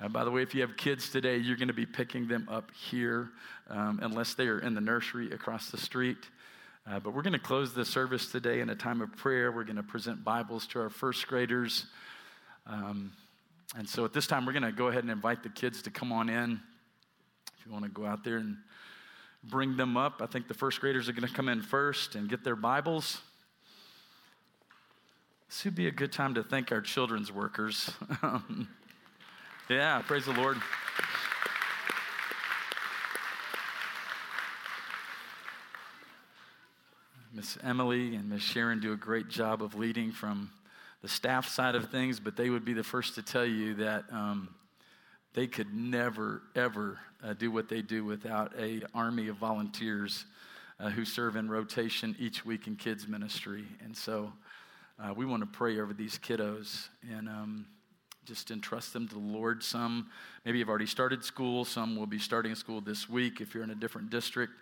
Uh, 0.00 0.08
by 0.08 0.24
the 0.24 0.30
way, 0.30 0.42
if 0.42 0.54
you 0.54 0.62
have 0.62 0.78
kids 0.78 1.10
today, 1.10 1.36
you're 1.36 1.56
going 1.56 1.68
to 1.68 1.74
be 1.74 1.84
picking 1.84 2.26
them 2.26 2.48
up 2.50 2.70
here, 2.74 3.28
um, 3.68 4.00
unless 4.02 4.32
they 4.32 4.46
are 4.46 4.58
in 4.58 4.74
the 4.74 4.80
nursery 4.80 5.30
across 5.30 5.70
the 5.70 5.76
street. 5.76 6.16
Uh, 6.90 6.98
but 6.98 7.12
we're 7.12 7.20
going 7.20 7.34
to 7.34 7.38
close 7.38 7.74
the 7.74 7.84
service 7.84 8.32
today 8.32 8.60
in 8.60 8.70
a 8.70 8.74
time 8.74 9.02
of 9.02 9.14
prayer. 9.14 9.52
We're 9.52 9.64
going 9.64 9.76
to 9.76 9.82
present 9.82 10.24
Bibles 10.24 10.66
to 10.68 10.80
our 10.80 10.88
first 10.88 11.26
graders. 11.26 11.84
Um, 12.66 13.12
and 13.76 13.86
so 13.86 14.06
at 14.06 14.14
this 14.14 14.26
time, 14.26 14.46
we're 14.46 14.52
going 14.52 14.62
to 14.62 14.72
go 14.72 14.88
ahead 14.88 15.02
and 15.02 15.10
invite 15.10 15.42
the 15.42 15.50
kids 15.50 15.82
to 15.82 15.90
come 15.90 16.12
on 16.12 16.30
in. 16.30 16.58
If 17.58 17.66
you 17.66 17.72
want 17.72 17.84
to 17.84 17.90
go 17.90 18.06
out 18.06 18.24
there 18.24 18.38
and 18.38 18.56
bring 19.44 19.76
them 19.76 19.98
up, 19.98 20.22
I 20.22 20.26
think 20.26 20.48
the 20.48 20.54
first 20.54 20.80
graders 20.80 21.10
are 21.10 21.12
going 21.12 21.28
to 21.28 21.34
come 21.34 21.50
in 21.50 21.60
first 21.60 22.14
and 22.14 22.26
get 22.26 22.42
their 22.42 22.56
Bibles. 22.56 23.20
This 25.50 25.62
would 25.66 25.74
be 25.74 25.88
a 25.88 25.92
good 25.92 26.10
time 26.10 26.34
to 26.34 26.42
thank 26.42 26.72
our 26.72 26.80
children's 26.80 27.30
workers. 27.30 27.90
yeah, 29.70 30.02
praise 30.02 30.24
the 30.24 30.32
Lord. 30.32 30.56
Miss 37.32 37.56
Emily 37.62 38.16
and 38.16 38.28
Miss 38.28 38.42
Sharon 38.42 38.80
do 38.80 38.92
a 38.92 38.96
great 38.96 39.28
job 39.28 39.62
of 39.62 39.76
leading 39.76 40.10
from 40.10 40.50
the 41.02 41.08
staff 41.08 41.46
side 41.46 41.76
of 41.76 41.88
things, 41.88 42.18
but 42.18 42.36
they 42.36 42.50
would 42.50 42.64
be 42.64 42.72
the 42.72 42.82
first 42.82 43.14
to 43.14 43.22
tell 43.22 43.44
you 43.44 43.74
that 43.74 44.04
um, 44.10 44.48
they 45.34 45.46
could 45.46 45.72
never, 45.72 46.42
ever 46.56 46.98
uh, 47.22 47.34
do 47.34 47.52
what 47.52 47.68
they 47.68 47.80
do 47.80 48.04
without 48.04 48.52
a 48.58 48.82
army 48.92 49.28
of 49.28 49.36
volunteers 49.36 50.24
uh, 50.80 50.90
who 50.90 51.04
serve 51.04 51.36
in 51.36 51.48
rotation 51.48 52.16
each 52.18 52.44
week 52.44 52.66
in 52.66 52.74
kids 52.74 53.06
ministry. 53.06 53.64
And 53.84 53.96
so 53.96 54.32
uh, 54.98 55.14
we 55.14 55.24
want 55.24 55.42
to 55.42 55.46
pray 55.46 55.78
over 55.78 55.94
these 55.94 56.18
kiddos 56.18 56.88
and 57.08 57.28
um, 57.28 57.66
just 58.24 58.50
entrust 58.50 58.92
them 58.92 59.08
to 59.08 59.14
the 59.14 59.20
Lord. 59.20 59.62
Some 59.62 60.10
maybe 60.44 60.58
have 60.60 60.68
already 60.68 60.86
started 60.86 61.24
school, 61.24 61.64
some 61.64 61.96
will 61.96 62.06
be 62.06 62.18
starting 62.18 62.54
school 62.54 62.80
this 62.80 63.08
week 63.08 63.40
if 63.40 63.54
you're 63.54 63.64
in 63.64 63.70
a 63.70 63.74
different 63.74 64.10
district. 64.10 64.52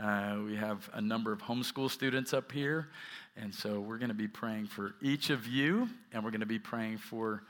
Uh, 0.00 0.36
we 0.44 0.54
have 0.54 0.88
a 0.94 1.00
number 1.00 1.32
of 1.32 1.40
homeschool 1.40 1.90
students 1.90 2.32
up 2.32 2.52
here, 2.52 2.88
and 3.36 3.52
so 3.52 3.80
we're 3.80 3.98
going 3.98 4.10
to 4.10 4.14
be 4.14 4.28
praying 4.28 4.66
for 4.66 4.94
each 5.02 5.30
of 5.30 5.46
you, 5.46 5.88
and 6.12 6.22
we're 6.22 6.30
going 6.30 6.40
to 6.40 6.46
be 6.46 6.58
praying 6.58 6.98
for 6.98 7.42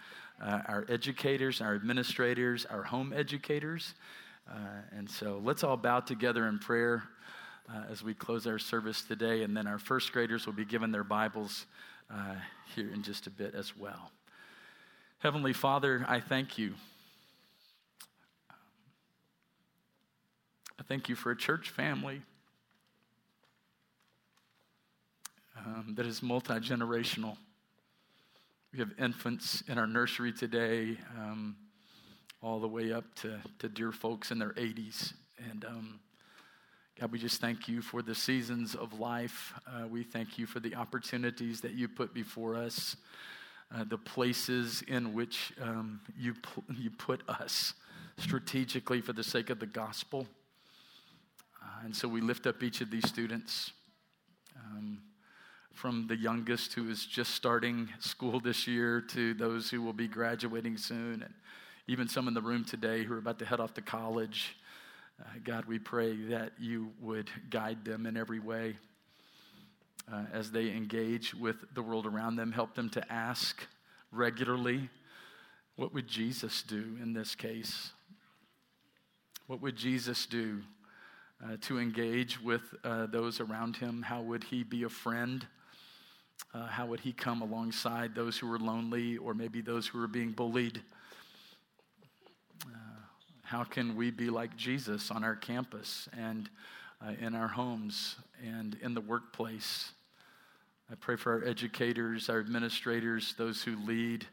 uh, 0.43 0.63
our 0.67 0.87
educators, 0.89 1.61
our 1.61 1.75
administrators, 1.75 2.65
our 2.67 2.83
home 2.83 3.13
educators. 3.13 3.95
Uh, 4.49 4.55
and 4.97 5.11
so 5.11 5.43
let's 5.45 5.63
all 5.63 5.77
bow 5.77 6.01
together 6.01 6.47
in 6.47 6.59
prayer 6.59 7.03
uh, 7.69 7.83
as 7.91 8.03
we 8.03 8.15
close 8.15 8.47
our 8.47 8.59
service 8.59 9.03
today, 9.03 9.43
and 9.43 9.55
then 9.55 9.67
our 9.67 9.79
first 9.79 10.13
graders 10.13 10.47
will 10.47 10.55
be 10.55 10.65
given 10.65 10.91
their 10.91 11.05
Bibles 11.05 11.67
uh, 12.11 12.37
here 12.75 12.91
in 12.95 13.03
just 13.03 13.27
a 13.27 13.31
bit 13.31 13.55
as 13.55 13.77
well. 13.77 14.11
Heavenly 15.21 15.53
Father, 15.53 16.05
I 16.07 16.21
thank 16.21 16.59
you. 16.59 16.75
I 20.79 20.85
thank 20.85 21.09
you 21.09 21.17
for 21.17 21.33
a 21.33 21.37
church 21.37 21.71
family 21.71 22.23
um, 25.57 25.95
that 25.97 26.07
is 26.07 26.23
multi 26.23 26.55
generational. 26.55 27.37
We 28.73 28.79
have 28.79 28.93
infants 28.97 29.65
in 29.67 29.77
our 29.77 29.89
nursery 29.89 30.33
today, 30.33 30.97
um, 31.19 31.57
all 32.41 32.61
the 32.61 32.69
way 32.69 32.93
up 32.93 33.13
to, 33.17 33.41
to 33.59 33.69
dear 33.69 33.91
folks 33.91 34.31
in 34.31 34.39
their 34.39 34.53
80s. 34.53 35.15
And 35.51 35.65
um, 35.65 35.99
God, 37.01 37.11
we 37.11 37.19
just 37.19 37.41
thank 37.41 37.67
you 37.67 37.83
for 37.83 38.03
the 38.03 38.15
seasons 38.15 38.77
of 38.77 39.01
life. 39.01 39.53
Uh, 39.67 39.89
we 39.89 40.05
thank 40.05 40.39
you 40.39 40.47
for 40.47 40.61
the 40.61 40.77
opportunities 40.77 41.61
that 41.63 41.73
you 41.73 41.89
put 41.89 42.15
before 42.15 42.55
us, 42.55 42.95
uh, 43.75 43.85
the 43.85 43.99
places 43.99 44.83
in 44.89 45.13
which 45.13 45.53
um, 45.61 46.01
you, 46.19 46.35
you 46.77 46.91
put 46.91 47.23
us 47.29 47.75
strategically 48.17 49.01
for 49.01 49.13
the 49.13 49.23
sake 49.23 49.51
of 49.51 49.61
the 49.61 49.67
gospel. 49.67 50.27
Uh, 51.63 51.85
and 51.85 51.95
so 51.95 52.09
we 52.09 52.21
lift 52.21 52.47
up 52.47 52.63
each 52.63 52.81
of 52.81 52.91
these 52.91 53.07
students. 53.07 53.73
Um, 54.57 55.01
from 55.79 56.09
the 56.09 56.17
youngest 56.17 56.75
who 56.75 56.91
is 56.91 57.07
just 57.07 57.37
starting 57.37 57.89
school 58.01 58.41
this 58.41 58.67
year 58.67 59.01
to 59.01 59.33
those 59.35 59.71
who 59.71 59.81
will 59.81 59.93
be 59.93 60.09
graduating 60.09 60.77
soon, 60.77 61.23
and 61.23 61.33
even 61.87 62.09
some 62.09 62.27
in 62.27 62.35
the 62.35 62.43
room 62.43 62.65
today 62.65 63.05
who 63.05 63.15
are 63.15 63.19
about 63.19 63.39
to 63.39 63.45
head 63.45 63.61
off 63.61 63.75
to 63.75 63.81
college. 63.81 64.57
Uh, 65.21 65.25
God, 65.45 65.67
we 65.67 65.79
pray 65.79 66.17
that 66.31 66.51
you 66.59 66.91
would 67.01 67.31
guide 67.49 67.85
them 67.85 68.07
in 68.07 68.17
every 68.17 68.41
way 68.41 68.77
uh, 70.13 70.25
as 70.33 70.51
they 70.51 70.71
engage 70.71 71.35
with 71.35 71.57
the 71.75 71.83
world 71.83 72.07
around 72.07 72.37
them. 72.37 72.53
Help 72.53 72.75
them 72.75 72.89
to 72.91 73.13
ask 73.13 73.67
regularly 74.11 74.89
what 75.77 75.95
would 75.95 76.09
Jesus 76.09 76.63
do 76.63 76.97
in 77.01 77.13
this 77.13 77.35
case? 77.35 77.93
What 79.47 79.63
would 79.63 79.77
Jesus 79.77 80.27
do 80.27 80.61
uh, 81.45 81.57
to 81.63 81.79
engage 81.79 82.43
with 82.43 82.63
uh, 82.83 83.07
those 83.07 83.41
around 83.41 83.77
him? 83.77 84.03
How 84.03 84.21
would 84.21 84.45
he 84.45 84.65
be 84.65 84.83
a 84.83 84.89
friend? 84.89 85.47
Uh, 86.53 86.67
how 86.67 86.87
would 86.87 87.01
he 87.01 87.13
come 87.13 87.43
alongside 87.43 88.15
those 88.15 88.37
who 88.37 88.49
were 88.49 88.59
lonely 88.59 89.19
or 89.19 89.35
maybe 89.35 89.61
those 89.61 89.87
who 89.87 89.99
were 89.99 90.09
being 90.09 90.33
bullied? 90.33 90.81
Uh, 92.65 93.01
how 93.43 93.65
can 93.65 93.95
we 93.95 94.11
be 94.11 94.31
like 94.31 94.57
Jesus 94.57 95.11
on 95.11 95.23
our 95.23 95.37
campus 95.37 96.09
and 96.17 96.51
uh, 97.01 97.13
in 97.21 97.35
our 97.35 97.49
homes 97.49 98.17
and 98.45 98.77
in 98.83 98.95
the 98.95 99.01
workplace? 99.01 99.93
I 100.91 100.95
pray 100.95 101.17
for 101.17 101.33
our 101.33 101.45
educators, 101.47 102.31
our 102.31 102.41
administrators, 102.41 103.35
those 103.37 103.63
who 103.63 103.77
lead 103.85 104.27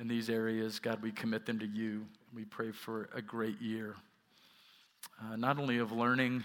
in 0.00 0.08
these 0.08 0.28
areas. 0.28 0.80
God, 0.80 1.00
we 1.00 1.12
commit 1.12 1.46
them 1.46 1.60
to 1.60 1.66
you. 1.66 2.06
We 2.34 2.44
pray 2.44 2.72
for 2.72 3.08
a 3.14 3.22
great 3.22 3.60
year, 3.60 3.94
uh, 5.20 5.36
not 5.36 5.60
only 5.60 5.78
of 5.78 5.92
learning 5.92 6.42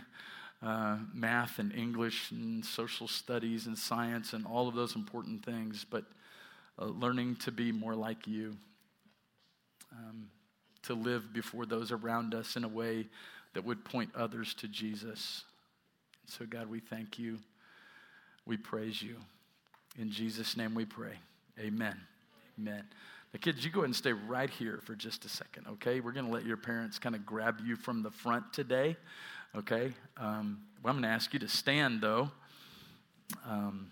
uh, 0.61 0.97
math 1.11 1.57
and 1.57 1.73
English 1.73 2.29
and 2.29 2.63
social 2.63 3.07
studies 3.07 3.65
and 3.65 3.75
science 3.75 4.33
and 4.33 4.45
all 4.45 4.67
of 4.67 4.75
those 4.75 4.95
important 4.95 5.43
things, 5.43 5.87
but 5.89 6.03
uh, 6.77 6.85
learning 6.85 7.37
to 7.37 7.51
be 7.51 7.71
more 7.71 7.95
like 7.95 8.27
you, 8.27 8.55
um, 9.91 10.29
to 10.83 10.93
live 10.93 11.33
before 11.33 11.65
those 11.65 11.91
around 11.91 12.35
us 12.35 12.57
in 12.57 12.63
a 12.63 12.67
way 12.67 13.07
that 13.55 13.65
would 13.65 13.83
point 13.83 14.11
others 14.15 14.53
to 14.53 14.67
Jesus. 14.67 15.45
So, 16.27 16.45
God, 16.45 16.69
we 16.69 16.79
thank 16.79 17.17
you. 17.17 17.39
We 18.45 18.57
praise 18.57 19.01
you. 19.01 19.15
In 19.97 20.11
Jesus' 20.11 20.55
name 20.55 20.75
we 20.75 20.85
pray. 20.85 21.13
Amen. 21.59 21.95
Amen. 22.59 22.83
The 23.31 23.39
kids, 23.39 23.65
you 23.65 23.71
go 23.71 23.79
ahead 23.79 23.85
and 23.85 23.95
stay 23.95 24.13
right 24.13 24.49
here 24.49 24.79
for 24.83 24.95
just 24.95 25.25
a 25.25 25.29
second, 25.29 25.65
okay? 25.67 25.99
We're 25.99 26.11
going 26.11 26.27
to 26.27 26.31
let 26.31 26.45
your 26.45 26.57
parents 26.57 26.99
kind 26.99 27.15
of 27.15 27.25
grab 27.25 27.61
you 27.65 27.75
from 27.75 28.03
the 28.03 28.11
front 28.11 28.53
today, 28.53 28.95
okay? 29.55 29.93
Um, 30.17 30.59
well, 30.83 30.93
I'm 30.93 31.01
going 31.01 31.09
to 31.09 31.15
ask 31.15 31.33
you 31.33 31.39
to 31.39 31.47
stand, 31.47 32.01
though. 32.01 32.31
Um, 33.45 33.91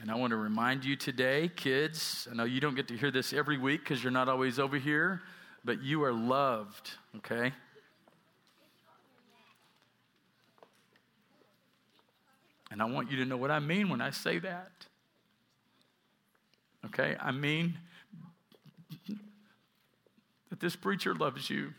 and 0.00 0.10
I 0.10 0.14
want 0.14 0.30
to 0.30 0.36
remind 0.36 0.84
you 0.84 0.94
today, 0.94 1.50
kids, 1.54 2.28
I 2.30 2.34
know 2.34 2.44
you 2.44 2.60
don't 2.60 2.76
get 2.76 2.88
to 2.88 2.96
hear 2.96 3.10
this 3.10 3.32
every 3.32 3.58
week 3.58 3.80
because 3.80 4.02
you're 4.02 4.12
not 4.12 4.28
always 4.28 4.58
over 4.58 4.78
here, 4.78 5.20
but 5.64 5.82
you 5.82 6.04
are 6.04 6.12
loved, 6.12 6.92
okay? 7.16 7.52
And 12.70 12.82
I 12.82 12.84
want 12.84 13.10
you 13.10 13.16
to 13.18 13.24
know 13.24 13.36
what 13.36 13.50
I 13.50 13.58
mean 13.60 13.88
when 13.88 14.00
I 14.00 14.10
say 14.10 14.38
that. 14.38 14.70
Okay? 16.86 17.16
I 17.20 17.30
mean 17.30 17.74
that 20.50 20.60
this 20.60 20.76
preacher 20.76 21.14
loves 21.14 21.48
you. 21.48 21.72